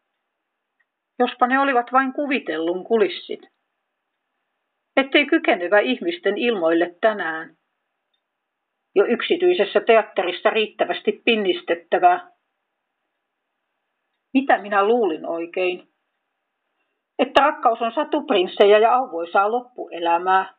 Jospa 1.21 1.47
ne 1.47 1.59
olivat 1.59 1.91
vain 1.91 2.13
kuvitellun 2.13 2.83
kulissit. 2.83 3.39
Ettei 4.97 5.25
kykenevä 5.25 5.79
ihmisten 5.79 6.37
ilmoille 6.37 6.95
tänään. 7.01 7.55
Jo 8.95 9.05
yksityisessä 9.05 9.81
teatterissa 9.81 10.49
riittävästi 10.49 11.21
pinnistettävää. 11.25 12.31
Mitä 14.33 14.57
minä 14.57 14.87
luulin 14.87 15.25
oikein? 15.25 15.87
Että 17.19 17.41
rakkaus 17.41 17.81
on 17.81 17.91
satuprinssejä 17.91 18.79
ja 18.79 18.95
auvoisaa 18.95 19.51
loppuelämää. 19.51 20.53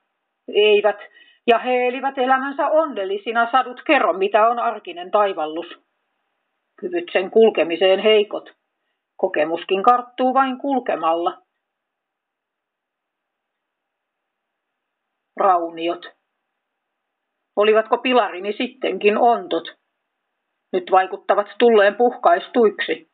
Eivät, 0.54 0.98
ja 1.46 1.58
he 1.58 1.88
elivät 1.88 2.18
elämänsä 2.18 2.68
onnellisina 2.68 3.50
sadut 3.50 3.82
kerro, 3.86 4.12
mitä 4.12 4.48
on 4.48 4.58
arkinen 4.58 5.10
taivallus. 5.10 5.66
Kyvyt 6.80 7.08
sen 7.12 7.30
kulkemiseen 7.30 8.00
heikot. 8.00 8.61
Kokemuskin 9.22 9.82
karttuu 9.82 10.34
vain 10.34 10.58
kulkemalla. 10.58 11.42
Rauniot. 15.36 16.06
Olivatko 17.56 17.98
pilarini 17.98 18.52
sittenkin 18.52 19.18
ontot? 19.18 19.64
Nyt 20.72 20.84
vaikuttavat 20.90 21.46
tulleen 21.58 21.94
puhkaistuiksi. 21.94 23.10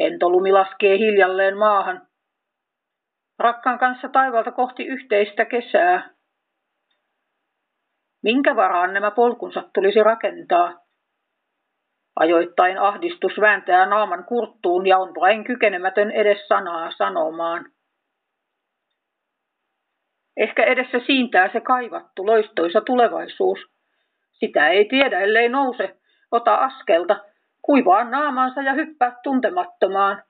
Hentolumi 0.00 0.52
laskee 0.52 0.98
hiljalleen 0.98 1.58
maahan. 1.58 2.08
Rakkaan 3.38 3.78
kanssa 3.78 4.08
taivalta 4.08 4.52
kohti 4.52 4.84
yhteistä 4.86 5.44
kesää. 5.44 6.10
Minkä 8.22 8.56
varaan 8.56 8.94
nämä 8.94 9.10
polkunsa 9.10 9.70
tulisi 9.74 10.02
rakentaa? 10.02 10.87
Ajoittain 12.18 12.78
ahdistus 12.78 13.32
vääntää 13.40 13.86
naaman 13.86 14.24
kurttuun 14.24 14.86
ja 14.86 14.98
on 14.98 15.14
vain 15.20 15.44
kykenemätön 15.44 16.10
edes 16.10 16.48
sanaa 16.48 16.90
sanomaan. 16.90 17.66
Ehkä 20.36 20.64
edessä 20.64 20.98
siintää 21.06 21.52
se 21.52 21.60
kaivattu 21.60 22.26
loistoisa 22.26 22.80
tulevaisuus. 22.80 23.58
Sitä 24.32 24.68
ei 24.68 24.84
tiedä, 24.84 25.20
ellei 25.20 25.48
nouse, 25.48 25.96
ota 26.30 26.54
askelta, 26.54 27.16
kuivaa 27.62 28.04
naamansa 28.04 28.62
ja 28.62 28.72
hyppää 28.72 29.16
tuntemattomaan. 29.22 30.22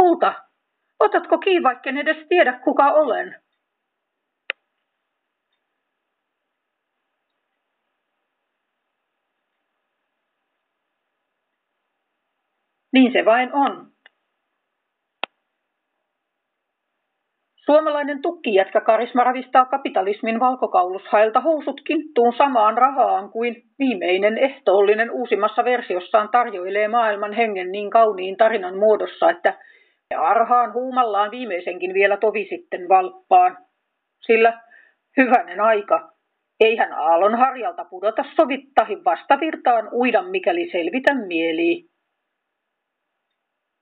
Kulta, 0.00 0.34
otatko 1.00 1.38
kiinni, 1.38 1.62
vaikken 1.62 1.96
edes 1.96 2.26
tiedä 2.28 2.52
kuka 2.52 2.92
olen? 2.92 3.36
Niin 12.92 13.12
se 13.12 13.24
vain 13.24 13.50
on. 13.52 13.90
Suomalainen 17.56 18.22
tukkijätkä 18.22 18.80
karisma 18.80 19.24
ravistaa 19.24 19.64
kapitalismin 19.64 20.40
valkokaulushäiltä 20.40 21.40
housut 21.40 21.80
kinttuun 21.86 22.32
samaan 22.36 22.78
rahaan 22.78 23.30
kuin 23.30 23.62
viimeinen 23.78 24.38
ehtoollinen 24.38 25.10
uusimmassa 25.10 25.64
versiossaan 25.64 26.28
tarjoilee 26.28 26.88
maailman 26.88 27.32
hengen 27.32 27.72
niin 27.72 27.90
kauniin 27.90 28.36
tarinan 28.36 28.78
muodossa, 28.78 29.30
että 29.30 29.58
arhaan 30.18 30.72
huumallaan 30.72 31.30
viimeisenkin 31.30 31.94
vielä 31.94 32.16
tovi 32.16 32.46
sitten 32.48 32.88
valppaan. 32.88 33.56
Sillä 34.26 34.60
hyvänen 35.16 35.60
aika, 35.60 36.12
eihän 36.60 36.92
aallon 36.92 37.38
harjalta 37.38 37.84
pudota 37.84 38.24
sovittahin 38.36 39.04
vastavirtaan 39.04 39.88
uida, 39.92 40.22
mikäli 40.22 40.70
selvitä 40.70 41.14
mieliin. 41.14 41.90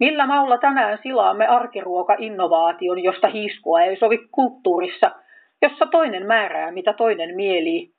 Millä 0.01 0.27
maulla 0.27 0.59
tänään 0.59 0.99
silaamme 1.03 1.47
arkiruoka-innovaation, 1.47 3.03
josta 3.05 3.29
hiiskua 3.29 3.81
ei 3.81 3.97
sovi 3.97 4.19
kulttuurissa, 4.31 5.11
jossa 5.63 5.87
toinen 5.87 6.27
määrää, 6.27 6.73
mitä 6.73 6.93
toinen 6.93 7.37
mielii? 7.37 7.93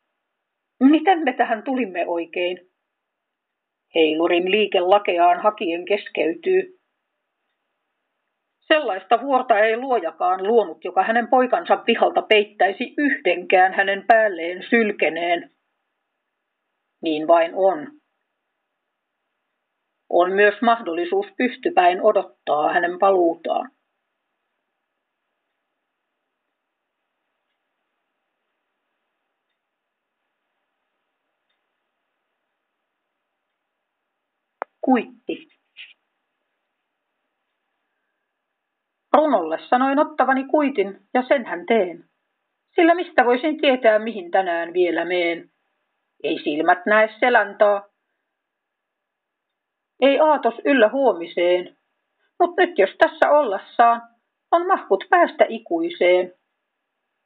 Miten 0.84 1.20
me 1.24 1.34
tähän 1.34 1.64
tulimme 1.64 2.08
oikein? 2.08 2.58
Heilurin 3.96 4.52
liike 4.52 4.80
lakeaan 4.80 5.40
hakien 5.40 5.86
keskeytyy. 5.86 6.80
Sellaista 8.60 9.22
vuorta 9.22 9.60
ei 9.60 9.78
luojakaan 9.78 10.48
luonut, 10.48 10.86
joka 10.86 11.04
hänen 11.04 11.28
poikansa 11.28 11.84
vihalta 11.88 12.22
peittäisi 12.22 12.94
yhdenkään 12.98 13.74
hänen 13.74 14.04
päälleen 14.08 14.64
sylkeneen. 14.70 15.52
Niin 17.02 17.28
vain 17.28 17.52
on 17.56 17.99
on 20.10 20.32
myös 20.32 20.62
mahdollisuus 20.62 21.28
pystypäin 21.38 22.02
odottaa 22.02 22.74
hänen 22.74 23.00
paluutaan. 23.00 23.72
Kuitti. 34.82 35.48
Runolle 39.14 39.60
sanoin 39.70 40.00
ottavani 40.00 40.44
kuitin 40.44 41.00
ja 41.14 41.24
senhän 41.28 41.66
teen. 41.66 42.06
Sillä 42.76 42.96
mistä 42.96 43.26
voisin 43.26 43.58
tietää, 43.58 44.00
mihin 44.00 44.32
tänään 44.32 44.74
vielä 44.74 45.06
meen. 45.06 45.50
Ei 46.24 46.40
silmät 46.44 46.86
näe 46.86 47.10
seläntaa, 47.20 47.89
ei 50.00 50.20
aatos 50.20 50.54
yllä 50.66 50.90
huomiseen, 50.90 51.78
mutta 52.40 52.62
nyt 52.62 52.78
jos 52.78 52.90
tässä 52.98 53.30
ollassaan, 53.30 54.02
on 54.52 54.68
mahkut 54.68 55.04
päästä 55.10 55.46
ikuiseen. 55.50 56.34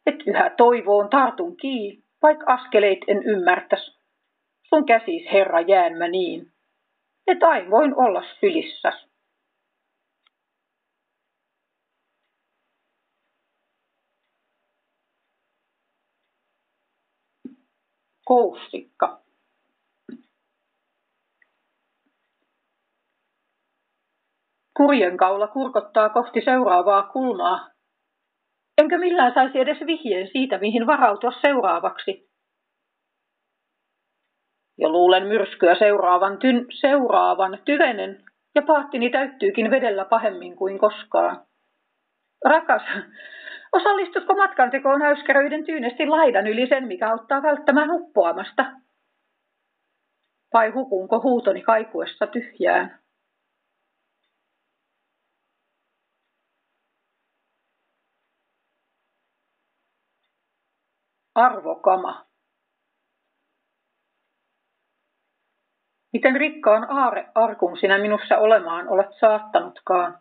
Et 0.06 0.16
yhä 0.28 0.50
toivoon 0.50 1.10
tartun 1.10 1.58
kiinni, 1.58 2.04
vaik 2.22 2.40
askeleit 2.46 3.00
en 3.08 3.24
ymmärtäs. 3.24 3.98
Sun 4.64 4.86
käsis, 4.86 5.32
Herra, 5.34 5.62
jään 5.62 5.94
mä 5.98 6.08
niin, 6.08 6.52
et 7.28 7.44
ain 7.44 7.72
voin 7.72 7.96
olla 7.96 8.24
sylissäs. 8.40 9.14
Koussikka. 18.26 19.23
Kurjen 24.78 25.18
kaula 25.18 25.48
kurkottaa 25.48 26.10
kohti 26.10 26.42
seuraavaa 26.42 27.04
kulmaa. 27.04 27.70
Enkä 28.78 28.98
millään 28.98 29.34
saisi 29.34 29.60
edes 29.60 29.78
vihjeen 29.86 30.28
siitä, 30.32 30.58
mihin 30.58 30.88
varautua 30.88 31.32
seuraavaksi. 31.42 32.30
Ja 34.78 34.90
luulen 34.90 35.28
myrskyä 35.28 35.76
seuraavan, 35.76 36.38
tyn, 36.38 36.66
seuraavan 36.70 37.60
tyvenen, 37.66 38.24
ja 38.56 38.62
paattini 38.62 39.10
täyttyykin 39.10 39.72
vedellä 39.72 40.06
pahemmin 40.06 40.56
kuin 40.56 40.80
koskaan. 40.80 41.46
Rakas, 42.46 42.82
osallistutko 43.74 44.34
matkantekoon 44.34 45.02
häyskäröiden 45.02 45.66
tyynesti 45.66 46.06
laidan 46.06 46.48
yli 46.48 46.68
sen, 46.68 46.88
mikä 46.88 47.10
auttaa 47.10 47.44
välttämään 47.44 47.92
uppoamasta? 47.92 48.66
Vai 50.54 50.70
hukunko 50.70 51.22
huutoni 51.22 51.62
kaikuessa 51.62 52.28
tyhjään? 52.28 53.03
Arvokama. 61.36 62.26
Miten 66.14 66.36
rikkaan 66.36 66.88
aare 66.90 67.26
arkun 67.36 67.78
sinä 67.78 67.98
minussa 67.98 68.38
olemaan 68.38 68.88
olet 68.88 69.10
saattanutkaan. 69.20 70.20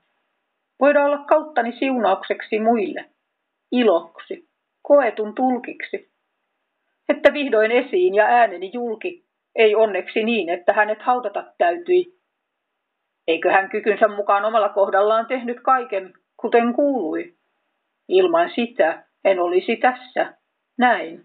Voida 0.80 1.04
olla 1.04 1.18
kauttani 1.18 1.72
siunaukseksi 1.78 2.58
muille, 2.60 3.10
iloksi, 3.72 4.48
koetun 4.82 5.34
tulkiksi. 5.34 6.12
että 7.08 7.32
vihdoin 7.32 7.70
esiin 7.70 8.14
ja 8.14 8.24
ääneni 8.24 8.70
julki, 8.74 9.24
ei 9.54 9.74
onneksi 9.74 10.24
niin, 10.24 10.48
että 10.48 10.72
hänet 10.72 11.02
hautata 11.02 11.44
täytyi. 11.58 12.18
Eikö 13.28 13.52
hän 13.52 13.70
kykynsä 13.70 14.08
mukaan 14.08 14.44
omalla 14.44 14.68
kohdallaan 14.68 15.26
tehnyt 15.26 15.60
kaiken, 15.60 16.12
kuten 16.36 16.72
kuului? 16.74 17.36
Ilman 18.08 18.50
sitä 18.54 19.04
en 19.24 19.40
olisi 19.40 19.76
tässä, 19.76 20.41
näin. 20.78 21.24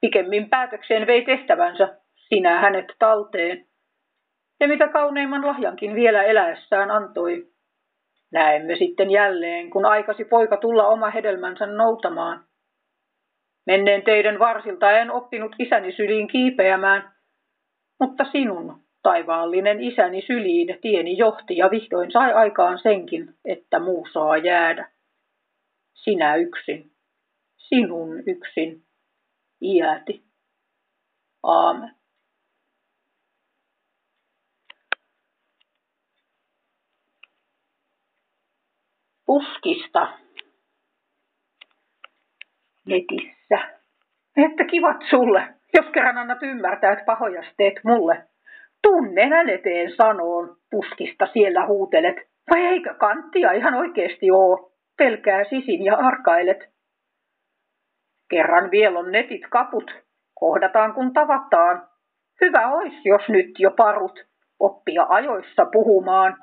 Pikemmin 0.00 0.50
päätökseen 0.50 1.06
vei 1.06 1.24
tehtävänsä, 1.24 1.96
sinä 2.14 2.60
hänet 2.60 2.86
talteen. 2.98 3.66
Ja 4.60 4.68
mitä 4.68 4.88
kauneimman 4.88 5.46
lahjankin 5.46 5.94
vielä 5.94 6.22
eläessään 6.22 6.90
antoi. 6.90 7.46
Näemme 8.32 8.76
sitten 8.76 9.10
jälleen, 9.10 9.70
kun 9.70 9.86
aikasi 9.86 10.24
poika 10.24 10.56
tulla 10.56 10.86
oma 10.86 11.10
hedelmänsä 11.10 11.66
noutamaan. 11.66 12.44
Menneen 13.66 14.02
teidän 14.02 14.38
varsilta 14.38 14.90
en 14.90 15.10
oppinut 15.10 15.52
isäni 15.58 15.92
syliin 15.92 16.28
kiipeämään, 16.28 17.12
mutta 18.00 18.24
sinun, 18.24 18.80
taivaallinen 19.02 19.80
isäni 19.80 20.22
syliin 20.22 20.78
tieni 20.80 21.18
johti 21.18 21.56
ja 21.56 21.70
vihdoin 21.70 22.10
sai 22.10 22.32
aikaan 22.32 22.78
senkin, 22.78 23.34
että 23.44 23.78
muu 23.78 24.06
saa 24.12 24.36
jäädä. 24.36 24.90
Sinä 25.94 26.36
yksin, 26.36 26.90
sinun 27.68 28.22
yksin, 28.26 28.82
iäti. 29.62 30.24
Aamen. 31.42 31.94
Puskista 39.26 40.18
netissä. 42.86 43.76
Että 44.36 44.64
kivat 44.64 44.96
sulle, 45.10 45.54
jos 45.74 45.86
kerran 45.92 46.18
annat 46.18 46.42
ymmärtää, 46.42 46.92
että 46.92 47.04
pahoja 47.04 47.42
teet 47.56 47.74
mulle. 47.84 48.28
Tunnen 48.82 49.48
eteen 49.48 49.96
sanoon, 49.96 50.56
puskista 50.70 51.28
siellä 51.32 51.66
huutelet. 51.66 52.16
Vai 52.50 52.66
eikö 52.66 52.94
kanttia 52.94 53.52
ihan 53.52 53.74
oikeasti 53.74 54.30
oo? 54.30 54.72
Pelkää 54.96 55.44
sisin 55.44 55.84
ja 55.84 55.96
arkailet. 55.96 56.75
Kerran 58.28 58.70
vielä 58.70 58.98
on 58.98 59.12
netit 59.12 59.42
kaput. 59.50 59.90
Kohdataan 60.34 60.94
kun 60.94 61.12
tavataan. 61.12 61.88
Hyvä 62.40 62.68
ois, 62.68 62.94
jos 63.04 63.28
nyt 63.28 63.50
jo 63.58 63.70
parut. 63.70 64.20
Oppia 64.60 65.06
ajoissa 65.08 65.66
puhumaan. 65.72 66.36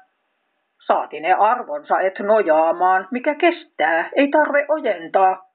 Saati 0.87 1.19
ne 1.19 1.33
arvonsa 1.33 1.99
et 1.99 2.19
nojaamaan, 2.19 3.07
mikä 3.11 3.35
kestää, 3.35 4.09
ei 4.15 4.27
tarve 4.27 4.65
ojentaa. 4.67 5.49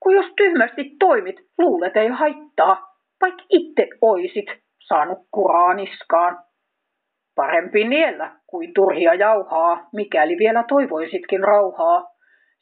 Kun 0.00 0.14
jos 0.14 0.26
tyhmästi 0.36 0.96
toimit, 0.98 1.36
luulet 1.58 1.96
ei 1.96 2.08
haittaa, 2.08 2.94
vaikka 3.20 3.42
itse 3.48 3.88
oisit 4.00 4.46
saanut 4.78 5.18
kuraa 5.30 5.74
niskaan. 5.74 6.38
Parempi 7.34 7.84
niellä 7.84 8.30
kuin 8.46 8.74
turhia 8.74 9.14
jauhaa, 9.14 9.88
mikäli 9.92 10.38
vielä 10.38 10.64
toivoisitkin 10.68 11.44
rauhaa. 11.44 12.04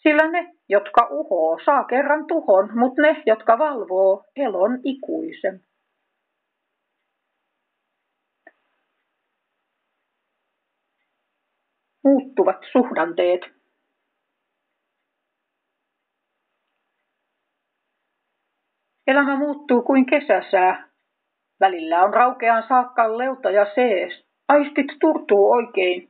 Sillä 0.02 0.30
ne, 0.30 0.52
jotka 0.68 1.08
uhoo, 1.10 1.58
saa 1.64 1.84
kerran 1.84 2.26
tuhon, 2.26 2.78
mutta 2.78 3.02
ne, 3.02 3.22
jotka 3.26 3.58
valvoo, 3.58 4.24
elon 4.36 4.78
ikuisen. 4.84 5.60
Muuttuvat 12.04 12.56
suhdanteet 12.72 13.40
Elämä 19.08 19.36
muuttuu 19.36 19.82
kuin 19.82 20.06
kesäsää. 20.06 20.88
Välillä 21.60 22.02
on 22.02 22.14
raukean 22.14 22.64
saakka 22.68 23.18
leuta 23.18 23.50
ja 23.50 23.66
sees. 23.74 24.24
Aistit 24.48 24.86
turtuu 25.00 25.50
oikein. 25.50 26.08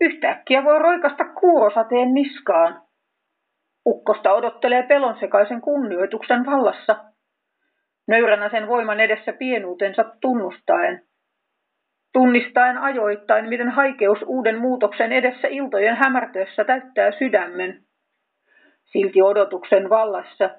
Yhtäkkiä 0.00 0.64
voi 0.64 0.78
roikasta 0.78 1.24
kuurosateen 1.24 2.14
niskaan. 2.14 2.82
Ukkosta 3.86 4.32
odottelee 4.32 4.82
pelonsekaisen 4.82 5.60
kunnioituksen 5.60 6.46
vallassa. 6.46 7.04
Nöyränä 8.08 8.48
sen 8.48 8.68
voiman 8.68 9.00
edessä 9.00 9.32
pienuutensa 9.32 10.04
tunnustaen. 10.20 11.02
Tunnistaen 12.12 12.78
ajoittain, 12.78 13.48
miten 13.48 13.68
haikeus 13.68 14.18
uuden 14.26 14.58
muutoksen 14.58 15.12
edessä 15.12 15.48
iltojen 15.48 15.96
hämärtössä 15.96 16.64
täyttää 16.64 17.10
sydämen. 17.18 17.82
Silti 18.84 19.22
odotuksen 19.22 19.90
vallassa 19.90 20.50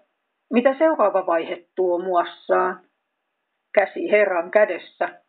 mitä 0.54 0.76
seuraava 0.78 1.26
vaihe 1.26 1.66
tuo 1.76 2.00
muassaan? 2.00 2.82
Käsi 3.74 4.12
Herran 4.12 4.52
kädessä, 4.52 5.22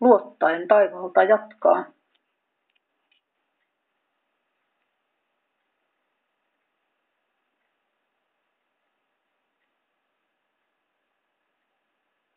luottaen 0.00 0.68
taivalta 0.68 1.22
jatkaa. 1.22 1.84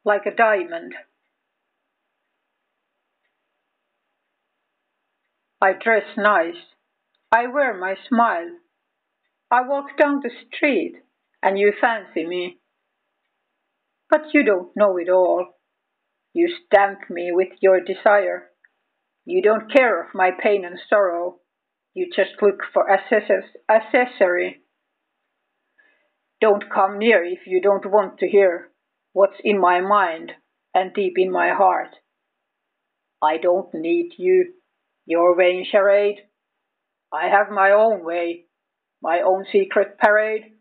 Like 0.05 0.25
a 0.25 0.35
diamond. 0.35 0.93
I 5.61 5.71
dress 5.71 6.03
nice. 6.17 6.61
I 7.31 7.47
wear 7.47 7.77
my 7.79 7.95
smile. 8.09 8.49
I 9.49 9.61
walk 9.61 9.97
down 9.97 10.19
the 10.21 10.29
street 10.47 10.95
and 11.41 11.57
you 11.57 11.71
fancy 11.79 12.25
me. 12.25 12.59
But 14.09 14.33
you 14.33 14.43
don't 14.43 14.75
know 14.75 14.97
it 14.97 15.09
all. 15.09 15.47
You 16.33 16.53
stamp 16.65 17.09
me 17.09 17.31
with 17.31 17.49
your 17.61 17.79
desire. 17.79 18.49
You 19.23 19.41
don't 19.41 19.71
care 19.71 20.03
of 20.03 20.13
my 20.13 20.31
pain 20.31 20.65
and 20.65 20.77
sorrow. 20.89 21.37
You 21.93 22.09
just 22.13 22.41
look 22.41 22.59
for 22.73 22.91
accessory. 22.91 24.63
Don't 26.41 26.65
come 26.69 26.97
near 26.99 27.23
if 27.23 27.47
you 27.47 27.61
don't 27.61 27.85
want 27.85 28.17
to 28.19 28.27
hear 28.27 28.72
what's 29.13 29.37
in 29.43 29.59
my 29.59 29.79
mind 29.79 30.33
and 30.73 30.93
deep 30.93 31.13
in 31.17 31.31
my 31.31 31.53
heart. 31.53 31.95
I 33.21 33.37
don't 33.37 33.73
need 33.73 34.13
you, 34.17 34.53
your 35.05 35.35
vain 35.37 35.65
charade. 35.69 36.17
I 37.13 37.27
have 37.27 37.49
my 37.49 37.71
own 37.71 38.03
way, 38.03 38.45
my 39.01 39.21
own 39.21 39.45
secret 39.51 39.97
parade. 39.99 40.53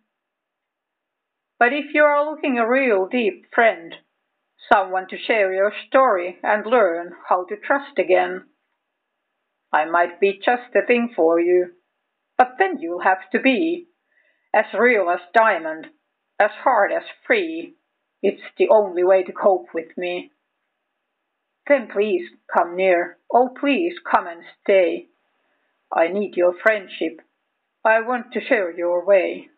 But 1.59 1.73
if 1.73 1.95
you 1.95 2.03
are 2.03 2.31
looking 2.31 2.59
a 2.59 2.69
real 2.69 3.09
deep 3.11 3.47
friend, 3.55 3.95
someone 4.73 5.09
to 5.09 5.17
share 5.19 5.53
your 5.55 5.73
story 5.89 6.37
and 6.43 6.67
learn 6.67 7.13
how 7.29 7.45
to 7.47 7.57
trust 7.57 7.99
again, 7.99 8.45
I 9.73 9.87
might 9.87 10.21
be 10.21 10.41
just 10.45 10.73
the 10.75 10.83
thing 10.87 11.13
for 11.17 11.41
you, 11.41 11.73
but 12.37 12.57
then 12.59 12.79
you'll 12.81 13.01
have 13.01 13.31
to 13.33 13.41
be 13.41 13.89
as 14.55 14.67
real 14.79 15.09
as 15.09 15.21
diamond, 15.35 15.87
as 16.39 16.51
hard 16.63 16.93
as 16.93 17.05
free. 17.27 17.77
It's 18.23 18.43
the 18.57 18.69
only 18.69 19.03
way 19.03 19.25
to 19.25 19.33
cope 19.33 19.67
with 19.75 19.97
me. 19.97 20.31
Then 21.67 21.89
please 21.93 22.29
come 22.53 22.77
near. 22.77 23.19
Oh, 23.33 23.51
please 23.59 23.95
come 24.11 24.27
and 24.27 24.43
stay. 24.63 25.09
I 25.93 26.09
need 26.09 26.37
your 26.37 26.55
friendship. 26.63 27.21
I 27.85 28.01
want 28.01 28.33
to 28.33 28.41
share 28.41 28.71
your 28.77 29.05
way. 29.05 29.49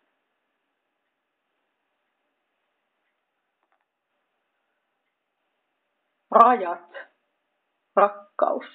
Rajat, 6.33 6.89
rakkaus. 7.97 8.65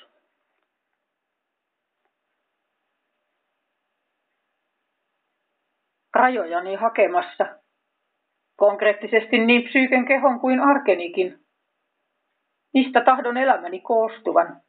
Rajojani 6.17 6.77
hakemassa, 6.77 7.61
konkreettisesti 8.61 9.39
niin 9.39 9.63
psyyken 9.63 10.05
kehon 10.05 10.41
kuin 10.41 10.61
arkenikin. 10.61 11.39
Mistä 12.75 13.01
tahdon 13.01 13.37
elämäni 13.37 13.81
koostuvan? 13.81 14.61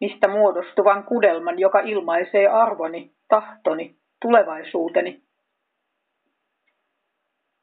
Mistä 0.00 0.28
muodostuvan 0.28 1.04
kudelman, 1.04 1.58
joka 1.58 1.80
ilmaisee 1.80 2.46
arvoni, 2.48 3.12
tahtoni, 3.28 3.96
tulevaisuuteni? 4.22 5.22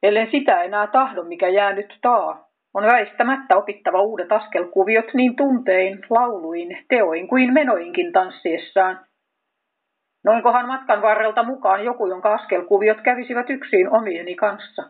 Ellen 0.03 0.31
sitä 0.31 0.64
enää 0.64 0.88
tahdo, 0.88 1.23
mikä 1.23 1.49
jää 1.49 1.73
nyt 1.73 1.97
taa, 2.01 2.49
on 2.73 2.84
väistämättä 2.84 3.57
opittava 3.57 4.01
uudet 4.01 4.31
askelkuviot 4.31 5.14
niin 5.14 5.35
tuntein, 5.35 5.99
lauluin, 6.10 6.85
teoin 6.89 7.27
kuin 7.27 7.53
menoinkin 7.53 8.11
tanssiessaan. 8.11 9.05
Noinkohan 10.23 10.68
matkan 10.68 11.01
varrelta 11.01 11.43
mukaan 11.43 11.85
joku, 11.85 12.07
jonka 12.07 12.34
askelkuviot 12.34 13.01
kävisivät 13.01 13.49
yksin 13.49 13.89
omieni 13.89 14.35
kanssa. 14.35 14.84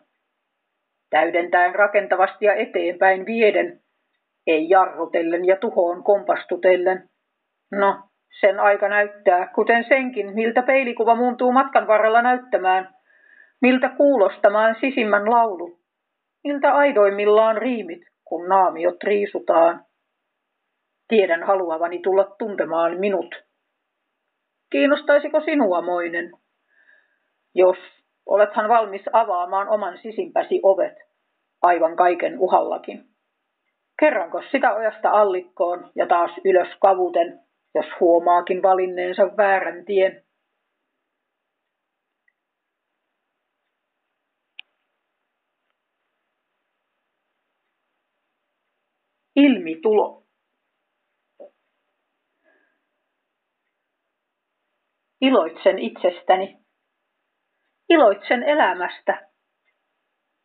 Täydentäen 1.13 1.75
rakentavasti 1.75 2.45
ja 2.45 2.53
eteenpäin 2.53 3.25
vieden, 3.25 3.79
ei 4.47 4.69
jarrutellen 4.69 5.45
ja 5.45 5.55
tuhoon 5.55 6.03
kompastutellen. 6.03 7.09
No, 7.71 8.03
sen 8.39 8.59
aika 8.59 8.87
näyttää, 8.87 9.51
kuten 9.55 9.85
senkin, 9.87 10.33
miltä 10.33 10.61
peilikuva 10.61 11.15
muuntuu 11.15 11.51
matkan 11.51 11.87
varrella 11.87 12.21
näyttämään, 12.21 12.95
miltä 13.61 13.89
kuulostamaan 13.89 14.75
sisimmän 14.81 15.29
laulu 15.29 15.83
miltä 16.43 16.73
aidoimmillaan 16.73 17.57
riimit, 17.57 18.01
kun 18.25 18.49
naamiot 18.49 19.03
riisutaan. 19.03 19.85
Tiedän 21.07 21.43
haluavani 21.43 21.99
tulla 21.99 22.35
tuntemaan 22.39 22.99
minut. 22.99 23.35
Kiinnostaisiko 24.71 25.41
sinua, 25.41 25.81
moinen? 25.81 26.31
Jos 27.55 27.77
olethan 28.25 28.69
valmis 28.69 29.01
avaamaan 29.13 29.69
oman 29.69 29.97
sisimpäsi 30.01 30.59
ovet, 30.63 30.95
aivan 31.61 31.95
kaiken 31.95 32.39
uhallakin. 32.39 33.05
Kerranko 33.99 34.41
sitä 34.51 34.73
ojasta 34.73 35.09
allikkoon 35.09 35.91
ja 35.95 36.07
taas 36.07 36.31
ylös 36.45 36.69
kavuten, 36.81 37.39
jos 37.75 37.85
huomaakin 37.99 38.63
valinneensa 38.63 39.23
väärän 39.37 39.85
tien. 39.85 40.23
Ilmitulo. 49.35 50.23
Iloitsen 55.21 55.79
itsestäni. 55.79 56.62
Iloitsen 57.89 58.43
elämästä. 58.43 59.27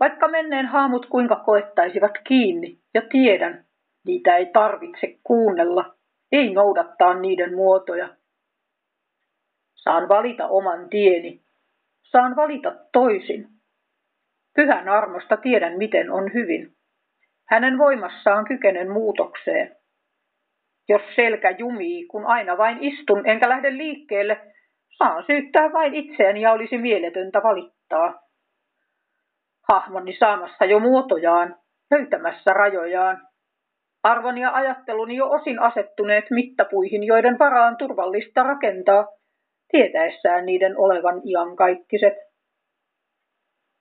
Vaikka 0.01 0.29
menneen 0.29 0.67
haamut 0.67 1.07
kuinka 1.07 1.37
koettaisivat 1.37 2.13
kiinni, 2.25 2.79
ja 2.95 3.03
tiedän, 3.11 3.65
niitä 4.07 4.37
ei 4.37 4.47
tarvitse 4.47 5.19
kuunnella, 5.25 5.95
ei 6.33 6.53
noudattaa 6.55 7.15
niiden 7.15 7.55
muotoja. 7.55 8.09
Saan 9.75 10.09
valita 10.09 10.47
oman 10.49 10.89
tieni. 10.89 11.43
Saan 12.03 12.37
valita 12.37 12.75
toisin. 12.93 13.49
Pyhän 14.55 14.89
armosta 14.89 15.37
tiedän, 15.37 15.79
miten 15.79 16.11
on 16.11 16.35
hyvin. 16.35 16.73
Hänen 17.49 17.79
voimassaan 17.79 18.45
kykenen 18.45 18.91
muutokseen. 18.91 19.77
Jos 20.89 21.03
selkä 21.17 21.51
jumii, 21.51 22.07
kun 22.07 22.27
aina 22.27 22.59
vain 22.59 22.79
istun 22.85 23.29
enkä 23.29 23.49
lähde 23.49 23.77
liikkeelle, 23.77 24.41
saan 24.99 25.25
syyttää 25.27 25.73
vain 25.73 25.95
itseäni 25.95 26.41
ja 26.41 26.53
olisi 26.53 26.79
mieletöntä 26.79 27.43
valittaa. 27.43 28.23
Hahmoni 29.73 30.17
saamassa 30.17 30.65
jo 30.65 30.79
muotojaan, 30.79 31.57
löytämässä 31.91 32.53
rajojaan. 32.53 33.29
Arvoni 34.03 34.41
ja 34.41 34.55
ajatteluni 34.55 35.17
jo 35.17 35.31
osin 35.31 35.59
asettuneet 35.61 36.25
mittapuihin, 36.31 37.05
joiden 37.05 37.39
varaan 37.39 37.77
turvallista 37.77 38.43
rakentaa, 38.43 39.07
tietäessään 39.71 40.47
niiden 40.47 40.79
olevan 40.79 41.21
iankaikkiset. 41.25 42.15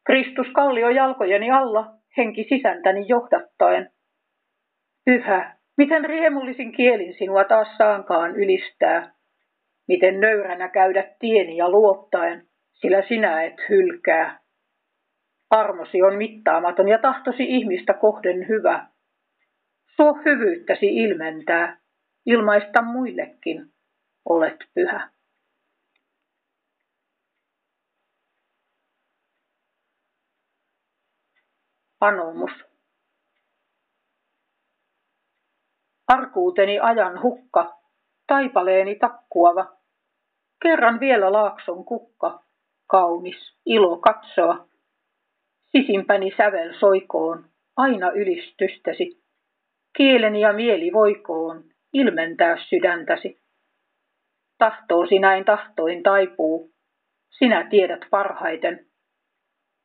Kristus 0.05 0.47
kallio 0.53 0.89
jalkojeni 0.89 1.51
alla, 1.51 1.85
henki 2.17 2.45
sisäntäni 2.49 3.05
johdattaen. 3.07 3.91
Pyhä, 5.05 5.57
miten 5.77 6.05
riemullisin 6.05 6.71
kielin 6.71 7.13
sinua 7.13 7.43
taas 7.43 7.67
saankaan 7.77 8.35
ylistää. 8.35 9.16
Miten 9.87 10.19
nöyränä 10.19 10.69
käydä 10.69 11.15
tieni 11.19 11.57
ja 11.57 11.69
luottaen, 11.69 12.47
sillä 12.73 13.01
sinä 13.07 13.43
et 13.43 13.69
hylkää. 13.69 14.39
Armosi 15.49 16.01
on 16.01 16.15
mittaamaton 16.15 16.87
ja 16.87 16.99
tahtosi 16.99 17.43
ihmistä 17.43 17.93
kohden 17.93 18.47
hyvä. 18.47 18.87
Suo 19.95 20.13
hyvyyttäsi 20.25 20.85
ilmentää, 20.85 21.77
ilmaista 22.25 22.81
muillekin, 22.81 23.73
olet 24.29 24.57
pyhä. 24.73 25.09
Anomus. 32.01 32.51
Arkuuteni 36.07 36.79
ajan 36.79 37.21
hukka, 37.21 37.79
taipaleeni 38.27 38.95
takkuava. 38.95 39.76
Kerran 40.63 40.99
vielä 40.99 41.31
laakson 41.31 41.85
kukka, 41.85 42.43
kaunis, 42.87 43.57
ilo 43.65 43.97
katsoa. 43.97 44.67
Sisimpäni 45.71 46.33
sävel 46.37 46.73
soikoon, 46.79 47.45
aina 47.77 48.11
ylistystäsi. 48.11 49.23
Kieleni 49.97 50.41
ja 50.41 50.53
mieli 50.53 50.93
voikoon, 50.93 51.63
ilmentää 51.93 52.57
sydäntäsi. 52.69 53.41
Tahtoosi 54.57 55.19
näin 55.19 55.45
tahtoin 55.45 56.03
taipuu, 56.03 56.71
sinä 57.29 57.67
tiedät 57.69 58.01
parhaiten. 58.09 58.87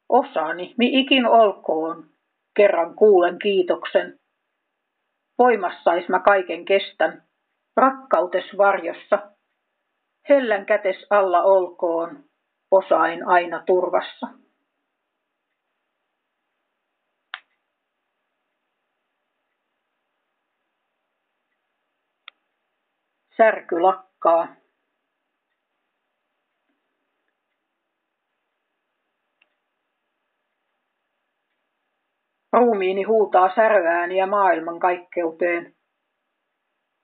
Osani, 0.08 0.74
mi 0.78 1.00
ikin 1.00 1.26
olkoon, 1.26 2.06
kerran 2.56 2.94
kuulen 2.94 3.38
kiitoksen. 3.38 4.18
Voimassais 5.38 6.08
mä 6.08 6.20
kaiken 6.20 6.64
kestän, 6.64 7.22
rakkautes 7.76 8.44
varjossa. 8.58 9.18
Hellän 10.28 10.66
kätes 10.66 11.06
alla 11.10 11.42
olkoon, 11.42 12.24
osain 12.70 13.26
aina 13.28 13.62
turvassa. 13.66 14.26
Särky 23.36 23.80
lakkaa. 23.80 24.48
Ruumiini 32.52 33.02
huutaa 33.02 33.54
säröääniä 33.54 34.26
maailman 34.26 34.80
kaikkeuteen. 34.80 35.74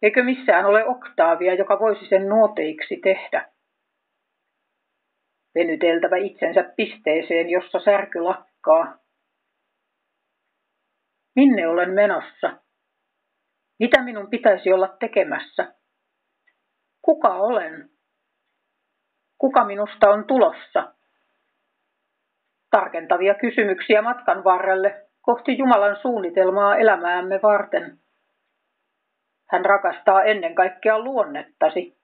Eikö 0.03 0.23
missään 0.23 0.67
ole 0.67 0.85
oktaavia, 0.85 1.55
joka 1.55 1.79
voisi 1.79 2.09
sen 2.09 2.29
nuoteiksi 2.29 2.97
tehdä? 2.97 3.53
Venyteltävä 5.55 6.17
itsensä 6.17 6.73
pisteeseen, 6.77 7.51
jossa 7.51 7.79
särky 7.79 8.21
lakkaa. 8.21 8.99
Minne 11.37 11.69
olen 11.69 11.91
menossa? 11.91 12.59
Mitä 13.79 14.03
minun 14.03 14.31
pitäisi 14.31 14.73
olla 14.73 14.97
tekemässä? 15.01 15.75
Kuka 17.03 17.35
olen? 17.35 17.91
Kuka 19.39 19.65
minusta 19.65 20.11
on 20.11 20.25
tulossa? 20.27 20.95
Tarkentavia 22.71 23.35
kysymyksiä 23.35 24.03
matkan 24.03 24.45
varrelle 24.45 25.09
kohti 25.21 25.59
Jumalan 25.59 25.97
suunnitelmaa 26.03 26.77
elämäämme 26.77 27.41
varten. 27.43 27.99
Hän 29.51 29.65
rakastaa 29.65 30.23
ennen 30.23 30.55
kaikkea 30.55 30.99
luonnettasi. 30.99 31.99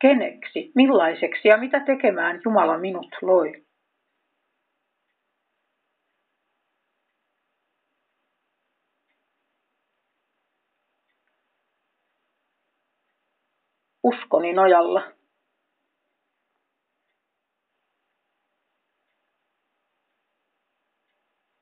Keneksi, 0.00 0.72
millaiseksi 0.74 1.48
ja 1.48 1.56
mitä 1.56 1.80
tekemään 1.80 2.40
Jumala 2.44 2.78
minut 2.78 3.16
loi? 3.22 3.64
uskoni 14.02 14.52
nojalla. 14.52 15.12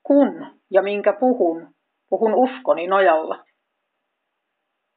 Kun 0.03 0.47
ja 0.71 0.83
minkä 0.83 1.13
puhun, 1.13 1.75
puhun 2.11 2.35
uskoni 2.35 2.87
nojalla. 2.87 3.48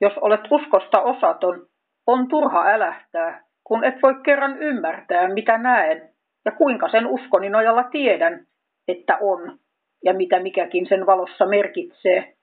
Jos 0.02 0.14
olet 0.18 0.42
uskosta 0.52 1.02
osaton, 1.02 1.68
on 2.08 2.28
turha 2.28 2.64
älähtää, 2.66 3.44
kun 3.64 3.84
et 3.84 3.96
voi 4.04 4.16
kerran 4.24 4.58
ymmärtää, 4.58 5.34
mitä 5.34 5.58
näen 5.58 6.10
ja 6.46 6.52
kuinka 6.52 6.90
sen 6.90 7.08
uskoni 7.08 7.50
nojalla 7.50 7.84
tiedän, 7.84 8.48
että 8.88 9.18
on 9.22 9.60
ja 10.04 10.14
mitä 10.14 10.40
mikäkin 10.40 10.88
sen 10.90 11.06
valossa 11.06 11.46
merkitsee. 11.46 12.34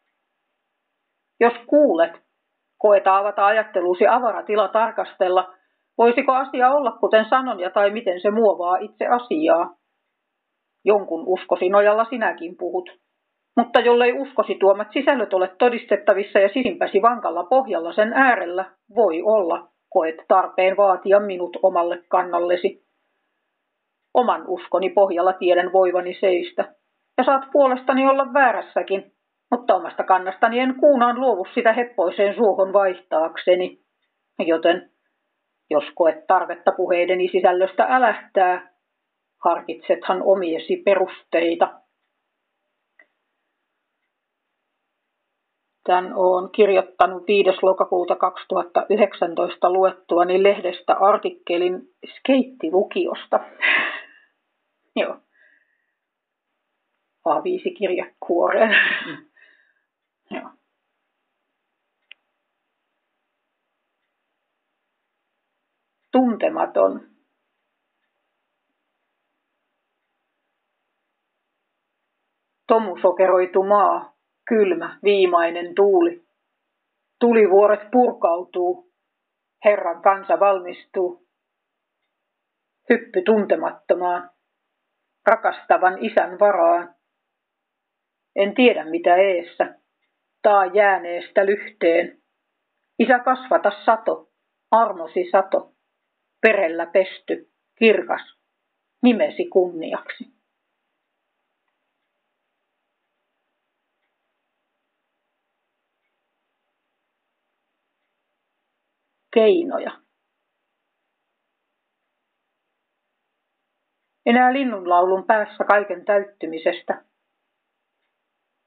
Jos 1.41 1.55
kuulet, 1.67 2.13
Koeta 2.79 3.17
avata 3.17 3.47
ajattelusi 3.47 4.07
avaratila 4.07 4.69
tarkastella, 4.69 5.55
voisiko 5.99 6.33
asia 6.33 6.71
olla 6.71 6.93
kuten 6.93 7.25
sanon 7.29 7.61
ja 7.61 7.71
tai 7.71 7.91
miten 7.91 8.21
se 8.21 8.31
muovaa 8.31 8.77
itse 8.77 9.07
asiaa. 9.07 9.75
Jonkun 10.85 11.25
uskosi 11.27 11.69
nojalla 11.69 12.05
sinäkin 12.05 12.57
puhut, 12.57 12.91
mutta 13.59 13.81
jollei 13.81 14.13
uskosi 14.13 14.55
tuomat 14.55 14.89
sisällöt 14.93 15.35
ole 15.35 15.51
todistettavissa 15.59 16.39
ja 16.39 16.49
sisimpäsi 16.49 17.03
vankalla 17.03 17.45
pohjalla 17.45 17.93
sen 17.93 18.13
äärellä, 18.13 18.65
voi 18.95 19.23
olla, 19.23 19.69
koet 19.91 20.17
tarpeen 20.29 20.77
vaatia 20.77 21.21
minut 21.21 21.57
omalle 21.63 22.03
kannallesi. 22.09 22.85
Oman 24.15 24.45
uskoni 24.47 24.91
pohjalla 24.91 25.33
tiedän 25.33 25.73
voivani 25.73 26.15
seistä, 26.21 26.75
ja 27.19 27.25
saat 27.25 27.43
puolestani 27.53 28.07
olla 28.07 28.33
väärässäkin, 28.33 29.13
mutta 29.51 29.75
omasta 29.75 30.05
kannastani 30.05 30.59
en 30.59 30.75
kuunaan 30.81 31.21
luovu 31.21 31.47
sitä 31.55 31.73
heppoiseen 31.73 32.35
suohon 32.35 32.73
vaihtaakseni, 32.73 33.79
joten 34.39 34.91
jos 35.71 35.85
koet 35.95 36.27
tarvetta 36.27 36.73
puheideni 36.73 37.29
sisällöstä 37.29 37.87
älähtää, 37.91 38.71
harkitsethan 39.45 40.23
omiesi 40.23 40.77
perusteita. 40.77 41.78
Tän 45.89 46.13
on 46.15 46.53
kirjoittanut 46.53 47.23
5. 47.29 47.51
lokakuuta 47.63 48.17
2019 48.17 49.73
luettuani 49.73 50.43
lehdestä 50.43 50.95
artikkelin 50.95 51.95
skeittilukiosta. 52.19 53.41
Joo. 55.01 55.17
A5 57.29 57.79
kirjekuoreen. 57.79 58.77
Mm. 59.07 59.17
Joo. 60.37 60.51
Tuntematon. 66.13 67.01
Tomusokeroitu 72.67 73.63
maa, 73.63 74.18
kylmä, 74.49 74.99
viimainen 75.05 75.75
tuuli. 75.75 76.25
Tulivuoret 77.21 77.91
purkautuu, 77.91 78.93
Herran 79.65 80.03
kansa 80.03 80.41
valmistuu. 80.41 81.29
Hyppy 82.91 83.23
tuntemattomaan, 83.23 84.31
rakastavan 85.27 86.05
isän 86.05 86.39
varaan. 86.39 86.95
En 88.37 88.55
tiedä 88.55 88.85
mitä 88.85 89.17
eessä, 89.17 89.75
taa 90.43 90.67
jääneestä 90.67 91.47
lyhteen. 91.47 92.19
Isä 92.99 93.19
kasvata 93.19 93.71
sato, 93.85 94.31
armosi 94.71 95.31
sato, 95.31 95.73
perellä 96.41 96.87
pesty, 96.87 97.51
kirkas, 97.79 98.39
nimesi 99.03 99.45
kunniaksi. 99.45 100.38
Keinoja. 109.35 109.91
Enää 114.27 114.53
linnunlaulun 114.53 115.25
päässä 115.27 115.65
kaiken 115.65 116.05
täyttymisestä. 116.05 117.05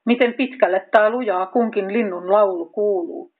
Miten 0.06 0.34
pitkälle 0.34 0.88
tämä 0.90 1.10
lujaa 1.10 1.46
kunkin 1.46 1.92
linnun 1.92 2.32
laulu 2.32 2.66
kuuluu. 2.66 3.32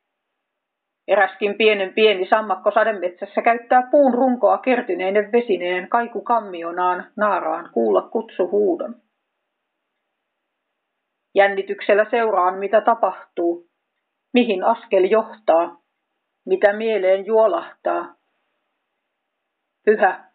Eräskin 1.09 1.55
pienen 1.55 1.95
pieni 1.95 2.29
sammakko 2.29 2.71
sademetsässä 2.71 3.43
käyttää 3.43 3.89
puun 3.91 4.15
runkoa 4.15 4.59
kertyneinen 4.59 5.33
vesineen 5.33 5.89
kaiku 5.89 6.21
kammionaan 6.21 7.13
naaraan 7.17 7.71
kuulla 7.73 8.03
kutsuhuudon. 8.03 8.95
Jännityksellä 11.35 12.07
seuraan, 12.11 12.59
mitä 12.59 12.81
tapahtuu, 12.81 13.67
mihin 14.35 14.65
askel 14.65 15.05
johtaa, 15.05 15.82
mitä 16.45 16.73
mieleen 16.73 17.27
juolahtaa. 17.27 18.17
Pyhä, 19.85 20.33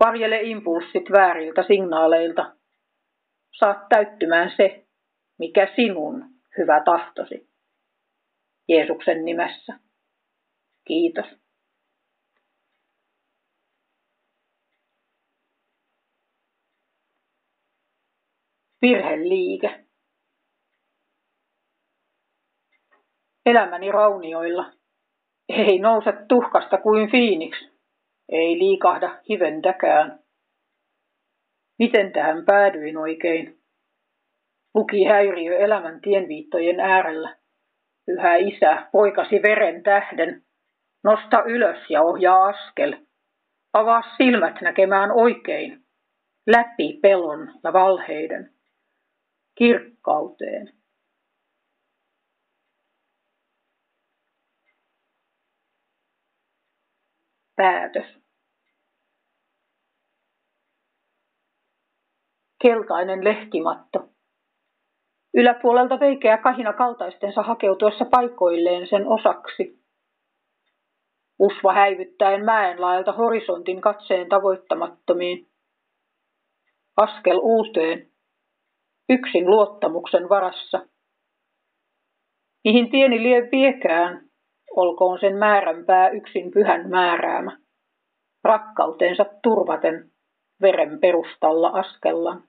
varjele 0.00 0.40
impulssit 0.42 1.10
vääriltä 1.12 1.62
signaaleilta. 1.62 2.56
Saat 3.58 3.88
täyttymään 3.88 4.52
se, 4.56 4.86
mikä 5.38 5.68
sinun 5.76 6.24
hyvä 6.58 6.82
tahtosi. 6.84 7.48
Jeesuksen 8.68 9.24
nimessä. 9.24 9.80
Kiitos. 10.86 11.26
Virheliike. 18.82 19.84
Elämäni 23.46 23.92
raunioilla 23.92 24.77
ei 25.48 25.78
nouse 25.78 26.12
tuhkasta 26.28 26.78
kuin 26.78 27.10
fiiniksi, 27.10 27.70
ei 28.28 28.58
liikahda 28.58 29.18
hiventäkään. 29.28 30.18
Miten 31.78 32.12
tähän 32.12 32.44
päädyin 32.44 32.96
oikein? 32.96 33.58
Luki 34.74 35.04
häiriö 35.04 35.58
elämän 35.58 36.00
tienviittojen 36.00 36.80
äärellä. 36.80 37.36
Pyhä 38.06 38.36
isä 38.36 38.86
poikasi 38.92 39.42
veren 39.42 39.82
tähden. 39.82 40.42
Nosta 41.04 41.42
ylös 41.46 41.90
ja 41.90 42.02
ohjaa 42.02 42.46
askel. 42.46 42.96
Avaa 43.72 44.02
silmät 44.16 44.60
näkemään 44.60 45.10
oikein. 45.12 45.84
Läpi 46.46 46.98
pelon 47.02 47.52
ja 47.64 47.72
valheiden. 47.72 48.50
Kirkkauteen. 49.58 50.77
Päätös. 57.58 58.06
Keltainen 62.62 63.24
lehtimatto. 63.24 64.08
Yläpuolelta 65.34 66.00
veikeä 66.00 66.38
kahina 66.38 66.72
kaltaistensa 66.72 67.42
hakeutuessa 67.42 68.04
paikoilleen 68.04 68.86
sen 68.86 69.08
osaksi. 69.08 69.78
Usva 71.38 71.72
häivyttäen 71.72 72.44
mäenlaelta 72.44 73.12
horisontin 73.12 73.80
katseen 73.80 74.28
tavoittamattomiin. 74.28 75.46
Askel 76.96 77.38
uuteen, 77.42 78.10
yksin 79.08 79.50
luottamuksen 79.50 80.28
varassa. 80.28 80.86
Mihin 82.64 82.90
tieni 82.90 83.22
lie 83.22 83.48
viekään, 83.52 84.27
olkoon 84.76 85.18
sen 85.20 85.36
määränpää 85.36 86.08
yksin 86.08 86.50
pyhän 86.50 86.90
määräämä. 86.90 87.58
Rakkautensa 88.44 89.24
turvaten 89.42 90.10
veren 90.62 91.00
perustalla 91.00 91.68
askellaan. 91.68 92.48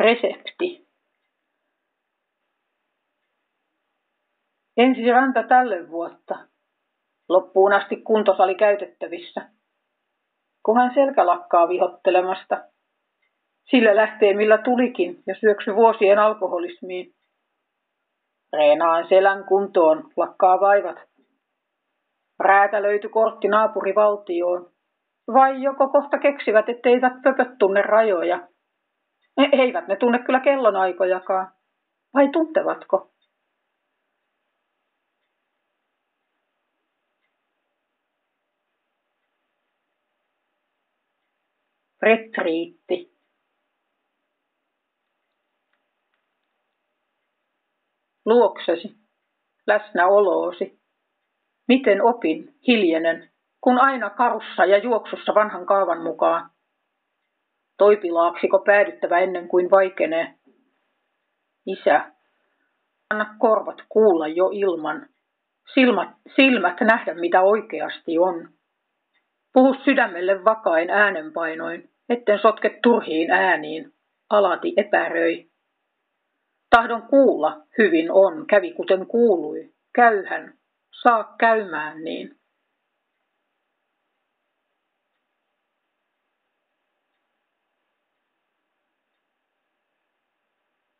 Resepti. 0.00 0.88
Ensi 4.76 5.10
ranta 5.10 5.42
tälle 5.42 5.90
vuotta. 5.90 6.48
Loppuun 7.28 7.72
asti 7.72 7.96
kuntosali 7.96 8.54
käytettävissä. 8.54 9.50
Kunhan 10.62 10.94
selkä 10.94 11.26
lakkaa 11.26 11.68
vihottelemasta, 11.68 12.73
sillä 13.70 13.96
lähtee 13.96 14.34
millä 14.34 14.58
tulikin 14.58 15.22
ja 15.26 15.34
syöksy 15.40 15.74
vuosien 15.74 16.18
alkoholismiin. 16.18 17.14
Reenaan 18.52 19.08
selän 19.08 19.44
kuntoon, 19.44 20.10
lakkaa 20.16 20.60
vaivat. 20.60 20.96
löytyi 22.82 23.10
kortti 23.10 23.48
naapurivaltioon. 23.48 24.70
Vai 25.32 25.62
joko 25.62 25.88
kohta 25.88 26.18
keksivät, 26.18 26.68
etteivät 26.68 27.12
pöpöt 27.22 27.58
tunne 27.58 27.82
rajoja? 27.82 28.48
Eivät 29.52 29.88
ne 29.88 29.96
tunne 29.96 30.18
kyllä 30.18 30.40
kellonaikojakaan. 30.40 31.52
Vai 32.14 32.28
tuntevatko? 32.28 33.10
Retriitti. 42.02 43.13
Luoksesi, 48.26 48.94
läsnäoloosi. 49.66 50.78
Miten 51.68 52.02
opin, 52.02 52.54
hiljenen, 52.66 53.30
kun 53.60 53.78
aina 53.80 54.10
karussa 54.10 54.64
ja 54.64 54.78
juoksussa 54.78 55.34
vanhan 55.34 55.66
kaavan 55.66 56.02
mukaan. 56.02 56.50
Toipilaaksiko 57.78 58.58
päädyttävä 58.58 59.18
ennen 59.18 59.48
kuin 59.48 59.70
vaikenee? 59.70 60.34
Isä, 61.66 62.12
anna 63.10 63.34
korvat 63.38 63.82
kuulla 63.88 64.28
jo 64.28 64.50
ilman, 64.52 65.06
silmät, 65.74 66.08
silmät 66.36 66.80
nähdä 66.80 67.14
mitä 67.14 67.42
oikeasti 67.42 68.18
on. 68.18 68.48
Puhu 69.52 69.74
sydämelle 69.84 70.44
vakain 70.44 70.90
äänenpainoin, 70.90 71.90
etten 72.08 72.38
sotke 72.38 72.78
turhiin 72.82 73.30
ääniin, 73.30 73.92
alati 74.30 74.74
epäröi. 74.76 75.46
Tahdon 76.74 77.02
kuulla, 77.02 77.66
hyvin 77.78 78.12
on, 78.12 78.46
kävi 78.46 78.72
kuten 78.72 79.06
kuului. 79.06 79.74
Käyhän, 79.94 80.58
saa 81.02 81.34
käymään 81.38 82.04
niin. 82.04 82.40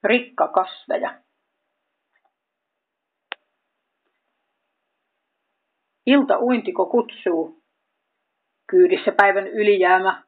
Rikka 0.04 0.48
kasveja. 0.48 1.22
Ilta 6.06 6.38
uintiko 6.38 6.86
kutsuu. 6.86 7.62
Kyydissä 8.70 9.12
päivän 9.12 9.46
ylijäämä, 9.46 10.24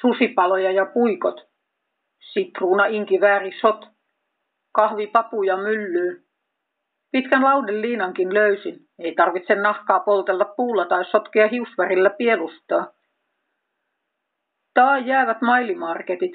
susipaloja 0.00 0.70
ja 0.70 0.86
puikot, 0.86 1.50
sitruuna 2.32 2.86
inkivääri 2.86 3.60
sot, 3.60 3.91
kahvi 4.72 5.06
papuja 5.06 5.56
myllyyn. 5.56 6.22
Pitkän 7.10 7.44
lauden 7.44 7.82
liinankin 7.82 8.34
löysin, 8.34 8.80
ei 8.98 9.14
tarvitse 9.14 9.54
nahkaa 9.54 10.00
poltella 10.00 10.44
puulla 10.44 10.84
tai 10.84 11.04
sotkea 11.04 11.48
hiusvärillä 11.48 12.10
pielustaa. 12.10 12.92
Taa 14.74 14.98
jäävät 14.98 15.40
mailimarketit, 15.40 16.32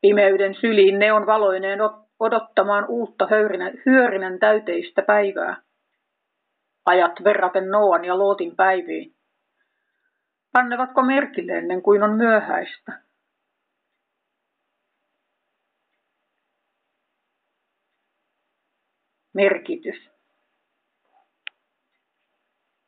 pimeyden 0.00 0.54
syliin 0.54 0.98
neon 0.98 1.26
valoineen 1.26 1.78
odottamaan 2.20 2.84
uutta 2.88 3.26
höyrinän, 3.30 3.72
hyörinen 3.86 4.38
täyteistä 4.38 5.02
päivää. 5.02 5.56
Ajat 6.84 7.12
verraten 7.24 7.68
Noan 7.68 8.04
ja 8.04 8.18
Lootin 8.18 8.56
päiviin. 8.56 9.14
Pannevatko 10.52 11.02
merkille 11.02 11.52
ennen 11.52 11.82
kuin 11.82 12.02
on 12.02 12.16
myöhäistä? 12.16 13.01
Merkitys. 19.34 20.10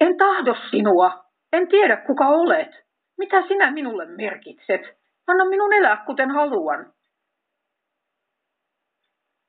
En 0.00 0.16
tahdo 0.16 0.54
sinua. 0.70 1.24
En 1.52 1.68
tiedä 1.68 1.96
kuka 1.96 2.28
olet. 2.28 2.84
Mitä 3.18 3.42
sinä 3.48 3.70
minulle 3.70 4.06
merkitset? 4.06 4.80
Anna 5.26 5.44
minun 5.44 5.72
elää 5.72 6.02
kuten 6.06 6.30
haluan. 6.30 6.92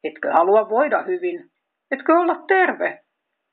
Etkö 0.03 0.31
halua 0.31 0.69
voida 0.69 1.03
hyvin? 1.03 1.51
Etkö 1.91 2.13
olla 2.13 2.35
terve? 2.47 3.03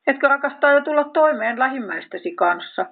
Etkö 0.07 0.29
rakastaa 0.29 0.73
jo 0.73 0.81
tulla 0.81 1.05
toimeen 1.05 1.59
lähimmäistäsi 1.59 2.35
kanssa? 2.35 2.87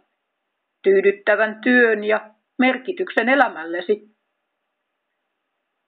Tyydyttävän 0.83 1.61
työn 1.61 2.05
ja 2.05 2.31
merkityksen 2.59 3.29
elämällesi. 3.29 4.11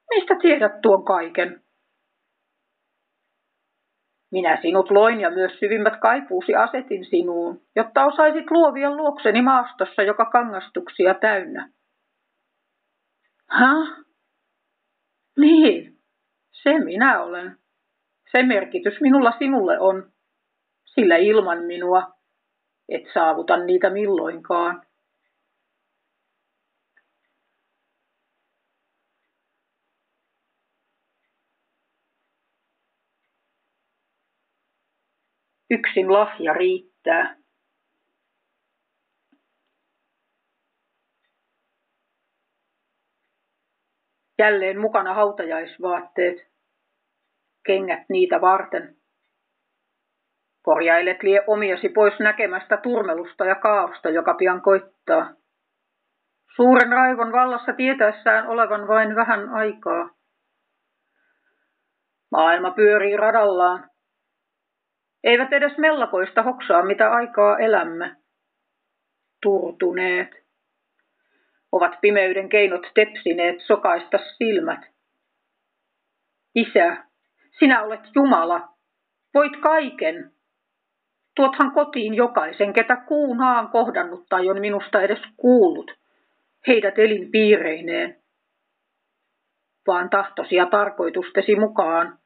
Mistä 0.09 0.35
tiedät 0.41 0.81
tuon 0.81 1.05
kaiken? 1.05 1.62
Minä 4.33 4.59
sinut 4.61 4.91
loin 4.91 5.21
ja 5.21 5.29
myös 5.29 5.59
syvimmät 5.59 5.99
kaipuusi 5.99 6.55
asetin 6.55 7.05
sinuun, 7.05 7.61
jotta 7.75 8.05
osaisit 8.05 8.51
luovia 8.51 8.95
luokseni 8.95 9.41
maastossa 9.41 10.01
joka 10.01 10.25
kangastuksia 10.25 11.13
täynnä. 11.13 11.69
Häh? 13.49 14.05
Niin, 15.37 15.97
se 16.51 16.79
minä 16.79 17.21
olen. 17.21 17.57
Se 18.31 18.43
merkitys 18.43 19.01
minulla 19.01 19.33
sinulle 19.39 19.79
on, 19.79 20.11
sillä 20.85 21.15
ilman 21.15 21.63
minua 21.63 22.11
et 22.89 23.03
saavuta 23.13 23.57
niitä 23.57 23.89
milloinkaan. 23.89 24.81
Yksin 35.69 36.13
lahja 36.13 36.53
riittää. 36.53 37.35
Jälleen 44.39 44.79
mukana 44.79 45.13
hautajaisvaatteet 45.13 46.53
kengät 47.65 48.03
niitä 48.09 48.41
varten. 48.41 48.95
Korjailet 50.61 51.23
lie 51.23 51.43
omiasi 51.47 51.89
pois 51.89 52.19
näkemästä 52.19 52.77
turmelusta 52.77 53.45
ja 53.45 53.55
kaaosta, 53.55 54.09
joka 54.09 54.33
pian 54.33 54.61
koittaa. 54.61 55.33
Suuren 56.55 56.91
raivon 56.91 57.31
vallassa 57.31 57.73
tietäessään 57.73 58.47
olevan 58.47 58.87
vain 58.87 59.15
vähän 59.15 59.49
aikaa. 59.49 60.09
Maailma 62.31 62.71
pyörii 62.71 63.17
radallaan. 63.17 63.92
Eivät 65.23 65.53
edes 65.53 65.77
mellakoista 65.77 66.43
hoksaa, 66.43 66.85
mitä 66.85 67.11
aikaa 67.11 67.59
elämme. 67.59 68.15
Turtuneet. 69.41 70.29
Ovat 71.71 72.01
pimeyden 72.01 72.49
keinot 72.49 72.87
tepsineet 72.93 73.55
sokaista 73.61 74.19
silmät. 74.37 74.79
Isä, 76.55 76.97
sinä 77.59 77.83
olet 77.83 77.99
Jumala, 78.15 78.69
voit 79.33 79.57
kaiken. 79.61 80.31
Tuothan 81.35 81.71
kotiin 81.71 82.13
jokaisen, 82.13 82.73
ketä 82.73 82.95
kuunaan 82.95 83.69
kohdannut 83.69 84.25
tai 84.29 84.49
on 84.49 84.61
minusta 84.61 85.01
edes 85.01 85.19
kuullut, 85.37 85.91
heidät 86.67 86.99
elinpiireineen. 86.99 88.23
Vaan 89.87 90.09
tahtosi 90.09 90.55
ja 90.55 90.65
tarkoitustesi 90.65 91.55
mukaan, 91.55 92.19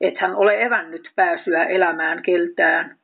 et 0.00 0.18
hän 0.18 0.34
ole 0.34 0.62
evännyt 0.62 1.12
pääsyä 1.16 1.64
elämään 1.64 2.22
keltään. 2.22 2.96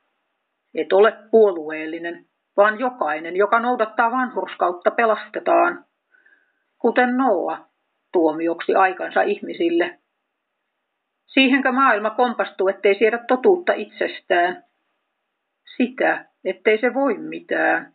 Et 0.74 0.92
ole 0.92 1.12
puolueellinen, 1.30 2.24
vaan 2.56 2.78
jokainen, 2.78 3.36
joka 3.36 3.60
noudattaa 3.60 4.10
vanhurskautta, 4.10 4.90
pelastetaan, 4.90 5.84
kuten 6.78 7.16
Noa 7.16 7.58
tuomioksi 8.12 8.74
aikansa 8.74 9.22
ihmisille. 9.22 9.98
Siihenkö 11.26 11.72
maailma 11.72 12.10
kompastuu, 12.10 12.68
ettei 12.68 12.94
siedä 12.94 13.18
totuutta 13.28 13.72
itsestään? 13.72 14.64
Sitä, 15.76 16.24
ettei 16.44 16.78
se 16.78 16.94
voi 16.94 17.18
mitään. 17.18 17.92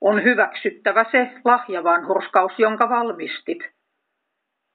On 0.00 0.24
hyväksyttävä 0.24 1.04
se 1.10 1.32
lahjavanhurskaus, 1.44 2.52
jonka 2.58 2.88
valmistit. 2.88 3.58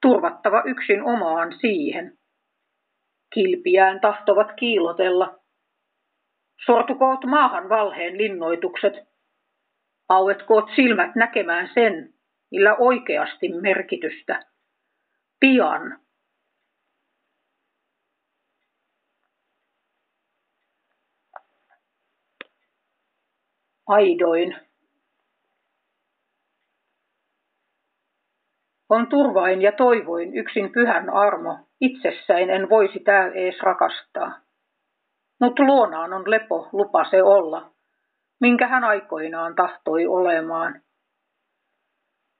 Turvattava 0.01 0.63
yksin 0.65 1.03
omaan 1.03 1.53
siihen. 1.53 2.17
Kilpiään 3.33 3.99
tahtovat 3.99 4.47
kiilotella. 4.59 5.39
Sortukoot 6.65 7.25
maahan 7.25 7.69
valheen 7.69 8.17
linnoitukset. 8.17 8.93
Auetkoot 10.09 10.65
silmät 10.75 11.15
näkemään 11.15 11.69
sen, 11.73 12.13
millä 12.51 12.75
oikeasti 12.75 13.49
merkitystä. 13.61 14.45
Pian 15.39 15.99
aidoin. 23.87 24.55
On 28.89 29.07
turvain 29.07 29.61
ja 29.61 29.71
toivoin 29.71 30.33
yksin 30.33 30.71
pyhän 30.71 31.09
armo, 31.09 31.66
itsessäin 31.81 32.49
en 32.49 32.69
voisi 32.69 32.99
täällä 32.99 33.35
ees 33.35 33.59
rakastaa. 33.61 34.31
Mut 35.41 35.59
luonaan 35.59 36.13
on 36.13 36.31
lepo, 36.31 36.69
lupa 36.71 37.03
se 37.09 37.23
olla, 37.23 37.71
minkä 38.41 38.67
hän 38.67 38.83
aikoinaan 38.83 39.55
tahtoi 39.55 40.07
olemaan. 40.07 40.81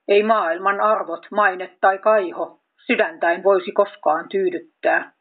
Ei 0.08 0.22
maailman 0.22 0.80
arvot, 0.80 1.26
maine 1.30 1.76
tai 1.80 1.98
kaiho, 1.98 2.60
sydäntäin 2.86 3.42
voisi 3.42 3.72
koskaan 3.72 4.28
tyydyttää. 4.28 5.12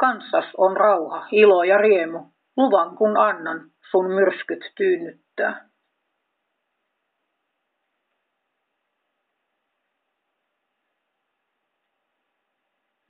Kansas 0.00 0.44
on 0.56 0.76
rauha, 0.76 1.26
ilo 1.32 1.62
ja 1.62 1.78
riemu, 1.78 2.18
luvan 2.56 2.96
kun 2.96 3.16
annan, 3.16 3.70
sun 3.90 4.10
myrskyt 4.10 4.72
tyynnyttää. 4.76 5.69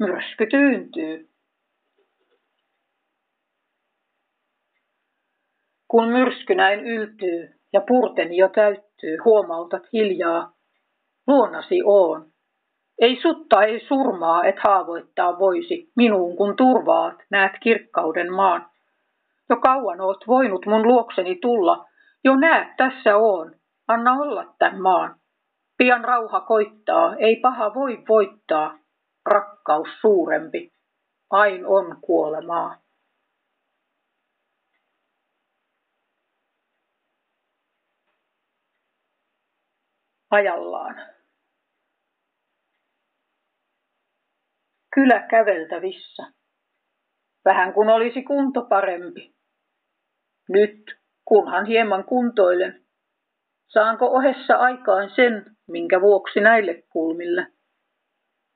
Myrsky 0.01 0.47
tyyntyy. 0.47 1.29
Kun 5.89 6.09
myrsky 6.09 6.55
näin 6.55 6.81
yltyy 6.81 7.55
ja 7.73 7.81
purteni 7.89 8.37
jo 8.37 8.49
täyttyy, 8.49 9.17
huomautat 9.25 9.83
hiljaa, 9.93 10.53
luonasi 11.27 11.81
oon. 11.85 12.31
Ei 13.01 13.21
sutta, 13.23 13.63
ei 13.63 13.87
surmaa, 13.89 14.45
et 14.45 14.57
haavoittaa 14.65 15.39
voisi, 15.39 15.93
minuun 15.97 16.37
kun 16.37 16.57
turvaat, 16.57 17.17
näet 17.31 17.53
kirkkauden 17.63 18.33
maan. 18.33 18.67
Jo 19.51 19.57
kauan 19.57 20.01
oot 20.01 20.25
voinut 20.27 20.67
mun 20.67 20.83
luokseni 20.83 21.37
tulla. 21.37 21.87
Jo 22.25 22.37
näet, 22.37 22.77
tässä 22.77 23.17
on. 23.17 23.55
Anna 23.89 24.13
olla 24.13 24.55
tän 24.59 24.81
maan. 24.81 25.17
Pian 25.79 26.05
rauha 26.05 26.41
koittaa, 26.41 27.17
ei 27.17 27.37
paha 27.37 27.75
voi 27.75 28.05
voittaa. 28.09 28.80
Rakkaus 29.31 29.89
suurempi. 30.01 30.73
Ain 31.31 31.66
on 31.66 32.01
kuolemaa. 32.01 32.82
Ajallaan. 40.31 40.94
Kylä 44.94 45.27
käveltävissä. 45.31 46.23
Vähän 47.44 47.73
kun 47.73 47.89
olisi 47.89 48.23
kunto 48.23 48.62
parempi. 48.62 49.35
Nyt, 50.48 50.98
kunhan 51.24 51.66
hieman 51.66 52.05
kuntoilen, 52.05 52.85
Saanko 53.73 54.07
ohessa 54.07 54.55
aikaan 54.57 55.11
sen, 55.16 55.57
minkä 55.69 56.01
vuoksi 56.01 56.40
näille 56.40 56.82
kulmille? 56.89 57.47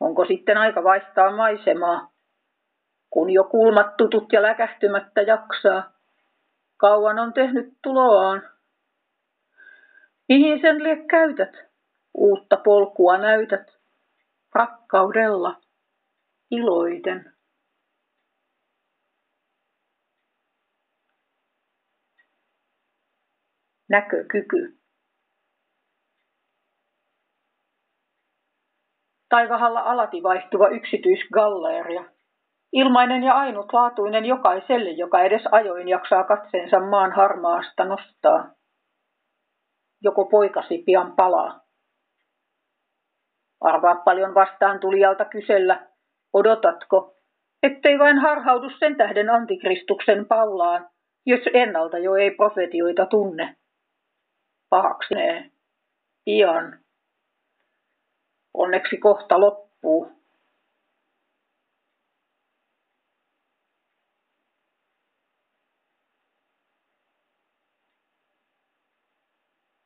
Onko 0.01 0.25
sitten 0.25 0.59
aika 0.59 0.85
vaihtaa 0.85 1.37
maisemaa, 1.37 2.13
kun 3.11 3.31
jo 3.31 3.45
kulmat 3.45 3.97
tutut 3.97 4.33
ja 4.33 4.43
läkähtymättä 4.43 5.23
jaksaa? 5.23 5.93
Kauan 6.77 7.19
on 7.19 7.33
tehnyt 7.33 7.79
tuloaan. 7.83 8.43
Mihin 10.29 10.61
sen 10.61 10.83
lie 10.83 10.97
käytät? 10.97 11.53
Uutta 12.15 12.57
polkua 12.57 13.19
näytät. 13.19 13.79
Rakkaudella, 14.55 15.61
iloiten. 16.51 17.35
Näkökyky. 23.89 24.84
Taivahalla 29.35 29.81
alati 29.81 30.23
vaihtuva 30.23 30.69
yksityisgalleria. 30.69 32.05
Ilmainen 32.73 33.23
ja 33.23 33.35
ainutlaatuinen 33.35 34.25
jokaiselle, 34.25 34.91
joka 34.91 35.23
edes 35.23 35.43
ajoin 35.53 35.89
jaksaa 35.89 36.25
katseensa 36.25 36.81
maan 36.81 37.13
harmaasta 37.13 37.85
nostaa. 37.85 38.55
Joko 40.03 40.25
poikasi 40.25 40.79
pian 40.87 41.17
palaa. 41.17 41.61
Arvaa 43.61 43.95
paljon 43.95 44.35
vastaan 44.35 44.81
tulijalta 44.81 45.25
kysellä, 45.25 45.87
odotatko, 46.33 47.17
ettei 47.63 47.99
vain 47.99 48.19
harhaudu 48.19 48.71
sen 48.79 48.97
tähden 48.97 49.31
antikristuksen 49.31 50.27
paulaan, 50.27 50.89
jos 51.27 51.41
ennalta 51.55 51.99
jo 51.99 52.15
ei 52.15 52.31
profetioita 52.31 53.07
tunne. 53.07 53.57
Pahaksinee. 54.71 55.51
Pian. 56.25 56.84
Onneksi 58.55 58.97
kohta 58.97 59.41
loppuu. 59.41 60.13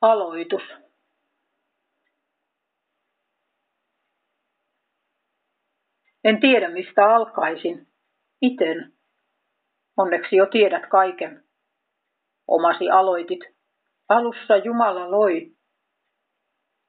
Aloitus. 0.01 0.61
En 6.23 6.39
tiedä, 6.39 6.69
mistä 6.69 7.15
alkaisin. 7.15 7.87
Iten. 8.41 8.93
Onneksi 9.97 10.35
jo 10.35 10.45
tiedät 10.45 10.89
kaiken. 10.89 11.43
Omasi 12.47 12.89
aloitit. 12.89 13.39
Alussa 14.09 14.57
Jumala 14.57 15.11
loi. 15.11 15.58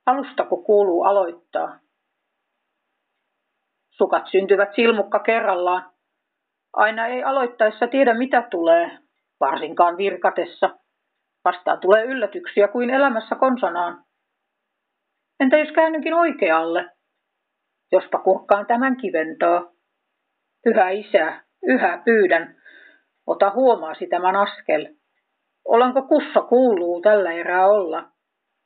Alustako 0.07 0.57
kuuluu 0.57 1.03
aloittaa? 1.03 1.79
Sukat 3.91 4.23
syntyvät 4.31 4.69
silmukka 4.77 5.19
kerrallaan. 5.19 5.91
Aina 6.73 7.07
ei 7.07 7.25
aloittaessa 7.25 7.87
tiedä 7.87 8.15
mitä 8.15 8.43
tulee, 8.51 8.99
varsinkaan 9.41 9.97
virkatessa. 9.97 10.71
Vastaan 11.45 11.81
tulee 11.81 12.05
yllätyksiä 12.05 12.69
kuin 12.69 12.91
elämässä 12.91 13.35
konsanaan. 13.35 14.05
Entä 15.41 15.59
jos 15.59 15.73
käännynkin 15.75 16.15
oikealle? 16.15 16.91
Jospa 17.93 18.19
kurkkaan 18.19 18.67
tämän 18.67 18.97
kiventaa. 18.97 19.73
Pyhä 20.65 20.91
isä, 20.91 21.45
yhä 21.63 22.03
pyydän, 22.05 22.57
ota 23.27 23.51
huomaasi 23.51 24.07
tämän 24.07 24.37
askel. 24.37 24.95
Olenko 25.65 26.03
kussa 26.03 26.41
kuuluu 26.41 27.01
tällä 27.01 27.33
erää 27.33 27.67
olla? 27.67 28.11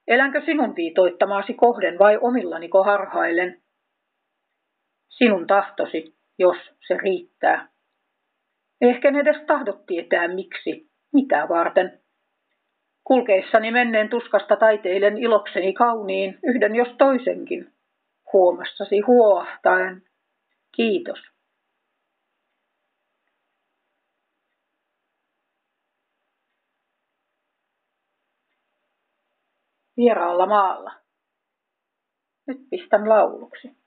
Elänkö 0.08 0.42
sinun 0.44 0.76
viitoittamaasi 0.76 1.54
kohden 1.54 1.98
vai 1.98 2.18
omillaniko 2.20 2.84
harhailen? 2.84 3.62
Sinun 5.08 5.46
tahtosi, 5.46 6.14
jos 6.38 6.56
se 6.86 6.96
riittää. 6.96 7.68
Ehkä 8.80 9.08
en 9.08 9.16
edes 9.16 9.46
tahdot 9.46 9.86
tietää 9.86 10.28
miksi, 10.28 10.90
mitä 11.12 11.46
varten. 11.48 12.00
Kulkeissani 13.04 13.70
menneen 13.70 14.08
tuskasta 14.08 14.56
taiteilen 14.56 15.18
ilokseni 15.18 15.72
kauniin, 15.72 16.38
yhden 16.42 16.74
jos 16.74 16.88
toisenkin, 16.98 17.72
huomassasi 18.32 19.00
huohtaen. 19.00 20.02
Kiitos. 20.76 21.33
Vieraalla 29.96 30.46
maalla. 30.46 30.92
Nyt 32.46 32.58
pistän 32.70 33.08
lauluksi. 33.08 33.84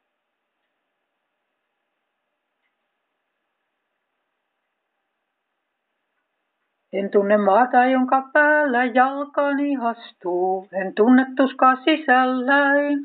En 6.93 7.11
tunne 7.11 7.37
maata, 7.37 7.85
jonka 7.85 8.29
päällä 8.33 8.85
jalkani 8.85 9.73
hastuu, 9.73 10.67
en 10.71 10.95
tunne 10.95 11.25
tuskaa 11.37 11.75
sisälläin. 11.75 12.99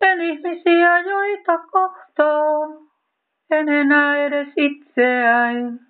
En 0.00 0.20
ihmisiä, 0.20 1.00
joita 1.00 1.58
kohtaan, 1.58 2.70
en 3.50 3.68
enää 3.68 4.16
edes 4.16 4.48
itseäin. 4.56 5.89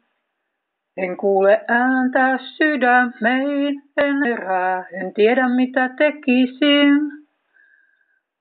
En 1.02 1.16
kuule 1.16 1.64
ääntä 1.68 2.38
sydämein, 2.38 3.82
en 3.96 4.26
erää, 4.26 4.84
en 4.92 5.14
tiedä 5.14 5.48
mitä 5.48 5.88
tekisin. 5.88 6.94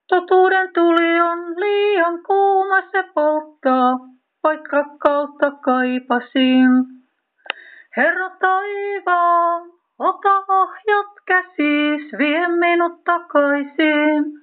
Totuuden 0.08 0.68
tuli 0.74 1.20
on 1.20 1.38
liian 1.60 2.22
kuuma, 2.26 2.80
se 2.80 3.04
polttaa, 3.14 3.98
vaikka 4.42 4.76
rakkautta 4.76 5.50
kaipasin. 5.50 6.70
Herra 7.96 8.30
taivaan, 8.30 9.62
ota 9.98 10.44
ohjat 10.48 11.12
käsis, 11.26 12.18
vie 12.18 12.48
minut 12.48 13.04
takaisin 13.04 14.40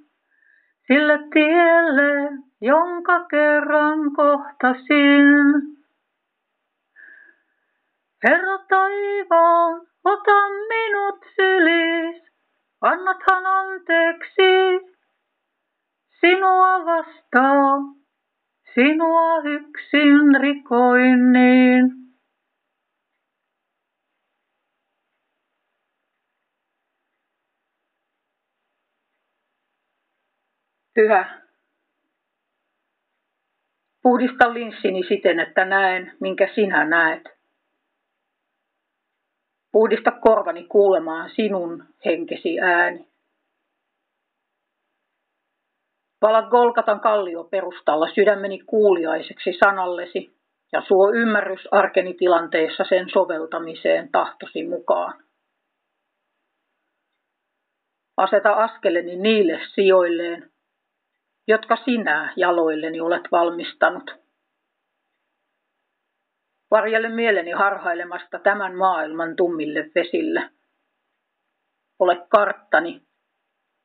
sille 0.88 1.20
tielle, 1.34 2.38
jonka 2.62 3.26
kerran 3.26 4.00
kohtasin. 4.16 5.77
Herra 8.24 8.58
taivaan, 8.70 9.88
ota 10.04 10.50
minut 10.68 11.20
sylis, 11.36 12.24
annathan 12.82 13.46
anteeksi 13.46 14.98
sinua 16.20 16.86
vastaan, 16.86 17.82
sinua 18.74 19.42
yksin 19.44 20.42
rikoin 20.42 21.32
niin. 21.34 21.98
Pyhä. 30.96 31.42
Puhdista 34.04 34.54
linssini 34.54 35.04
siten, 35.08 35.40
että 35.40 35.66
näen, 35.66 36.12
minkä 36.20 36.48
sinä 36.56 36.86
näet. 36.86 37.37
Puhdista 39.78 40.12
korvani 40.12 40.64
kuulemaan 40.64 41.30
sinun 41.30 41.86
henkesi 42.06 42.60
ääni. 42.60 43.08
Vala 46.22 46.42
Golgatan 46.42 47.00
kallio 47.00 47.44
perustalla 47.44 48.08
sydämeni 48.16 48.60
kuuliaiseksi 48.60 49.54
sanallesi 49.60 50.38
ja 50.72 50.82
suo 50.88 51.14
ymmärrys 51.14 51.68
arkeni 51.72 52.14
tilanteessa 52.14 52.84
sen 52.90 53.10
soveltamiseen 53.10 54.12
tahtosi 54.12 54.68
mukaan. 54.68 55.24
Aseta 58.18 58.54
askeleni 58.54 59.16
niille 59.16 59.60
sijoilleen, 59.74 60.52
jotka 61.48 61.78
sinä 61.86 62.34
jaloilleni 62.36 63.02
olet 63.02 63.24
valmistanut. 63.32 64.27
Varjelle 66.72 67.10
mieleni 67.10 67.52
harhailemasta 67.52 68.40
tämän 68.40 68.76
maailman 68.76 69.36
tummille 69.36 69.92
vesille. 69.96 70.50
Ole 72.00 72.28
karttani, 72.30 73.08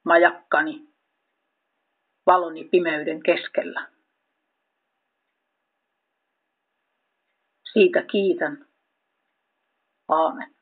majakkani, 0.05 0.89
valoni 2.27 2.65
pimeyden 2.65 3.23
keskellä. 3.23 3.89
Siitä 7.73 8.03
kiitän. 8.03 8.67
Aamen. 10.09 10.62